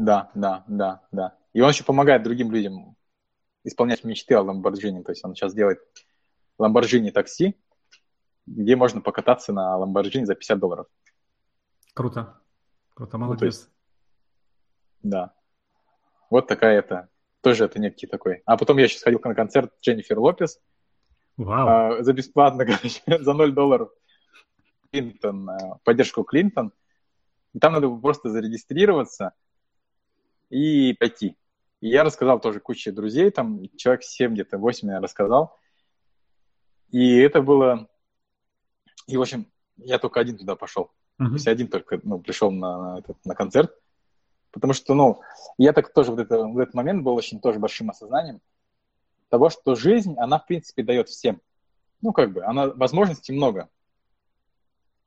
[0.00, 1.36] Да, да, да, да.
[1.52, 2.96] И он еще помогает другим людям
[3.64, 5.02] исполнять мечты о Ламборджини.
[5.02, 5.78] То есть он сейчас делает
[6.58, 7.54] Ламборджини такси,
[8.46, 10.86] где можно покататься на Ламборджини за 50 долларов.
[11.92, 12.40] Круто.
[12.94, 13.40] Круто, молодец.
[13.40, 13.70] Ну, есть,
[15.02, 15.34] да.
[16.30, 17.10] Вот такая это.
[17.42, 18.40] Тоже это некий такой.
[18.46, 20.60] А потом я еще сходил на концерт Дженнифер Лопес.
[21.36, 21.68] Вау.
[21.68, 23.90] А, за бесплатно, короче, за 0 долларов.
[24.90, 26.72] Клинтон, а, поддержку Клинтон.
[27.52, 29.34] И там надо просто зарегистрироваться,
[30.50, 31.36] и пойти.
[31.80, 35.56] И я рассказал тоже куче друзей, там человек 7, где-то 8 я рассказал.
[36.90, 37.88] И это было...
[39.06, 39.46] И, в общем,
[39.76, 40.90] я только один туда пошел.
[41.20, 41.28] Uh-huh.
[41.28, 43.74] То есть один только ну, пришел на, на, этот, на концерт.
[44.50, 45.22] Потому что, ну,
[45.58, 48.40] я так тоже в, это, в этот момент был очень тоже большим осознанием
[49.30, 51.40] того, что жизнь, она, в принципе, дает всем.
[52.02, 53.68] Ну, как бы, она, возможностей много.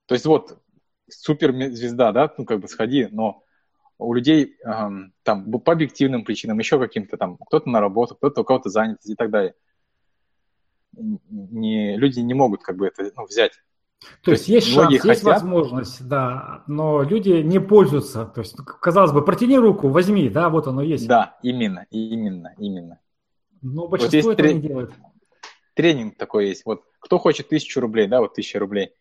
[0.06, 0.60] То есть вот
[1.10, 3.43] суперзвезда, да, ну, как бы сходи, но
[4.04, 4.58] у людей
[5.24, 9.16] там по объективным причинам, еще каким-то там, кто-то на работу, кто-то у кого-то занят и
[9.16, 9.56] так далее.
[10.92, 13.54] Не, люди не могут как бы это ну, взять.
[14.00, 15.06] То, То есть есть шанс, хотят...
[15.06, 18.26] есть возможность, да, но люди не пользуются.
[18.26, 21.08] То есть, казалось бы, протяни руку, возьми, да, вот оно есть.
[21.08, 23.00] Да, именно, именно, именно.
[23.62, 24.62] Но большинство вот этого трени...
[24.62, 24.92] не делает.
[25.74, 26.66] Тренинг такой есть.
[26.66, 28.94] Вот кто хочет тысячу рублей, да, вот тысяча рублей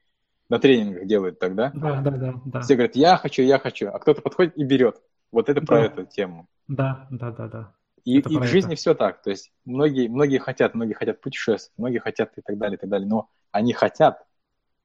[0.52, 1.72] на тренингах делают тогда.
[1.74, 2.60] Да, да, да, да.
[2.60, 5.00] Все говорят, я хочу, я хочу, а кто-то подходит и берет.
[5.30, 5.66] Вот это да.
[5.66, 6.46] про эту тему.
[6.68, 7.74] Да, да, да, да.
[8.04, 8.78] И, и в жизни это.
[8.78, 9.22] все так.
[9.22, 12.90] То есть многие, многие хотят, многие хотят путешествовать, многие хотят и так далее, и так
[12.90, 13.08] далее.
[13.08, 14.26] Но они хотят,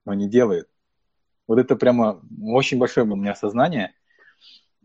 [0.05, 0.69] но не делают.
[1.47, 3.93] Вот это прямо очень большое у меня осознание.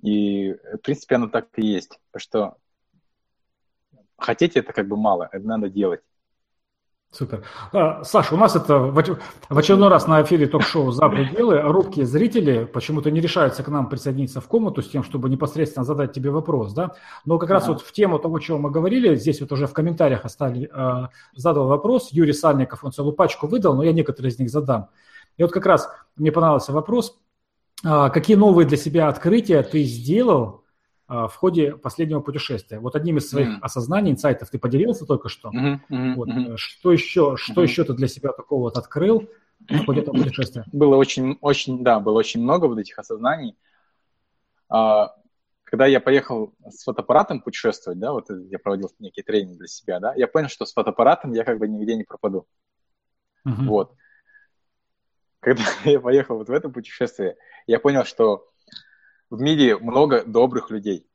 [0.03, 2.01] И, в принципе, оно так и есть.
[2.16, 2.57] Что
[4.18, 6.01] хотеть это как бы мало, это надо делать.
[7.12, 7.44] Супер.
[7.72, 12.64] А, Саша, у нас это в очередной раз на эфире ток-шоу «За пределы» рубки зрители
[12.64, 16.72] почему-то не решаются к нам присоединиться в комнату с тем, чтобы непосредственно задать тебе вопрос,
[16.72, 16.92] да?
[17.26, 19.74] Но как раз вот в тему того, о чем мы говорили, здесь вот уже в
[19.74, 24.38] комментариях оставили, э, задал вопрос, Юрий Сальников, он целую пачку выдал, но я некоторые из
[24.38, 24.88] них задам.
[25.36, 27.18] И вот как раз мне понравился вопрос,
[27.84, 30.61] э, какие новые для себя открытия ты сделал а,
[31.12, 32.78] в ходе последнего путешествия.
[32.78, 33.60] Вот одним из своих mm-hmm.
[33.60, 35.50] осознаний, инсайтов ты поделился только что.
[35.50, 35.80] Mm-hmm.
[35.90, 36.14] Mm-hmm.
[36.14, 36.56] Вот, mm-hmm.
[36.56, 37.64] Что еще, что mm-hmm.
[37.64, 39.28] еще ты для себя такого вот открыл
[39.68, 40.64] в ходе этого путешествия?
[40.72, 43.56] Было очень, очень, да, было очень много вот этих осознаний.
[44.70, 45.14] А,
[45.64, 50.14] когда я поехал с фотоаппаратом путешествовать, да, вот я проводил некий тренинг для себя, да,
[50.14, 52.46] я понял, что с фотоаппаратом я как бы нигде не пропаду.
[53.46, 53.66] Mm-hmm.
[53.66, 53.94] Вот.
[55.40, 57.36] Когда я поехал вот в это путешествие,
[57.66, 58.51] я понял, что
[59.33, 61.07] в мире много добрых людей.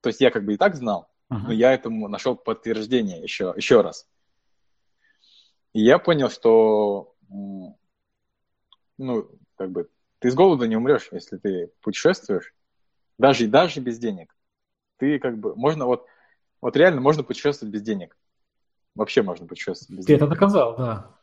[0.00, 1.38] То есть я как бы и так знал, uh-huh.
[1.44, 4.08] но я этому нашел подтверждение еще, еще раз.
[5.72, 7.14] И я понял, что
[8.98, 12.52] ну, как бы ты с голода не умрешь, если ты путешествуешь,
[13.16, 14.34] даже, даже без денег.
[14.96, 16.06] Ты как бы, можно вот,
[16.60, 18.18] вот реально можно путешествовать без денег.
[18.96, 20.18] Вообще можно путешествовать без ты денег.
[20.18, 21.16] Ты это доказал, да.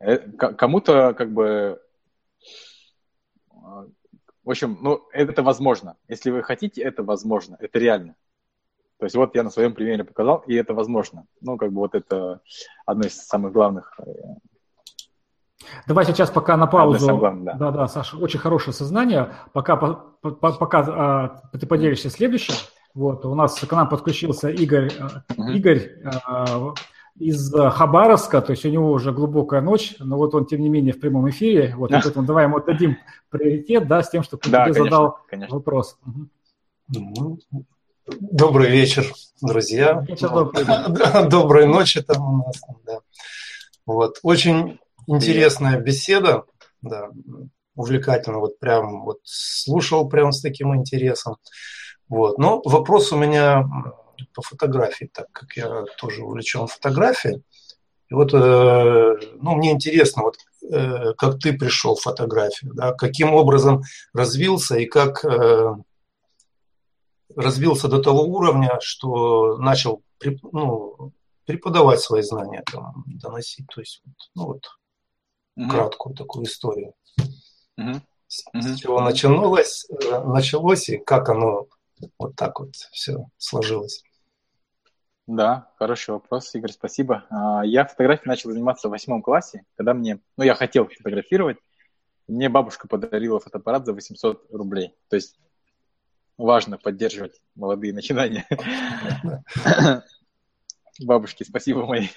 [0.00, 1.80] Э, кому-то как бы
[4.48, 5.96] в общем, ну, это возможно.
[6.08, 8.14] Если вы хотите, это возможно, это реально.
[8.98, 11.26] То есть вот я на своем примере показал, и это возможно.
[11.42, 12.40] Ну, как бы вот это
[12.86, 14.00] одно из самых главных.
[14.00, 14.04] Э,
[15.86, 17.14] Давай сейчас пока на паузу.
[17.14, 17.54] Главных, да.
[17.58, 19.34] да, да, Саша, очень хорошее сознание.
[19.52, 22.54] Пока, по, по, пока а, ты поделишься следующим.
[22.94, 24.90] Вот, у нас к нам подключился Игорь,
[25.36, 25.50] угу.
[25.50, 25.90] Игорь
[26.24, 26.72] а,
[27.18, 30.68] из э, Хабаровска, то есть у него уже глубокая ночь, но вот он, тем не
[30.68, 32.96] менее, в прямом эфире, вот, и поэтому давай ему дадим
[33.30, 35.56] приоритет, да, с тем, чтобы да, тебе конечно, задал конечно.
[35.56, 35.98] вопрос.
[36.06, 37.40] Угу.
[38.20, 39.12] Добрый вечер,
[39.42, 40.04] друзья.
[40.08, 41.28] Вечер добрый.
[41.28, 42.60] Доброй ночи там у нас.
[42.86, 43.00] Да.
[43.84, 44.18] Вот.
[44.22, 46.44] Очень интересная беседа,
[46.80, 47.08] да,
[47.74, 51.36] увлекательно, вот прям вот слушал прям с таким интересом.
[52.08, 52.38] Вот.
[52.38, 53.64] Но вопрос у меня
[54.34, 57.42] по фотографии, так как я тоже увлечен фотографией.
[58.08, 63.34] И вот, э, ну, мне интересно, вот, э, как ты пришел в фотографию, да, каким
[63.34, 63.82] образом
[64.14, 65.74] развился и как э,
[67.36, 70.02] развился до того уровня, что начал
[70.52, 71.12] ну,
[71.44, 73.66] преподавать свои знания, там, доносить.
[73.74, 74.02] То есть,
[74.34, 74.64] ну вот,
[75.56, 75.68] угу.
[75.68, 76.94] краткую такую историю.
[77.76, 78.00] Угу.
[78.26, 79.86] С, с чего начиналось,
[80.24, 81.66] началось и как оно
[82.18, 84.02] вот так вот все сложилось.
[85.28, 87.26] Да, хороший вопрос, Игорь, спасибо.
[87.28, 91.58] А, я фотографией начал заниматься в восьмом классе, когда мне, ну, я хотел фотографировать,
[92.28, 94.94] мне бабушка подарила фотоаппарат за 800 рублей.
[95.10, 95.38] То есть
[96.38, 98.46] важно поддерживать молодые начинания.
[101.00, 102.08] Бабушки, спасибо мои.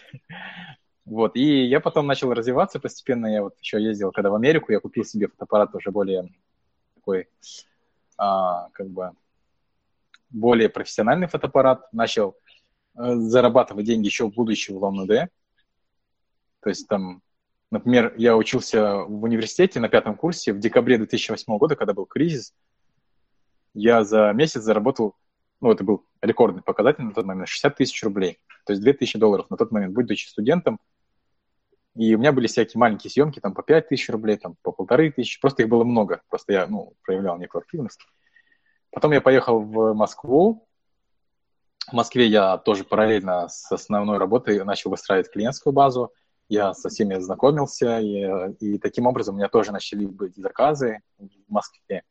[1.03, 3.27] Вот, и я потом начал развиваться постепенно.
[3.27, 6.29] Я вот еще ездил, когда в Америку, я купил себе фотоаппарат уже более
[6.95, 7.27] такой,
[8.17, 9.11] а, как бы,
[10.29, 11.91] более профессиональный фотоаппарат.
[11.91, 12.37] Начал
[12.95, 15.29] зарабатывать деньги еще в будущем в ЛМД.
[16.61, 17.21] То есть там,
[17.71, 22.53] например, я учился в университете на пятом курсе в декабре 2008 года, когда был кризис.
[23.73, 25.15] Я за месяц заработал,
[25.61, 28.39] ну, это был рекордный показатель на тот момент, 60 тысяч рублей.
[28.65, 30.79] То есть 2000 долларов на тот момент, будучи студентом.
[31.95, 35.11] И у меня были всякие маленькие съемки, там по 5 тысяч рублей, там по полторы
[35.11, 35.41] тысячи.
[35.41, 36.21] Просто их было много.
[36.29, 37.99] Просто я, ну, проявлял некую активность.
[38.91, 40.67] Потом я поехал в Москву,
[41.91, 46.13] в Москве я тоже параллельно с основной работой начал выстраивать клиентскую базу.
[46.47, 51.51] Я со всеми знакомился, и, и таким образом у меня тоже начали быть заказы в
[51.51, 52.03] Москве.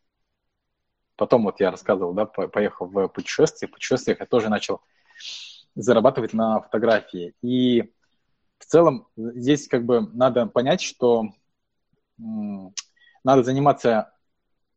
[1.16, 3.68] Потом вот я рассказывал, да, поехал в путешествие.
[3.68, 4.82] В путешествиях я тоже начал
[5.74, 7.34] зарабатывать на фотографии.
[7.42, 7.92] И
[8.58, 11.30] в целом здесь как бы надо понять, что
[12.18, 14.12] надо заниматься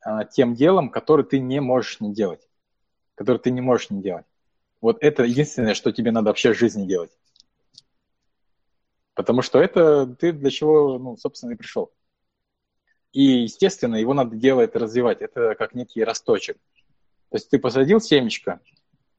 [0.02, 2.48] а, тем делом, который ты не можешь не делать.
[3.16, 4.26] Который ты не можешь не делать.
[4.84, 7.18] Вот это единственное, что тебе надо вообще в жизни делать.
[9.14, 11.94] Потому что это ты для чего, ну, собственно, и пришел.
[13.14, 15.22] И, естественно, его надо делать, развивать.
[15.22, 16.58] Это как некий росточек.
[17.30, 18.60] То есть ты посадил семечко,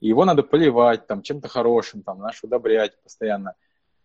[0.00, 3.54] и его надо поливать там чем-то хорошим, там, знаешь, удобрять постоянно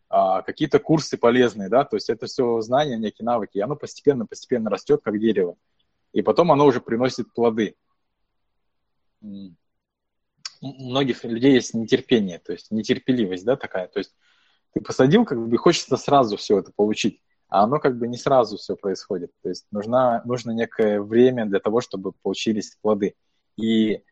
[0.07, 4.69] а, какие-то курсы полезные, да, то есть это все знания, некие навыки, и оно постепенно-постепенно
[4.69, 5.57] растет, как дерево.
[6.13, 7.75] И потом оно уже приносит плоды.
[10.61, 13.87] Многих людей есть нетерпение, то есть нетерпеливость, да, такая.
[13.87, 14.13] То есть
[14.73, 18.57] ты посадил, как бы хочется сразу все это получить, а оно как бы не сразу
[18.57, 19.31] все происходит.
[19.41, 23.15] То есть нужна, нужно некое время для того, чтобы получились плоды.
[23.55, 24.03] И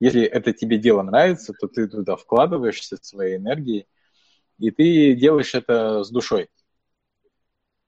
[0.00, 3.86] если это тебе дело нравится, то ты туда вкладываешься своей энергией,
[4.58, 6.48] и ты делаешь это с душой.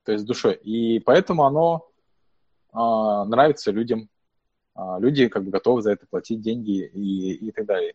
[0.04, 0.54] То есть с душой.
[0.54, 1.90] И поэтому оно
[2.72, 4.08] а, нравится людям.
[4.76, 7.94] А, люди как бы готовы за это платить деньги и, и так далее.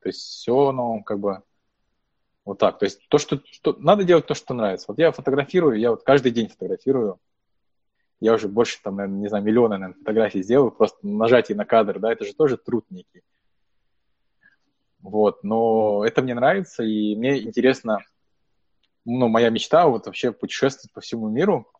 [0.00, 1.42] То есть все, ну, как бы
[2.44, 2.78] вот так.
[2.78, 4.86] То есть то, что, что надо делать то, что нравится.
[4.88, 7.18] Вот я фотографирую, я вот каждый день фотографирую.
[8.20, 11.98] Я уже больше, там, наверное, не знаю, миллионы, наверное, фотографий сделал, просто нажатие на кадр,
[11.98, 13.22] да, это же тоже труд некий.
[15.00, 17.98] Вот, но это мне нравится, и мне интересно,
[19.04, 21.70] ну, моя мечта вот вообще путешествовать по всему миру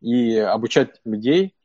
[0.00, 1.55] и обучать людей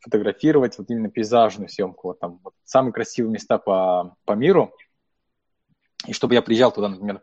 [0.00, 4.72] фотографировать вот именно пейзажную съемку, вот там вот, самые красивые места по, по миру,
[6.06, 7.22] и чтобы я приезжал туда, например,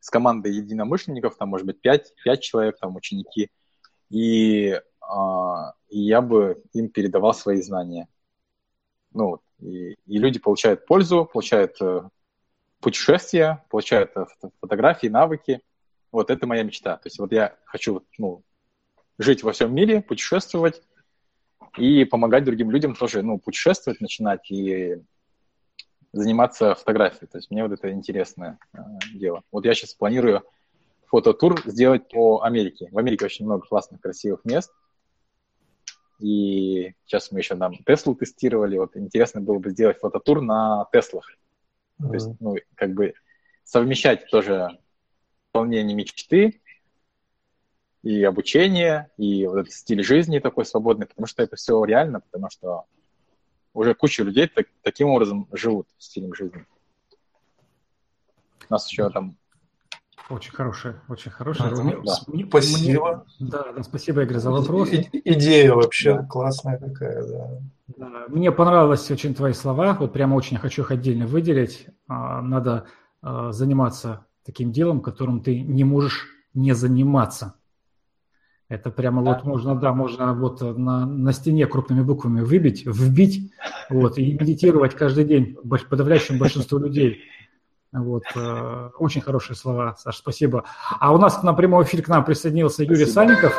[0.00, 3.50] с командой единомышленников, там, может быть, 5, 5 человек, там, ученики,
[4.10, 8.08] и, а, и я бы им передавал свои знания.
[9.12, 12.02] Ну, и, и люди получают пользу, получают э,
[12.80, 14.26] путешествия, получают э,
[14.60, 15.60] фотографии, навыки.
[16.10, 16.96] Вот это моя мечта.
[16.96, 18.42] То есть вот я хочу ну,
[19.18, 20.82] жить во всем мире, путешествовать
[21.76, 24.98] и помогать другим людям тоже ну, путешествовать, начинать и
[26.12, 27.28] заниматься фотографией.
[27.28, 28.78] То есть мне вот это интересное э,
[29.14, 29.42] дело.
[29.50, 30.42] Вот я сейчас планирую
[31.06, 32.88] фототур сделать по Америке.
[32.90, 34.72] В Америке очень много классных, красивых мест.
[36.18, 38.78] И сейчас мы еще там Теслу тестировали.
[38.78, 41.28] Вот интересно было бы сделать фототур на Теслах.
[42.00, 42.08] Mm-hmm.
[42.08, 43.14] То есть, ну, как бы
[43.64, 44.78] совмещать тоже
[45.48, 46.60] исполнение мечты
[48.02, 52.50] и обучение, и вот этот стиль жизни такой свободный, потому что это все реально, потому
[52.50, 52.84] что
[53.74, 56.66] уже куча людей так, таким образом живут стилем жизни.
[58.68, 59.36] У нас еще там
[60.30, 61.70] очень хорошая, очень хорошая.
[61.74, 62.14] Да, мне, да.
[62.48, 63.26] спасибо.
[63.38, 64.90] Мне, да, да, спасибо, Игорь, за вопрос.
[64.92, 66.22] И, идея вообще да.
[66.24, 67.60] классная такая, да.
[67.96, 68.24] да.
[68.28, 71.86] Мне понравились очень твои слова, вот прямо очень хочу их отдельно выделить.
[72.08, 72.86] А, надо
[73.20, 77.54] а, заниматься таким делом, которым ты не можешь не заниматься.
[78.72, 79.34] Это прямо да.
[79.34, 83.52] вот можно, да, можно вот на, на стене крупными буквами выбить, вбить,
[83.90, 85.58] вот, и медитировать каждый день
[85.90, 87.20] подавляющему большинству людей.
[87.92, 90.64] Вот, э, очень хорошие слова, Саша, спасибо.
[90.98, 93.34] А у нас на прямой эфир к нам присоединился Юрий спасибо.
[93.34, 93.54] Санников.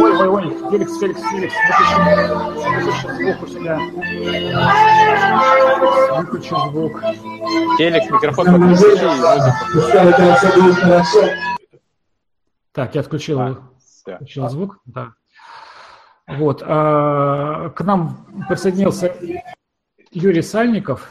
[0.00, 1.54] Ой, ой, ой, Феликс, Феликс, Феликс,
[2.64, 3.78] выключи, звук у себя.
[6.16, 7.02] Выключи звук.
[7.76, 8.96] Феликс, микрофон подключи.
[12.72, 13.71] Так, я отключил, а,
[14.06, 15.14] отключил звук, да.
[16.26, 19.14] Вот, а, к нам присоединился
[20.12, 21.08] Юрий Сальников.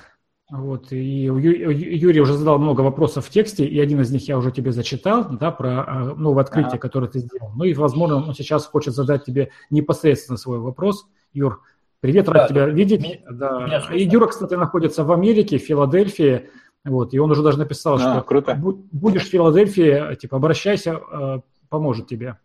[0.49, 4.51] Вот, и Юрий уже задал много вопросов в тексте, и один из них я уже
[4.51, 6.79] тебе зачитал, да, про а, новое открытие, ага.
[6.79, 7.51] которое ты сделал.
[7.55, 11.07] Ну и, возможно, он сейчас хочет задать тебе непосредственно свой вопрос.
[11.31, 11.61] Юр,
[12.01, 13.01] привет, рад да, тебя видеть.
[13.01, 13.65] Меня, да.
[13.65, 16.49] меня и Юра, кстати, находится в Америке, в Филадельфии,
[16.83, 18.55] вот, и он уже даже написал, а, что круто.
[18.55, 22.37] будешь в Филадельфии, типа, обращайся, а, поможет тебе.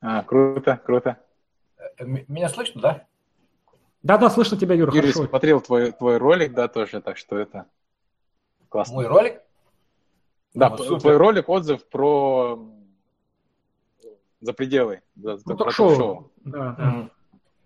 [0.00, 1.18] А, круто, круто.
[1.98, 3.04] Э, меня слышно, да?
[4.02, 5.28] Да-да, слышно тебя, Юра, Юрий хорошо.
[5.28, 7.66] смотрел твой, твой ролик, да, тоже, так что это
[8.68, 8.94] классно.
[8.94, 9.42] Мой ролик?
[10.54, 12.58] Да, ну, твой ролик, отзыв про
[14.40, 15.94] за пределы, за, ну, про шоу.
[15.94, 16.30] шоу.
[16.44, 17.10] Да, да.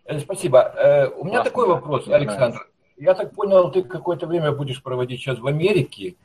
[0.06, 0.20] Mm.
[0.20, 0.60] Спасибо.
[0.76, 1.74] Э, у меня Классно, такой да.
[1.74, 2.68] вопрос, Александр.
[2.96, 6.16] Я так понял, ты какое-то время будешь проводить сейчас в Америке.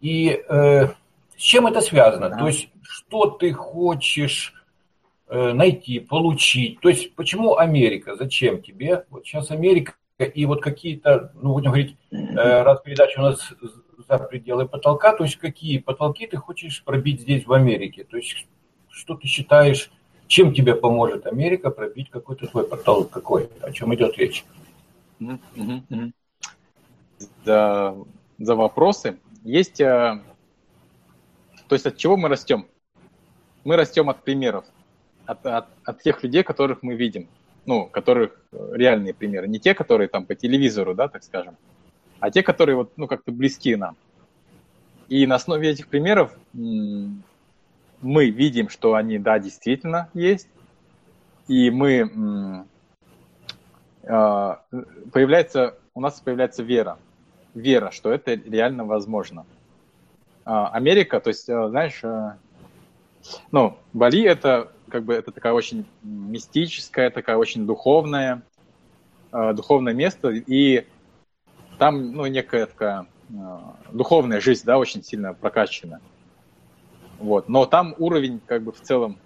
[0.00, 0.88] И э,
[1.36, 2.28] с чем это связано?
[2.28, 2.38] Да.
[2.38, 4.54] То есть, что ты хочешь
[5.28, 6.80] найти, получить.
[6.80, 8.14] То есть почему Америка?
[8.16, 9.04] Зачем тебе?
[9.10, 13.52] Вот сейчас Америка и вот какие-то, ну, будем говорить, э, раз передача у нас
[14.08, 18.46] за пределы потолка, то есть какие потолки ты хочешь пробить здесь в Америке, то есть
[18.88, 19.90] что ты считаешь,
[20.26, 24.44] чем тебе поможет Америка пробить какой-то твой потолок, какой, о чем идет речь?
[27.44, 27.96] За,
[28.38, 29.18] за вопросы.
[29.42, 30.20] Есть, э,
[31.68, 32.66] то есть от чего мы растем?
[33.64, 34.64] Мы растем от примеров,
[35.26, 37.28] от, от, от тех людей, которых мы видим,
[37.66, 41.56] ну, которых э, реальные примеры, не те, которые там по телевизору, да, так скажем,
[42.20, 43.96] а те, которые вот, ну, как-то близки нам.
[45.08, 50.48] И на основе этих примеров мы видим, что они, да, действительно есть,
[51.46, 52.64] и мы
[54.06, 54.62] а,
[55.12, 56.98] появляется, у нас появляется вера,
[57.54, 59.46] вера, что это реально возможно.
[60.44, 62.36] А, Америка, то есть, э, знаешь, э,
[63.50, 68.44] ну, Бали это как бы это такая очень мистическая, такая очень духовная,
[69.32, 70.86] э, духовное место, и
[71.78, 73.08] там, ну, некая такая
[73.90, 76.00] духовная жизнь, да, очень сильно прокачана.
[77.18, 77.48] Вот.
[77.48, 79.18] Но там уровень, как бы, в целом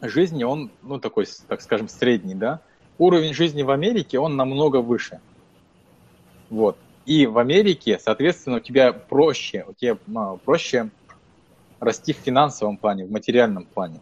[0.00, 2.60] жизни, он, ну, такой, так скажем, средний, да.
[2.98, 5.18] Уровень жизни в Америке, он намного выше.
[6.48, 6.78] Вот.
[7.06, 10.90] И в Америке, соответственно, у тебя проще, у тебя ну, проще
[11.80, 13.98] расти в финансовом плане, в материальном плане.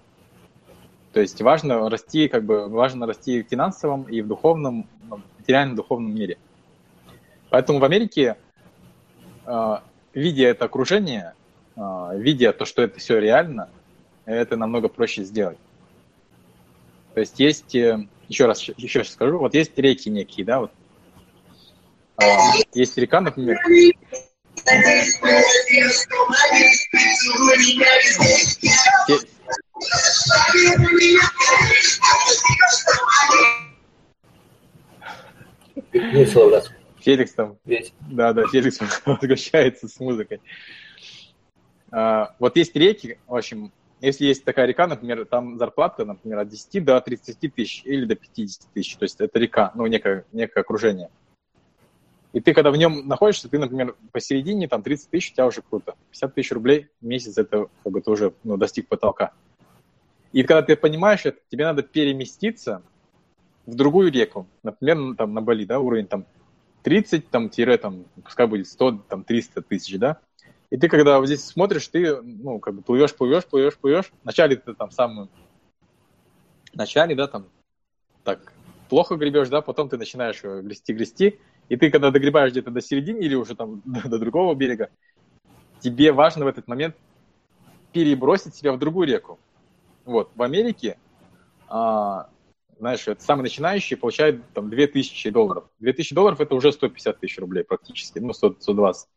[1.12, 5.76] То есть важно расти, как бы, важно расти в финансовом, и в духовном, ну, материальном
[5.76, 6.38] духовном мире.
[7.50, 8.36] Поэтому в Америке,
[9.44, 9.76] э,
[10.14, 11.34] видя это окружение,
[11.76, 13.68] э, видя то, что это все реально,
[14.24, 15.58] это намного проще сделать.
[17.12, 20.72] То есть есть, э, еще раз, еще раз скажу, вот есть реки некие, да, вот
[22.16, 23.58] а, есть река, например.
[36.34, 36.62] Весело.
[37.00, 37.58] Феликс там.
[37.64, 37.92] Весь.
[38.10, 40.40] Да, да, Феликс возвращается с музыкой.
[41.90, 46.48] А, вот есть реки, в общем, если есть такая река, например, там зарплата, например, от
[46.48, 50.60] 10 до 30 тысяч или до 50 тысяч, то есть это река, ну, некое, некое
[50.60, 51.10] окружение.
[52.32, 55.60] И ты, когда в нем находишься, ты, например, посередине, там, 30 тысяч, у тебя уже
[55.60, 55.94] круто.
[56.12, 59.32] 50 тысяч рублей в месяц, это как бы ты уже ну, достиг потолка.
[60.32, 62.82] И когда ты понимаешь это, тебе надо переместиться
[63.66, 64.46] в другую реку.
[64.62, 66.26] Например, там, на Бали, да, уровень там
[66.82, 70.18] 30, там, тире, там, пускай будет 100, там, 300 тысяч, да.
[70.70, 74.10] И ты, когда вот здесь смотришь, ты, ну, как бы плывешь, плывешь, плывешь, плывешь.
[74.22, 75.28] Вначале ты там сам,
[76.72, 77.46] вначале, да, там,
[78.24, 78.52] так,
[78.88, 83.18] плохо гребешь, да, потом ты начинаешь грести, грести, и ты, когда догребаешь где-то до середины
[83.18, 84.90] или уже там до, до другого берега,
[85.80, 86.96] тебе важно в этот момент
[87.92, 89.38] перебросить себя в другую реку.
[90.04, 90.98] Вот, в Америке,
[91.68, 92.28] а,
[92.82, 95.66] знаешь, это самый начинающий получает там 2000 долларов.
[95.78, 99.08] 2000 долларов это уже 150 тысяч рублей практически, ну, 100, 120.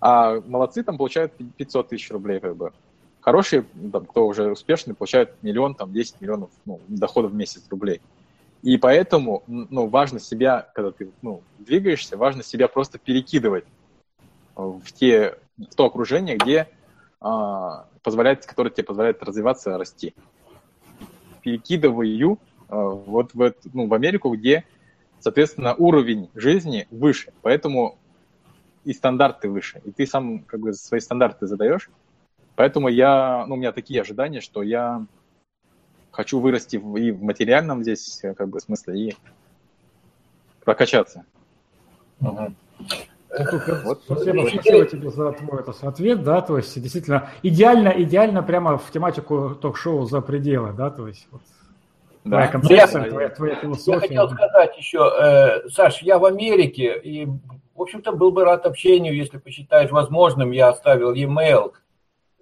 [0.00, 2.72] А молодцы там получают 500 тысяч рублей как бы.
[3.20, 8.00] Хорошие, там, кто уже успешный, получают миллион, там, 10 миллионов ну, доходов в месяц рублей.
[8.60, 13.66] И поэтому ну, важно себя, когда ты ну, двигаешься, важно себя просто перекидывать
[14.56, 16.66] в, те, в то окружение, где
[17.20, 20.12] а, позволяет, которое тебе позволяет развиваться, расти.
[21.46, 24.64] Перекидываю а, вот в, ну, в Америку, где,
[25.20, 27.98] соответственно, уровень жизни выше, поэтому
[28.82, 31.88] и стандарты выше, и ты сам как бы свои стандарты задаешь.
[32.56, 35.06] Поэтому я, ну, у меня такие ожидания, что я
[36.10, 39.16] хочу вырасти в, и в материальном здесь э, как бы смысле, и
[40.64, 41.24] прокачаться.
[42.20, 42.54] Угу.
[43.84, 44.02] Вот.
[44.04, 48.90] Спасибо, спасибо тебе за твой это, ответ, да, то есть действительно идеально, идеально прямо в
[48.90, 51.42] тематику ток-шоу за пределы, да, то есть вот,
[52.24, 52.30] да.
[52.30, 53.92] твоя концепция, я, твоя, твоя философия.
[53.92, 58.66] Я хотел сказать еще, э, Саш, я в Америке, и, в общем-то, был бы рад
[58.66, 61.72] общению, если посчитаешь возможным, я оставил e-mail,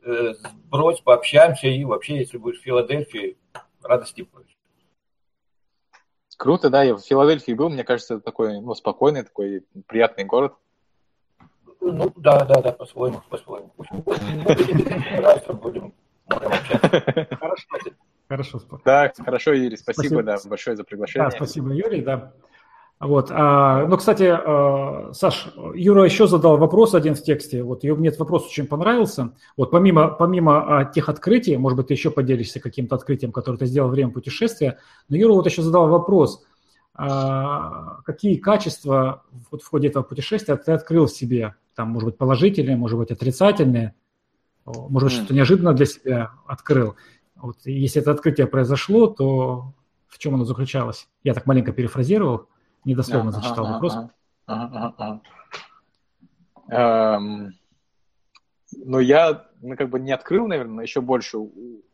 [0.05, 0.35] э,
[0.71, 3.37] брось, пообщаемся, и вообще, если будешь в Филадельфии,
[3.83, 4.55] радости больше.
[6.37, 10.55] Круто, да, я в Филадельфии был, мне кажется, это такой, ну, спокойный, такой приятный город.
[11.93, 13.73] Ну, да, да, да, по-своему, по-своему.
[16.29, 16.81] Хорошо.
[18.29, 18.61] Хорошо.
[18.85, 20.23] Да, хорошо, Юрий, спасибо, спасибо.
[20.23, 21.29] да, большое за приглашение.
[21.29, 22.33] Да, спасибо, Юрий, да.
[23.01, 23.31] Вот.
[23.31, 27.63] А, ну, кстати, а, Саш, Юра еще задал вопрос один в тексте.
[27.63, 29.33] Вот, и мне этот вопрос очень понравился.
[29.57, 33.67] Вот помимо, помимо а, тех открытий, может быть, ты еще поделишься каким-то открытием, которое ты
[33.67, 34.79] сделал во время путешествия,
[35.09, 36.45] но Юра вот еще задал вопрос,
[36.97, 41.55] какие качества вот в ходе этого путешествия ты открыл в себе?
[41.75, 43.95] Там, может быть, положительные, может быть, отрицательные,
[44.65, 46.95] может быть, что-то неожиданно для себя открыл.
[47.35, 49.73] Вот, если это открытие произошло, то
[50.07, 51.09] в чем оно заключалось?
[51.25, 52.49] Я так маленько перефразировал.
[52.85, 53.97] Недословно ага, зачитал ага, вопрос.
[54.47, 55.21] Ага, ага,
[56.69, 57.53] Эм,
[58.73, 61.39] но я ну, как бы не открыл, наверное, еще больше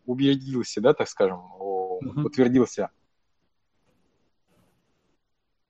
[0.06, 2.22] убедился, да, так скажем, uh-huh.
[2.22, 2.90] утвердился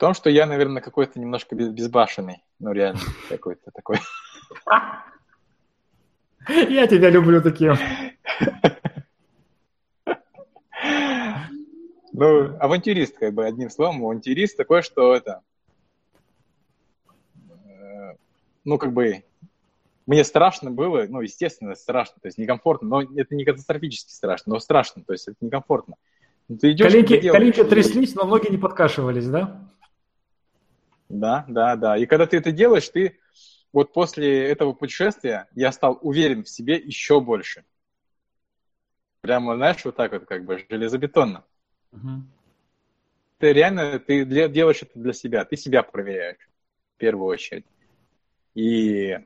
[0.01, 3.99] в том, что я, наверное, какой-то немножко безбашенный, ну реально какой-то такой.
[6.49, 7.75] Я тебя люблю таким.
[12.15, 15.43] Ну, авантюрист, как бы, одним словом, авантюрист такой, что это...
[17.67, 18.15] Э,
[18.65, 19.23] ну, как бы,
[20.07, 24.61] мне страшно было, ну, естественно, страшно, то есть некомфортно, но это не катастрофически страшно, но
[24.61, 25.97] страшно, то есть это некомфортно.
[26.49, 29.70] Ну, ты идешь, коленки, коленки тряслись, но ноги не подкашивались, да?
[31.11, 31.97] Да, да, да.
[31.99, 33.19] И когда ты это делаешь, ты
[33.73, 37.65] вот после этого путешествия я стал уверен в себе еще больше.
[39.21, 41.45] Прямо, знаешь, вот так вот как бы железобетонно.
[41.93, 42.23] Угу.
[43.39, 46.49] Ты реально, ты для, делаешь это для себя, ты себя проверяешь
[46.95, 47.67] в первую очередь.
[48.55, 49.19] И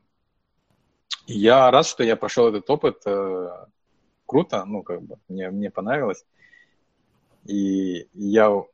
[1.27, 3.03] я рад, что я прошел этот опыт.
[3.05, 3.67] Э,
[4.25, 6.25] круто, ну, как бы, мне, мне понравилось.
[7.45, 8.65] И я,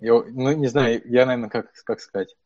[0.00, 2.36] я, ну, не знаю, я, наверное, как, как сказать.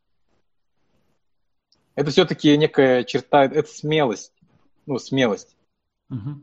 [1.95, 4.33] Это все-таки некая черта, это смелость.
[4.87, 5.57] Ну, смелость.
[6.09, 6.41] Угу.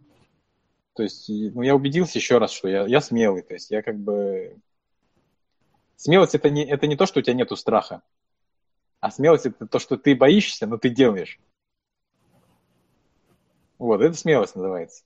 [0.93, 3.41] То есть, ну, я убедился еще раз, что я, я смелый.
[3.41, 4.57] То есть, я как бы...
[5.95, 8.03] Смелость это не, это не то, что у тебя нету страха.
[8.99, 11.39] А смелость это то, что ты боишься, но ты делаешь.
[13.79, 15.03] Вот, это смелость называется.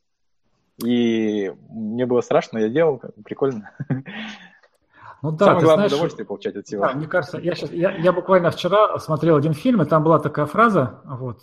[0.84, 3.72] И мне было страшно, я делал, прикольно.
[5.22, 6.82] Ну да, Самое главное знаешь, удовольствие получать от всего.
[6.84, 10.20] Да, мне кажется, я, сейчас, я, я буквально вчера смотрел один фильм, и там была
[10.20, 11.42] такая фраза, вот,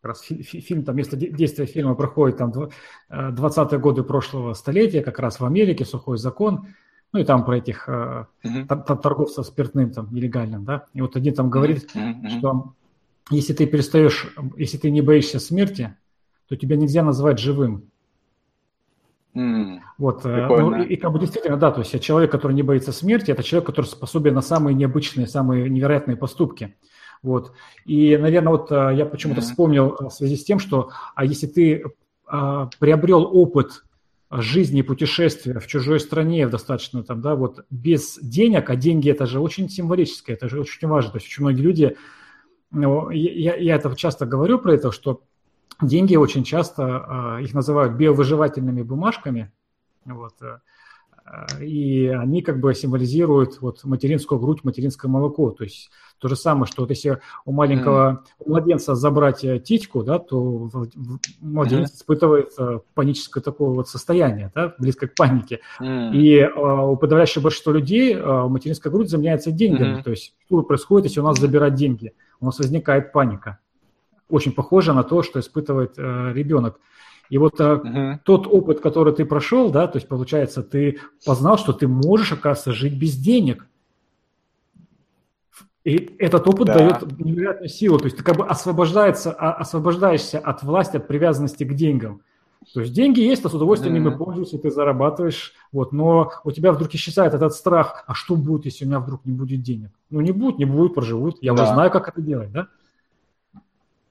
[0.00, 2.52] как раз фильм, там место действия фильма проходит там
[3.10, 6.68] 20-е годы прошлого столетия, как раз в Америке, сухой закон,
[7.12, 8.96] ну и там про этих uh-huh.
[9.00, 10.86] торговцев спиртным там нелегальным, да.
[10.94, 12.38] И вот один там говорит, uh-huh.
[12.38, 12.72] что
[13.30, 15.94] если ты перестаешь, если ты не боишься смерти,
[16.48, 17.91] то тебя нельзя назвать живым.
[19.34, 22.62] Mm, вот, э, ну, и, и как бы действительно, да, то есть человек, который не
[22.62, 26.76] боится смерти, это человек, который способен на самые необычные, самые невероятные поступки.
[27.22, 27.52] Вот.
[27.86, 29.44] И, наверное, вот э, я почему-то mm-hmm.
[29.44, 31.84] вспомнил в связи с тем, что а если ты
[32.26, 33.84] а, приобрел опыт
[34.30, 39.10] жизни и путешествия в чужой стране в достаточно там, да, вот без денег, а деньги
[39.10, 41.10] это же очень символическое, это же очень важно.
[41.10, 41.96] То есть очень многие люди,
[42.70, 45.22] ну, я, я это часто говорю про это, что
[45.80, 49.50] деньги очень часто, их называют биовыживательными бумажками,
[50.04, 50.58] вот, э,
[51.62, 55.50] и они как бы символизируют вот материнскую грудь, материнское молоко.
[55.50, 58.48] То есть то же самое, что вот если у маленького mm.
[58.48, 60.68] младенца забрать э, титьку, да, то
[61.40, 61.94] младенец mm.
[61.94, 65.60] испытывает э, паническое такое вот состояние, да, близко к панике.
[65.80, 66.12] Mm.
[66.14, 70.00] И у подавляющего большинства людей материнская грудь заменяется деньгами.
[70.00, 70.02] Mm.
[70.02, 72.14] То есть что происходит, если у нас забирать деньги?
[72.40, 73.58] У нас возникает паника.
[74.32, 76.80] Очень похоже на то, что испытывает ребенок.
[77.28, 78.18] И вот uh-huh.
[78.24, 82.72] тот опыт, который ты прошел, да, то есть получается, ты познал, что ты можешь, оказывается,
[82.72, 83.66] жить без денег.
[85.84, 86.74] И этот опыт да.
[86.74, 87.98] дает невероятную силу.
[87.98, 92.20] То есть ты как бы освобождается, а, освобождаешься от власти, от привязанности к деньгам.
[92.72, 94.12] То есть деньги есть, а с удовольствием mm-hmm.
[94.12, 98.66] ими пользуешься, ты зарабатываешь, вот, но у тебя вдруг исчезает этот страх, а что будет,
[98.66, 99.90] если у меня вдруг не будет денег?
[100.10, 101.62] Ну, не будет, не будет, проживут, я да.
[101.64, 102.68] уже знаю, как это делать, да?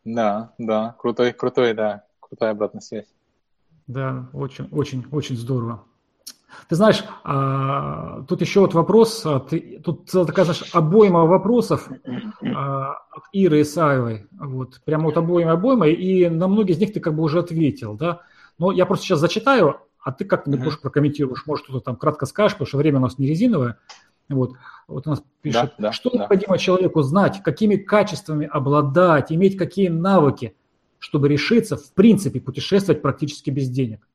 [0.03, 3.13] Да, да, крутой, крутой, да крутая обратная связь.
[3.87, 5.83] Да, очень, очень, очень здорово.
[6.69, 11.89] Ты знаешь, а, тут еще вот вопрос, а, ты, тут такая, знаешь, обойма вопросов
[12.41, 17.01] а, от Иры Исаевой, вот, прямо вот обойма обойма, и на многие из них ты
[17.01, 18.21] как бы уже ответил, да,
[18.57, 20.81] но я просто сейчас зачитаю, а ты как-то mm-hmm.
[20.81, 23.77] прокомментируешь, может, что-то там кратко скажешь, потому что время у нас не резиновое.
[24.29, 24.53] Вот,
[24.87, 26.19] вот у нас пишет, да, да, что да.
[26.19, 30.55] необходимо человеку знать, какими качествами обладать, иметь какие навыки,
[30.99, 34.07] чтобы решиться, в принципе, путешествовать практически без денег.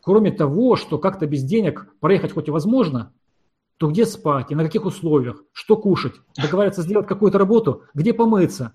[0.00, 3.12] Кроме того, что как-то без денег проехать хоть и возможно,
[3.76, 8.74] то где спать и на каких условиях, что кушать, договориться сделать какую-то работу, где помыться.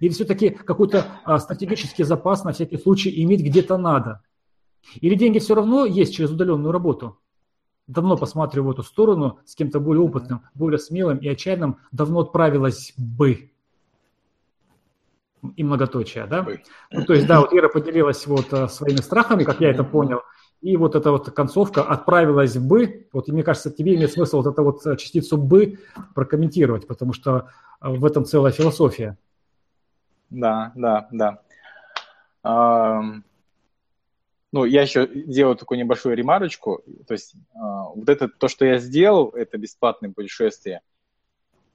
[0.00, 4.22] Или все-таки какой-то а, стратегический запас на всякий случай иметь где-то надо.
[5.00, 7.18] Или деньги все равно есть через удаленную работу.
[7.92, 12.94] Давно посматриваю в эту сторону, с кем-то более опытным, более смелым и отчаянным, давно отправилась
[12.96, 13.50] бы
[15.56, 16.46] и многоточие, да?
[16.90, 20.22] Ну, то есть, да, вот Ира поделилась вот э, своими страхами, как я это понял,
[20.62, 24.46] и вот эта вот концовка отправилась бы, вот и мне кажется, тебе имеет смысл вот
[24.46, 25.78] эту вот э, частицу бы
[26.14, 27.48] прокомментировать, потому что
[27.82, 29.18] э, в этом целая философия.
[30.30, 31.38] Да, да, да.
[32.44, 33.22] Um,
[34.52, 38.78] ну, я еще делаю такую небольшую ремарочку, то есть uh, вот это, то, что я
[38.78, 40.82] сделал, это бесплатное путешествие,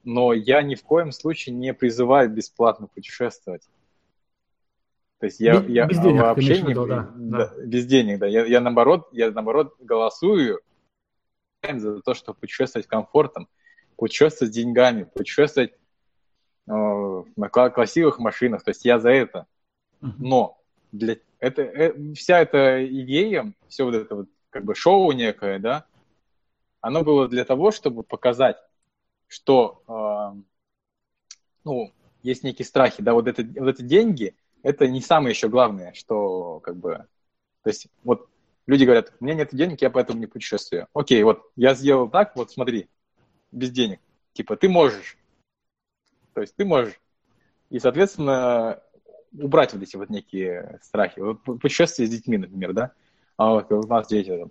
[0.04, 3.68] но я ни в коем случае не призываю бесплатно путешествовать.
[5.18, 7.52] То есть я, без, я без денег, вообще не, виду, да, да.
[7.64, 8.26] без денег, да.
[8.26, 10.60] Я, я наоборот, я наоборот голосую
[11.68, 13.48] за то, чтобы путешествовать комфортом,
[13.96, 15.72] путешествовать с деньгами, путешествовать
[16.68, 18.62] э, на красивых машинах.
[18.62, 19.46] То есть я за это.
[20.00, 25.58] Но для это, э, вся эта идея, все вот это вот как бы шоу некое,
[25.58, 25.86] да,
[26.80, 28.56] оно было для того, чтобы показать,
[29.26, 30.42] что э,
[31.64, 31.92] ну,
[32.22, 36.60] есть некие страхи, да, вот это, вот эти деньги, это не самое еще главное, что
[36.60, 37.06] как бы,
[37.62, 38.28] то есть вот
[38.66, 40.88] люди говорят, у меня нет денег, я поэтому не путешествую.
[40.92, 42.88] Окей, вот я сделал так, вот смотри,
[43.52, 44.00] без денег,
[44.32, 45.16] типа ты можешь,
[46.34, 47.00] то есть ты можешь.
[47.70, 48.82] И, соответственно,
[49.32, 51.20] убрать вот эти вот некие страхи.
[51.20, 52.92] Вот путешествие с детьми, например, да?
[53.36, 54.50] А вот у нас дети там.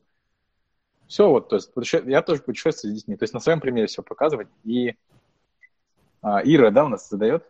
[1.08, 1.72] Все, вот, то есть
[2.06, 3.16] я тоже путешествую с детьми.
[3.16, 4.50] То есть на своем примере все показывать.
[4.64, 4.96] И
[6.22, 7.50] а, Ира, да, у нас задает?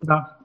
[0.00, 0.38] Да.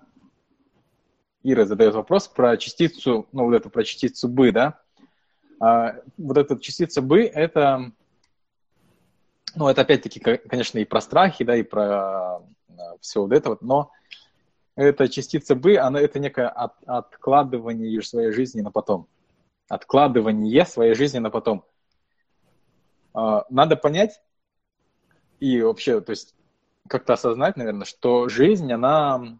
[1.43, 4.79] Ира задает вопрос про частицу, ну, вот эту про частицу бы, да?
[5.59, 7.91] А, вот эта частица бы, это,
[9.55, 12.41] ну, это опять-таки, конечно, и про страхи, да, и про а,
[13.01, 13.91] все вот это вот, но
[14.75, 19.07] эта частица бы, она это некое от, откладывание своей жизни на потом.
[19.69, 21.65] Откладывание своей жизни на потом.
[23.13, 24.21] А, надо понять
[25.39, 26.35] и вообще, то есть
[26.87, 29.39] как-то осознать, наверное, что жизнь, она,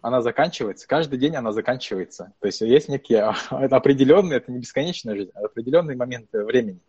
[0.00, 0.86] она заканчивается.
[0.86, 2.32] Каждый день она заканчивается.
[2.40, 6.80] То есть есть некие определенные, это не бесконечная жизнь, а определенные моменты времени.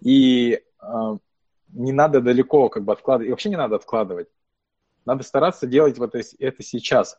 [0.00, 1.18] И э,
[1.72, 4.28] не надо далеко как бы откладывать, и вообще не надо откладывать.
[5.04, 7.18] Надо стараться делать вот это сейчас.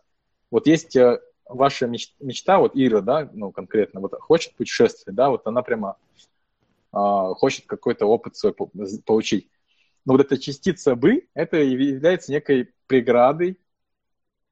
[0.50, 5.48] Вот есть э, ваша мечта, вот Ира, да, ну, конкретно, вот хочет путешествовать, да, вот
[5.48, 5.98] она прямо
[6.94, 6.98] э,
[7.36, 9.50] хочет какой-то опыт свой получить.
[10.06, 13.60] Но вот эта частица «бы»— это является некой преградой,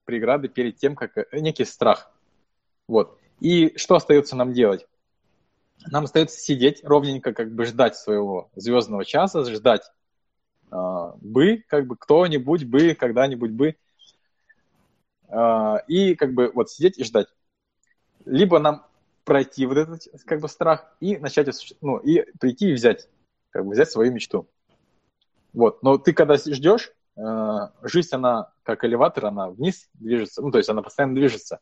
[0.05, 1.17] преградой перед тем, как...
[1.17, 2.11] Э, некий страх.
[2.87, 3.17] Вот.
[3.39, 4.87] И что остается нам делать?
[5.87, 9.83] Нам остается сидеть ровненько, как бы ждать своего звездного часа, ждать
[10.71, 13.75] а, бы, как бы кто-нибудь бы, когда-нибудь бы.
[15.27, 17.27] А, и как бы вот сидеть и ждать.
[18.25, 18.85] Либо нам
[19.23, 21.47] пройти вот этот как бы страх и начать,
[21.81, 23.07] ну, и прийти и взять,
[23.51, 24.47] как бы взять свою мечту.
[25.53, 30.57] Вот, но ты когда ждешь, а, жизнь, она как элеватор, она вниз движется, ну, то
[30.57, 31.59] есть она постоянно движется.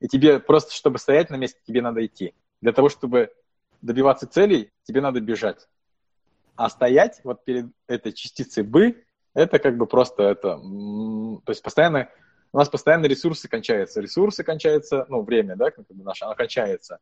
[0.00, 2.34] И тебе просто, чтобы стоять на месте, тебе надо идти.
[2.60, 3.32] Для того, чтобы
[3.80, 5.68] добиваться целей, тебе надо бежать.
[6.56, 9.04] А стоять вот перед этой частицей «бы»—
[9.34, 10.56] это как бы просто это...
[10.58, 12.08] То есть постоянно...
[12.52, 14.00] У нас постоянно ресурсы кончаются.
[14.00, 16.98] Ресурсы кончаются, ну, время, да, как бы наше, оно кончается.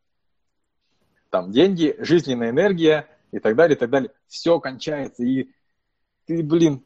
[1.30, 4.10] Там деньги, жизненная энергия и так далее, и так далее.
[4.26, 5.22] Все кончается.
[5.22, 5.50] И
[6.26, 6.84] ты, блин,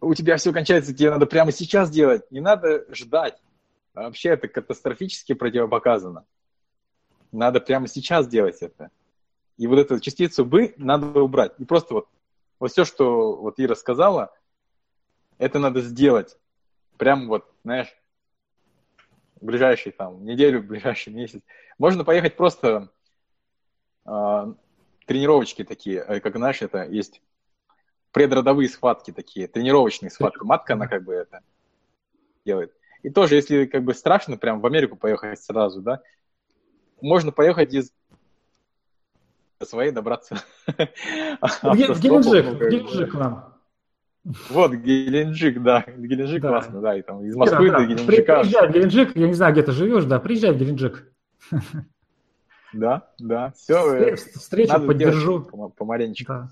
[0.00, 2.30] у тебя все кончается, тебе надо прямо сейчас делать.
[2.30, 3.40] Не надо ждать.
[3.94, 6.26] Вообще это катастрофически противопоказано.
[7.32, 8.90] Надо прямо сейчас делать это.
[9.56, 11.52] И вот эту частицу «бы» надо убрать.
[11.58, 12.08] И просто вот,
[12.58, 14.34] вот все, что вот Ира сказала,
[15.38, 16.36] это надо сделать.
[16.96, 17.94] Прям вот, знаешь,
[19.40, 21.42] в ближайший там неделю, в ближайший месяц.
[21.78, 22.90] Можно поехать просто
[24.06, 24.54] э,
[25.06, 27.20] тренировочки такие, э, как знаешь, это есть
[28.12, 30.44] предродовые схватки такие, тренировочные схватки.
[30.44, 31.42] Матка, она как бы это
[32.44, 32.72] делает.
[33.02, 36.00] И тоже, если как бы страшно прям в Америку поехать сразу, да,
[37.00, 37.92] можно поехать из
[39.62, 40.36] своей добраться.
[40.66, 43.54] В Геленджик, Геленджик нам.
[44.50, 45.84] Вот, Геленджик, да.
[45.86, 46.48] Геленджик да.
[46.48, 46.96] классно, да.
[46.96, 48.40] И там из Москвы Ира, до Геленджика.
[48.40, 51.12] Приезжай в Геленджик, я не знаю, где ты живешь, да, приезжай в Геленджик.
[52.72, 54.16] Да, да, все.
[54.16, 55.42] Встречу Надо поддержу.
[55.76, 56.32] Помаленечку.
[56.32, 56.50] Да.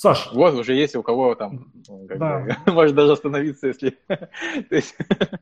[0.00, 0.30] Саш.
[0.32, 1.70] Вот уже есть у кого там,
[2.16, 2.40] да.
[2.40, 3.98] бы, может даже остановиться, если...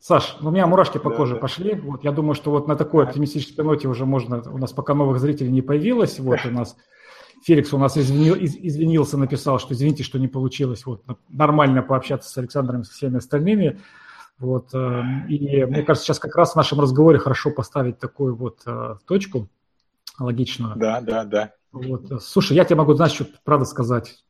[0.00, 1.40] Саш, ну, у меня мурашки по да, коже да.
[1.40, 1.74] пошли.
[1.74, 5.18] Вот, я думаю, что вот на такой оптимистической ноте уже можно, у нас пока новых
[5.18, 6.76] зрителей не появилось, вот у нас
[7.42, 12.28] Феликс у нас извинил, из, извинился, написал, что извините, что не получилось вот нормально пообщаться
[12.30, 13.80] с Александром и со всеми остальными.
[14.38, 18.60] Вот, э, и мне кажется, сейчас как раз в нашем разговоре хорошо поставить такую вот
[18.66, 19.48] э, точку
[20.18, 20.76] логичную.
[20.76, 21.52] Да, да, да.
[21.72, 22.22] Вот.
[22.22, 24.24] Слушай, я тебе могу, знаешь, что правда сказать.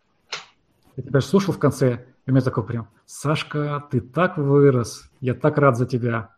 [0.96, 5.32] Я тебя слушал в конце, и у меня такой прям, Сашка, ты так вырос, я
[5.32, 6.28] так рад за тебя.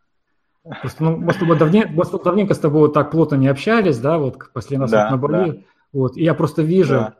[0.63, 3.99] Просто, ну, мы с тобой давне, мы давненько с тобой вот так плотно не общались,
[3.99, 5.51] да, вот после нас да, на Бали.
[5.51, 5.59] Да.
[5.93, 7.15] Вот, и я просто вижу, да.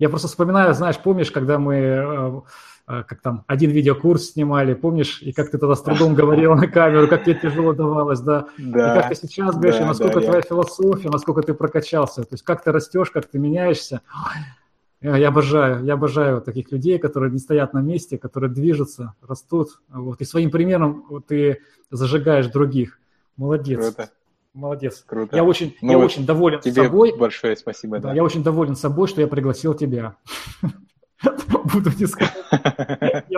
[0.00, 2.40] я просто вспоминаю, знаешь, помнишь, когда мы э,
[2.88, 6.66] э, как там, один видеокурс снимали, помнишь, и как ты тогда с трудом говорил на
[6.66, 10.14] камеру, как тебе тяжело давалось, да, да и как ты сейчас говоришь, да, и насколько
[10.14, 10.42] да, твоя я...
[10.42, 14.00] философия, насколько ты прокачался, то есть как ты растешь, как ты меняешься.
[15.00, 19.80] Я обожаю, я обожаю таких людей, которые не стоят на месте, которые движутся, растут.
[19.88, 20.20] Вот.
[20.20, 21.60] И своим примером ты
[21.90, 22.98] зажигаешь других.
[23.36, 23.78] Молодец.
[23.78, 24.10] Круто.
[24.54, 25.04] Молодец.
[25.06, 25.36] Круто.
[25.36, 27.16] Я очень, ну, я очень доволен тебе собой.
[27.16, 28.00] Большое спасибо.
[28.00, 28.14] Да, да.
[28.14, 30.16] Я очень доволен собой, что я пригласил тебя.
[31.72, 32.34] Буду не сказать.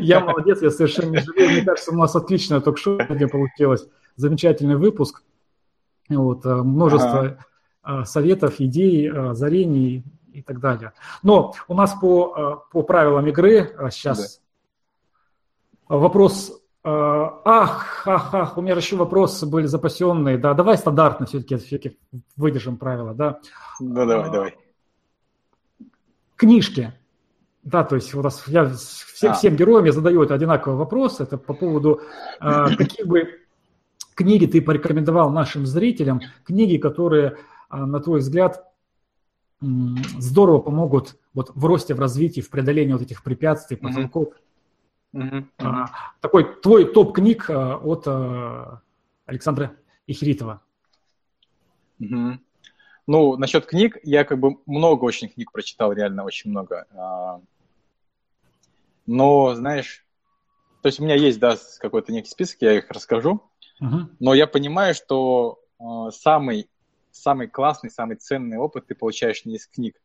[0.00, 1.50] Я молодец, я совершенно не жалею.
[1.50, 3.86] Мне кажется, у нас отличное ток-шоу где получилось.
[4.16, 5.22] Замечательный выпуск.
[6.08, 7.38] Вот, э, множество
[7.84, 10.92] э, советов, идей, э, озарений и так далее.
[11.22, 14.40] Но у нас по, по правилам игры сейчас
[15.88, 20.38] вопрос Ах, ах, ах, у меня еще вопросы были запасенные.
[20.38, 21.98] Да, давай стандартно все-таки, все-таки
[22.38, 23.38] выдержим правила, да?
[23.80, 24.56] Ну, давай, давай.
[26.36, 26.94] Книжки.
[27.62, 29.34] Да, то есть у нас я всем, а.
[29.34, 31.20] всем героям я задаю это одинаковый вопрос.
[31.20, 32.00] Это по поводу
[32.40, 33.40] э, каких бы
[34.14, 37.36] книги ты порекомендовал нашим зрителям, книги, которые,
[37.70, 38.69] э, на твой взгляд, э,
[39.60, 44.34] здорово помогут вот в росте, в развитии, в преодолении вот этих препятствий, потолков.
[45.14, 45.44] Mm-hmm.
[45.58, 45.86] Mm-hmm.
[46.20, 48.06] такой твой топ книг от
[49.26, 49.76] Александра
[50.06, 50.62] Ихритова.
[52.00, 52.38] Mm-hmm.
[53.10, 56.86] Ну, насчет книг, я как бы много очень книг прочитал, реально очень много.
[56.92, 57.40] А,
[59.04, 60.06] но, знаешь,
[60.80, 63.42] то есть у меня есть, да, какой-то некий список, я их расскажу,
[63.82, 64.06] uh-huh.
[64.20, 66.70] но я понимаю, что а, самый,
[67.10, 70.00] самый классный, самый ценный опыт ты получаешь не из книг,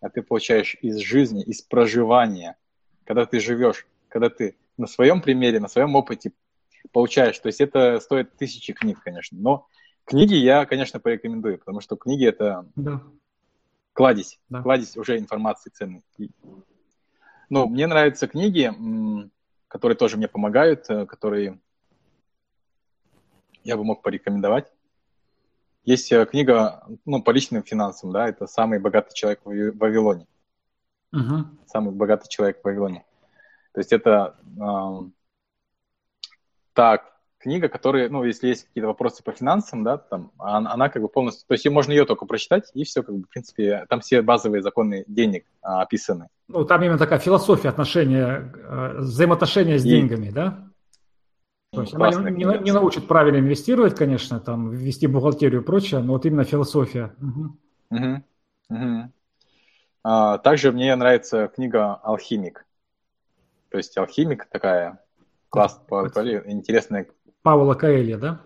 [0.00, 2.56] а ты получаешь из жизни, из проживания,
[3.04, 6.32] когда ты живешь, когда ты на своем примере, на своем опыте
[6.92, 7.38] получаешь.
[7.38, 9.68] То есть это стоит тысячи книг, конечно, но
[10.04, 13.02] Книги я, конечно, порекомендую, потому что книги это да.
[13.92, 14.62] кладезь, да.
[14.62, 16.02] кладезь уже информации ценной.
[17.48, 18.72] Ну, мне нравятся книги,
[19.68, 21.60] которые тоже мне помогают, э, которые
[23.62, 24.72] я бы мог порекомендовать.
[25.84, 30.26] Есть э, книга, ну, по личным финансам, да, это «Самый богатый человек в Вавилоне».
[31.12, 31.44] Угу.
[31.66, 33.04] «Самый богатый человек в Вавилоне».
[33.72, 35.10] То есть это э,
[36.72, 41.02] так, книга, которая, ну, если есть какие-то вопросы по финансам, да, там, она, она как
[41.02, 44.00] бы полностью, то есть можно ее только прочитать, и все, как бы, в принципе, там
[44.00, 46.28] все базовые законы денег а, описаны.
[46.48, 49.88] Ну, там именно такая философия отношения, э, взаимоотношения с и...
[49.88, 50.71] деньгами, да?
[51.72, 56.00] То есть она не, не, не научит правильно инвестировать, конечно, там, вести бухгалтерию и прочее,
[56.00, 57.14] но вот именно философия.
[57.18, 57.56] Угу.
[57.90, 58.24] Угу.
[58.68, 59.12] Угу.
[60.04, 62.66] А, также мне нравится книга «Алхимик».
[63.70, 65.02] То есть «Алхимик» такая
[65.48, 67.06] классная, интересная
[67.40, 68.40] Паула Каэля, да?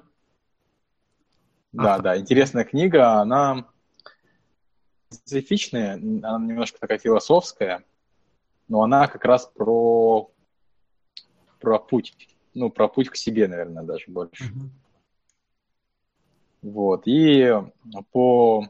[1.72, 2.02] Да, Автор.
[2.04, 3.66] да, интересная книга, она
[5.10, 7.84] специфичная, она немножко такая философская,
[8.68, 10.30] но она как раз про,
[11.60, 12.14] про путь,
[12.56, 14.44] ну, про путь к себе, наверное, даже больше.
[14.44, 14.68] Uh-huh.
[16.62, 17.52] Вот, и
[18.10, 18.66] по...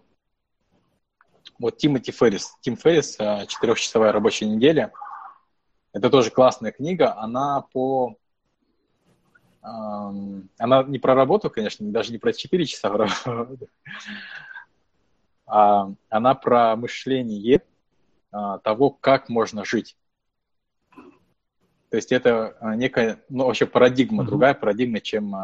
[1.59, 4.93] Вот Тимоти Феррис, Тим Феррис «Четырехчасовая рабочая неделя»,
[5.93, 8.17] это тоже классная книга, она по
[9.63, 13.09] она не про работу, конечно, даже не про 4 часа
[15.47, 17.63] а она про мышление
[18.31, 19.97] а, того, как можно жить.
[21.91, 24.27] То есть это а, некая, ну, вообще парадигма, mm-hmm.
[24.27, 25.35] другая парадигма, чем,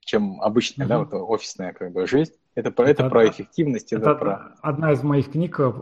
[0.00, 0.88] чем обычная, mm-hmm.
[0.88, 2.32] да, вот офисная как бы жизнь.
[2.54, 4.56] Это, это, это про эффективность, это, это про...
[4.62, 5.72] Одна из моих книг, э,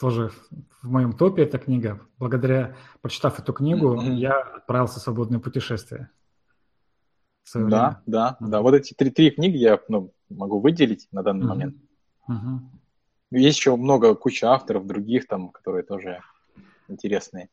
[0.00, 0.30] тоже
[0.80, 2.00] в моем топе эта книга.
[2.18, 4.14] Благодаря, прочитав эту книгу, mm-hmm.
[4.14, 6.08] я отправился в свободное путешествие.
[7.52, 8.48] В да, да, mm-hmm.
[8.48, 8.62] да.
[8.62, 11.48] Вот эти три, три книги я ну, могу выделить на данный mm-hmm.
[11.48, 11.76] момент.
[12.30, 12.58] Mm-hmm.
[13.32, 16.20] Есть еще много, куча авторов других там, которые тоже
[16.88, 17.50] интересные.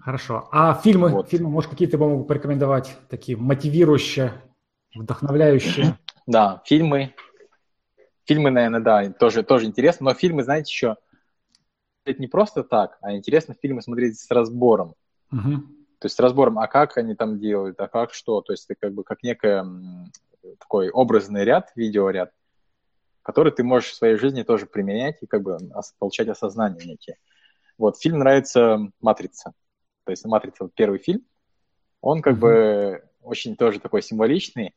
[0.00, 0.48] Хорошо.
[0.52, 1.10] А фильмы?
[1.10, 1.28] Вот.
[1.28, 4.32] Фильмы, может, какие-то могу порекомендовать, такие мотивирующие,
[4.94, 5.98] вдохновляющие?
[6.26, 7.14] Да, фильмы.
[8.24, 10.96] Фильмы, наверное, да, тоже, тоже интересно, но фильмы, знаете, еще
[12.04, 14.94] это не просто так, а интересно фильмы смотреть с разбором.
[15.32, 15.58] Uh-huh.
[15.98, 18.40] То есть с разбором, а как они там делают, а как что.
[18.40, 19.62] То есть это как бы как некий
[20.58, 22.32] такой образный ряд, видеоряд,
[23.22, 25.58] который ты можешь в своей жизни тоже применять и как бы
[25.98, 27.18] получать осознание некие.
[27.78, 29.52] Вот, фильм нравится «Матрица».
[30.04, 31.24] То есть «Матрица»— первый фильм.
[32.00, 32.40] Он как uh-huh.
[32.40, 34.74] бы очень тоже такой символичный.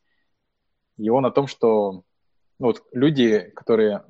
[0.98, 2.04] И он о том, что
[2.60, 4.04] ну, вот люди, которые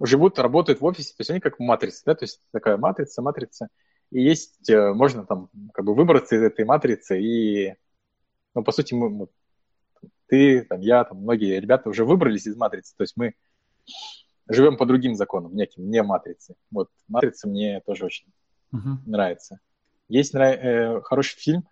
[0.00, 3.68] живут, работают в офисе, то есть они как матрица, да, то есть такая матрица, матрица,
[4.10, 7.74] и есть, э, можно там как бы выбраться из этой матрицы и,
[8.54, 9.28] ну, по сути, мы,
[10.26, 13.34] ты, там, я, там, многие ребята уже выбрались из матрицы, то есть мы
[14.48, 16.54] живем по другим законам, неким, не матрице.
[16.70, 18.26] Вот, матрица мне тоже очень
[18.76, 18.96] uh-huh.
[19.06, 19.60] нравится.
[20.08, 21.68] Есть э, хороший фильм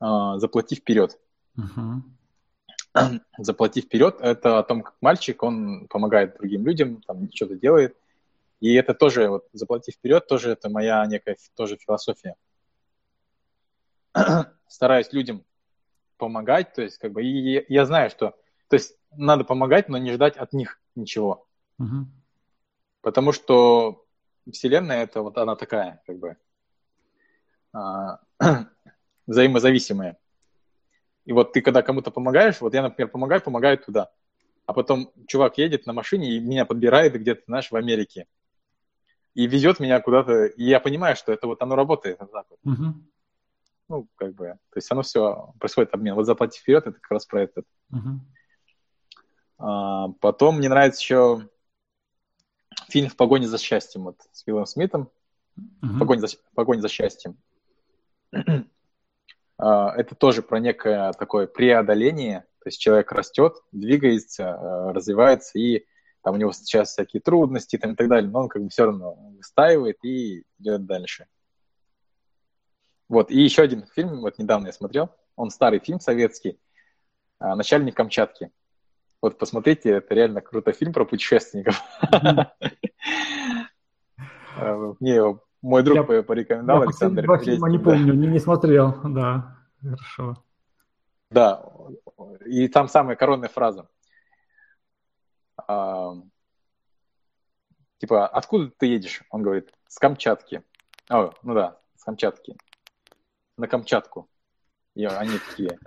[0.00, 1.18] э, «Заплати вперед».
[1.56, 2.02] Uh-huh.
[3.38, 7.96] заплати вперед, это о том, как мальчик, он помогает другим людям, там что-то делает,
[8.60, 12.34] И это тоже, вот, заплати вперед, тоже это моя некая тоже философия.
[14.68, 15.44] Стараюсь людям
[16.16, 18.34] помогать, то есть, как бы, и я знаю, что,
[18.68, 21.46] то есть, надо помогать, но не ждать от них ничего.
[21.78, 22.06] Угу.
[23.00, 24.04] Потому что
[24.52, 26.36] Вселенная это вот она такая, как бы,
[27.72, 28.20] а,
[29.26, 30.18] взаимозависимая.
[31.24, 34.10] И вот ты когда кому-то помогаешь, вот я, например, помогаю, помогаю туда.
[34.66, 38.26] А потом чувак едет на машине и меня подбирает где-то, знаешь, в Америке.
[39.34, 40.46] И везет меня куда-то.
[40.46, 42.18] И я понимаю, что это вот оно работает.
[42.20, 42.58] Вот так вот.
[42.64, 42.92] uh
[43.88, 46.14] Ну, как бы, то есть оно все происходит обмен.
[46.14, 47.62] Вот заплати вперед, это как раз про это.
[47.92, 47.98] uh
[49.58, 51.48] А, потом мне нравится еще
[52.88, 55.10] фильм «В погоне за счастьем» вот, с Уиллом Смитом.
[55.58, 57.36] uh Погоня, за, «Погоня за счастьем».
[59.62, 65.84] А, это тоже про некое такое преодоление, то есть человек растет, двигается, э, развивается, и
[66.22, 68.86] там у него сейчас всякие трудности там, и так далее, но он как бы все
[68.86, 71.26] равно выстаивает и идет дальше.
[73.08, 76.58] Вот, и еще один фильм, вот недавно я смотрел, он старый фильм советский,
[77.38, 78.50] а, «Начальник Камчатки».
[79.22, 81.80] Вот посмотрите, это реально крутой фильм про путешественников.
[85.00, 87.30] Мне его мой друг я, порекомендовал, я Александр.
[87.30, 90.42] Я фильма не помню, не, не смотрел, да, хорошо.
[91.30, 91.64] Да,
[92.46, 93.88] и там самая коронная фраза.
[95.68, 96.14] А,
[97.98, 99.22] типа, откуда ты едешь?
[99.30, 100.62] Он говорит, с Камчатки.
[101.10, 102.56] О, ну да, с Камчатки.
[103.58, 104.28] На Камчатку.
[104.94, 105.78] И они такие,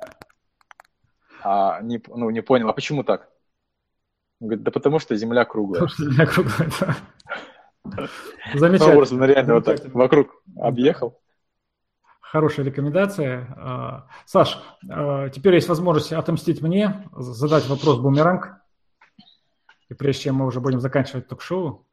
[1.44, 3.30] а, не, ну, не понял, а почему так?
[4.40, 5.82] Он говорит, да потому что Земля круглая.
[5.82, 6.98] Потому что Земля круглая, да.
[8.54, 9.18] Замечательно.
[9.20, 11.20] Ну, реально вот так вокруг объехал.
[12.20, 13.54] Хорошая рекомендация.
[13.58, 18.56] А, Саш, а, теперь есть возможность отомстить мне, задать вопрос бумеранг.
[19.90, 21.86] И прежде чем мы уже будем заканчивать ток-шоу.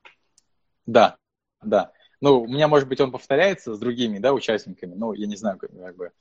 [0.87, 1.17] Да,
[1.63, 1.93] да.
[2.21, 4.95] Ну, у меня, может быть, он повторяется с другими, да, участниками.
[4.95, 6.13] Ну, я не знаю, как, как бы.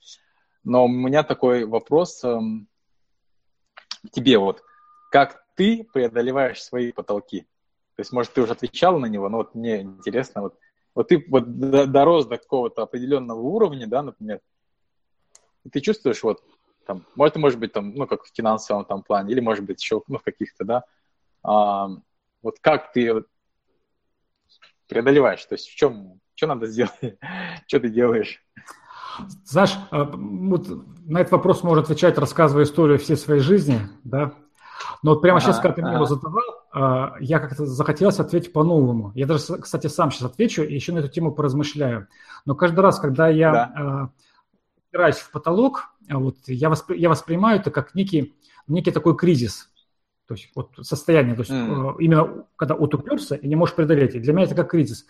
[0.64, 2.68] Но у меня такой вопрос эм,
[4.12, 4.62] тебе вот.
[5.10, 7.40] Как ты преодолеваешь свои потолки?
[7.96, 10.58] То есть, может, ты уже отвечал на него, но вот мне интересно, вот,
[10.94, 11.58] вот ты вот
[11.90, 14.40] дорос до какого-то определенного уровня, да, например,
[15.64, 16.42] и ты чувствуешь вот
[16.86, 20.02] там, может, может быть, там, ну, как в финансовом там плане, или, может быть, еще,
[20.08, 20.84] ну, в каких-то, да,
[21.42, 21.88] а,
[22.42, 23.24] вот как ты
[24.88, 26.92] преодолеваешь, то есть в чем, что надо сделать,
[27.66, 28.42] что ты делаешь?
[29.44, 30.68] Знаешь, а, вот
[31.06, 34.32] на этот вопрос можно отвечать, рассказывая историю всей своей жизни, да,
[35.02, 35.88] но вот прямо ага, сейчас, когда ты ага.
[35.88, 39.12] мне его задавал, а, я как-то захотелось ответить по-новому.
[39.14, 42.08] Я даже, кстати, сам сейчас отвечу и еще на эту тему поразмышляю.
[42.44, 44.10] Но каждый раз, когда я да.
[44.88, 48.34] упираюсь в потолок, а вот, я, воспри, я воспринимаю это как некий,
[48.66, 49.70] некий такой кризис.
[50.26, 51.96] То есть вот состояние, то есть mm.
[51.98, 54.14] именно когда отуперся и не можешь преодолеть.
[54.14, 55.06] И для меня это как кризис.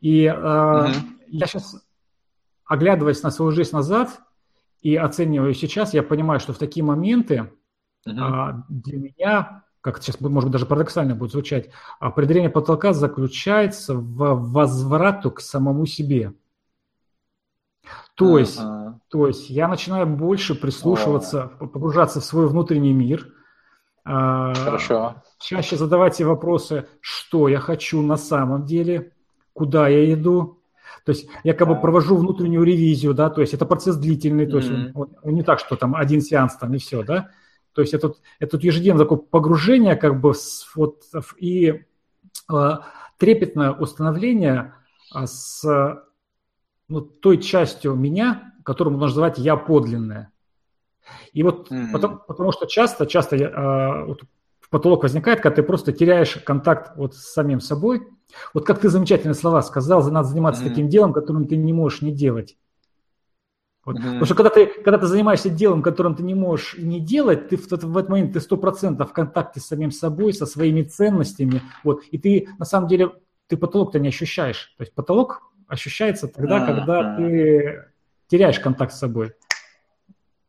[0.00, 0.94] И mm-hmm.
[1.28, 1.76] я сейчас,
[2.72, 4.20] оглядываясь на свою жизнь назад
[4.80, 7.50] и оцениваю сейчас, я понимаю, что в такие моменты
[8.06, 8.62] Uh-huh.
[8.68, 11.70] Для меня, как сейчас, может быть, даже парадоксально будет звучать,
[12.00, 16.34] определение потолка заключается в возврату к самому себе.
[18.14, 18.94] То есть, uh-huh.
[19.08, 21.68] то есть я начинаю больше прислушиваться, uh-huh.
[21.68, 23.32] погружаться в свой внутренний мир.
[24.04, 25.22] А, Хорошо.
[25.38, 29.12] Чаще задавать себе вопросы, что я хочу на самом деле,
[29.52, 30.60] куда я иду,
[31.04, 34.58] то есть я как бы провожу внутреннюю ревизию, да, то есть это процесс длительный, то
[34.58, 34.92] есть mm-hmm.
[34.94, 37.30] он, он не так, что там один сеанс там и все, да.
[37.72, 41.04] То есть это, это ежедневное такое погружение как бы с, вот,
[41.38, 41.84] и
[42.52, 42.70] э,
[43.16, 44.74] трепетное установление
[45.14, 45.64] э, с
[46.88, 50.30] ну, той частью меня, которую можно называть «я подлинная».
[51.32, 51.92] И вот mm-hmm.
[51.92, 54.22] потому, потому что часто, часто э, вот
[54.72, 58.08] потолок возникает, когда ты просто теряешь контакт вот с самим собой.
[58.54, 60.68] Вот как ты замечательные слова сказал, надо заниматься mm-hmm.
[60.68, 62.56] таким делом, которым ты не можешь не делать.
[63.84, 63.96] Вот.
[63.96, 64.02] Mm-hmm.
[64.02, 67.58] Потому что когда ты, когда ты занимаешься делом, которым ты не можешь не делать, ты
[67.58, 71.60] в, в этот момент ты сто процентов в контакте с самим собой, со своими ценностями,
[71.84, 73.12] вот, и ты на самом деле
[73.48, 74.74] ты потолок-то не ощущаешь.
[74.78, 76.66] То есть потолок ощущается тогда, mm-hmm.
[76.66, 77.84] когда ты
[78.28, 79.34] теряешь контакт с собой.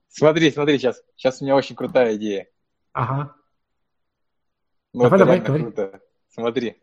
[0.07, 2.47] Смотри, смотри, сейчас, сейчас у меня очень крутая идея.
[2.93, 3.35] Ага.
[4.93, 5.63] Ну, давай, давай, говори.
[5.63, 6.01] круто.
[6.29, 6.81] Смотри.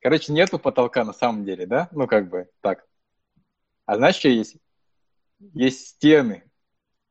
[0.00, 1.88] Короче, нету потолка на самом деле, да?
[1.92, 2.86] Ну, как бы так.
[3.86, 4.56] А знаешь, что есть?
[5.38, 6.44] есть стены.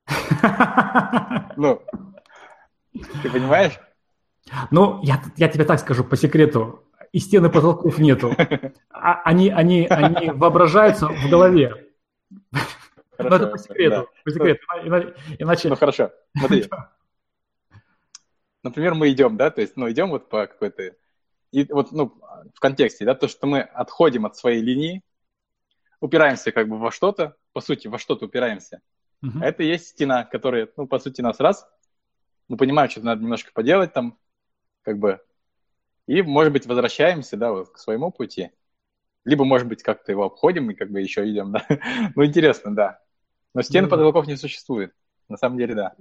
[1.57, 1.82] Ну,
[3.24, 3.80] ты понимаешь?
[4.72, 6.86] Ну, я, я тебе так скажу по секрету.
[7.14, 8.36] И стены потолков нету.
[8.90, 11.94] А, они, они, они воображаются в голове.
[12.52, 12.76] Хорошо,
[13.30, 13.95] Но это по секрету.
[13.95, 14.06] Да.
[14.24, 14.62] По секрету.
[15.40, 15.70] Иначе...
[15.70, 16.12] Ну, хорошо.
[16.38, 16.70] Смотри.
[18.66, 20.96] Например, мы идем, да, то есть, ну, идем вот по какой-то...
[21.52, 22.20] и вот, ну,
[22.52, 25.04] в контексте, да, то, что мы отходим от своей линии,
[26.00, 28.82] упираемся как бы во что-то, по сути, во что-то упираемся.
[29.24, 29.44] Uh-huh.
[29.44, 31.70] Это и есть стена, которая, ну, по сути, нас раз,
[32.48, 34.18] мы понимаем, что надо немножко поделать там,
[34.82, 35.22] как бы,
[36.08, 38.50] и, может быть, возвращаемся, да, вот к своему пути.
[39.26, 41.68] Либо, может быть, как-то его обходим и как бы еще идем, да.
[42.16, 43.00] ну, интересно, да.
[43.54, 44.92] Но стен ну, потолков не существует.
[45.30, 45.96] На самом деле, да.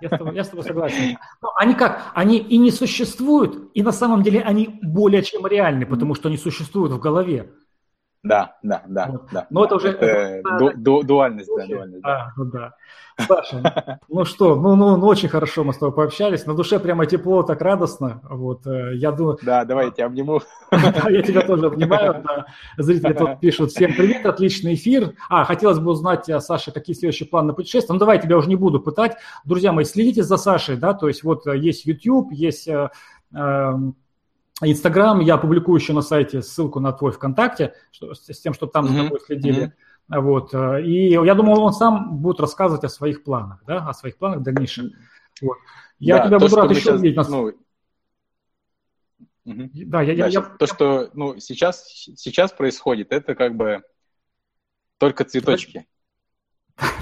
[0.00, 1.18] Я с тобой, я с тобой согласен.
[1.42, 2.12] Но они как?
[2.14, 6.36] Они и не существуют, и на самом деле они более чем реальны, потому что они
[6.36, 7.52] существуют в голове.
[8.24, 9.28] Да, да, да, вот.
[9.32, 9.46] да.
[9.50, 9.90] Но это уже...
[9.90, 12.02] Это, это, ду, дуальность, да, дуальность.
[12.02, 12.44] Да, да.
[13.16, 13.26] да.
[13.26, 16.44] Саша, ну что, ну, ну, ну, очень хорошо мы с тобой пообщались.
[16.44, 18.20] На душе прямо тепло, так радостно.
[18.28, 19.38] Вот, э, я думаю...
[19.42, 20.40] Да, давай я тебя обниму.
[20.72, 22.24] Я тебя тоже обнимаю.
[22.76, 25.14] Зрители тут пишут, всем привет, отличный эфир.
[25.28, 27.94] А, хотелось бы узнать, э, Саша, какие следующие планы на путешествие.
[27.94, 29.16] Ну, давай, я тебя уже не буду пытать.
[29.44, 33.96] Друзья мои, следите за Сашей, да, то есть вот э, есть YouTube, есть эм,
[34.62, 38.86] Инстаграм я публикую еще на сайте ссылку на твой ВКонтакте, что, с тем, чтобы там
[38.86, 38.96] mm-hmm.
[38.96, 39.64] за тобой следили.
[40.08, 40.20] Mm-hmm.
[40.20, 40.54] Вот.
[40.54, 44.42] Э, и я думаю, он сам будет рассказывать о своих планах, да, о своих планах
[44.42, 44.92] дальнейших.
[45.40, 45.58] Вот.
[45.98, 47.16] Я да, тебя буду рад еще сейчас, увидеть.
[47.16, 47.28] Нас...
[47.28, 47.46] Ну...
[49.44, 49.70] Угу.
[49.86, 50.66] Да, я, да, я, то, я...
[50.66, 53.82] что ну, сейчас, сейчас происходит, это как бы
[54.98, 55.86] только цветочки.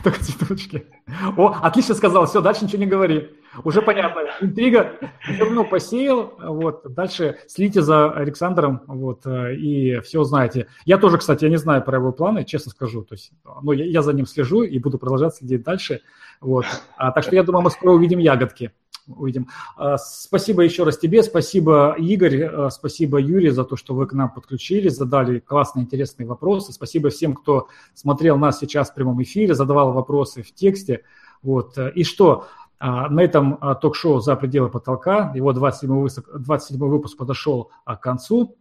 [0.02, 0.86] Только цветочки.
[1.36, 2.26] О, отлично сказал.
[2.26, 3.30] Все, дальше ничего не говори.
[3.64, 4.22] Уже понятно.
[4.40, 4.92] Интрига.
[5.28, 6.34] Зерно посеял.
[6.38, 6.82] Вот.
[6.94, 8.82] Дальше следите за Александром.
[8.86, 9.26] Вот.
[9.26, 10.68] И все знаете.
[10.84, 13.02] Я тоже, кстати, я не знаю про его планы, честно скажу.
[13.02, 16.00] То есть, ну, я, я за ним слежу и буду продолжать следить дальше.
[16.40, 16.66] Вот.
[16.96, 18.72] А, так что я думаю, мы скоро увидим ягодки
[19.08, 19.48] увидим.
[19.76, 24.12] А, спасибо еще раз тебе, спасибо, Игорь, а, спасибо, Юрий, за то, что вы к
[24.12, 26.72] нам подключились, задали классные, интересные вопросы.
[26.72, 31.02] Спасибо всем, кто смотрел нас сейчас в прямом эфире, задавал вопросы в тексте.
[31.42, 31.78] Вот.
[31.94, 32.46] И что,
[32.80, 38.56] на этом ток-шоу «За пределы потолка», его 27 выпуск, 27 выпуск подошел к концу.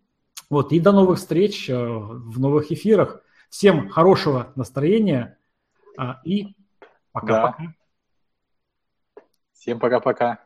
[0.49, 0.71] Вот.
[0.71, 3.21] И до новых встреч в новых эфирах.
[3.49, 5.37] Всем хорошего настроения
[6.23, 6.55] и
[7.11, 7.63] пока-пока.
[7.63, 7.73] Да.
[9.53, 10.44] Всем пока-пока.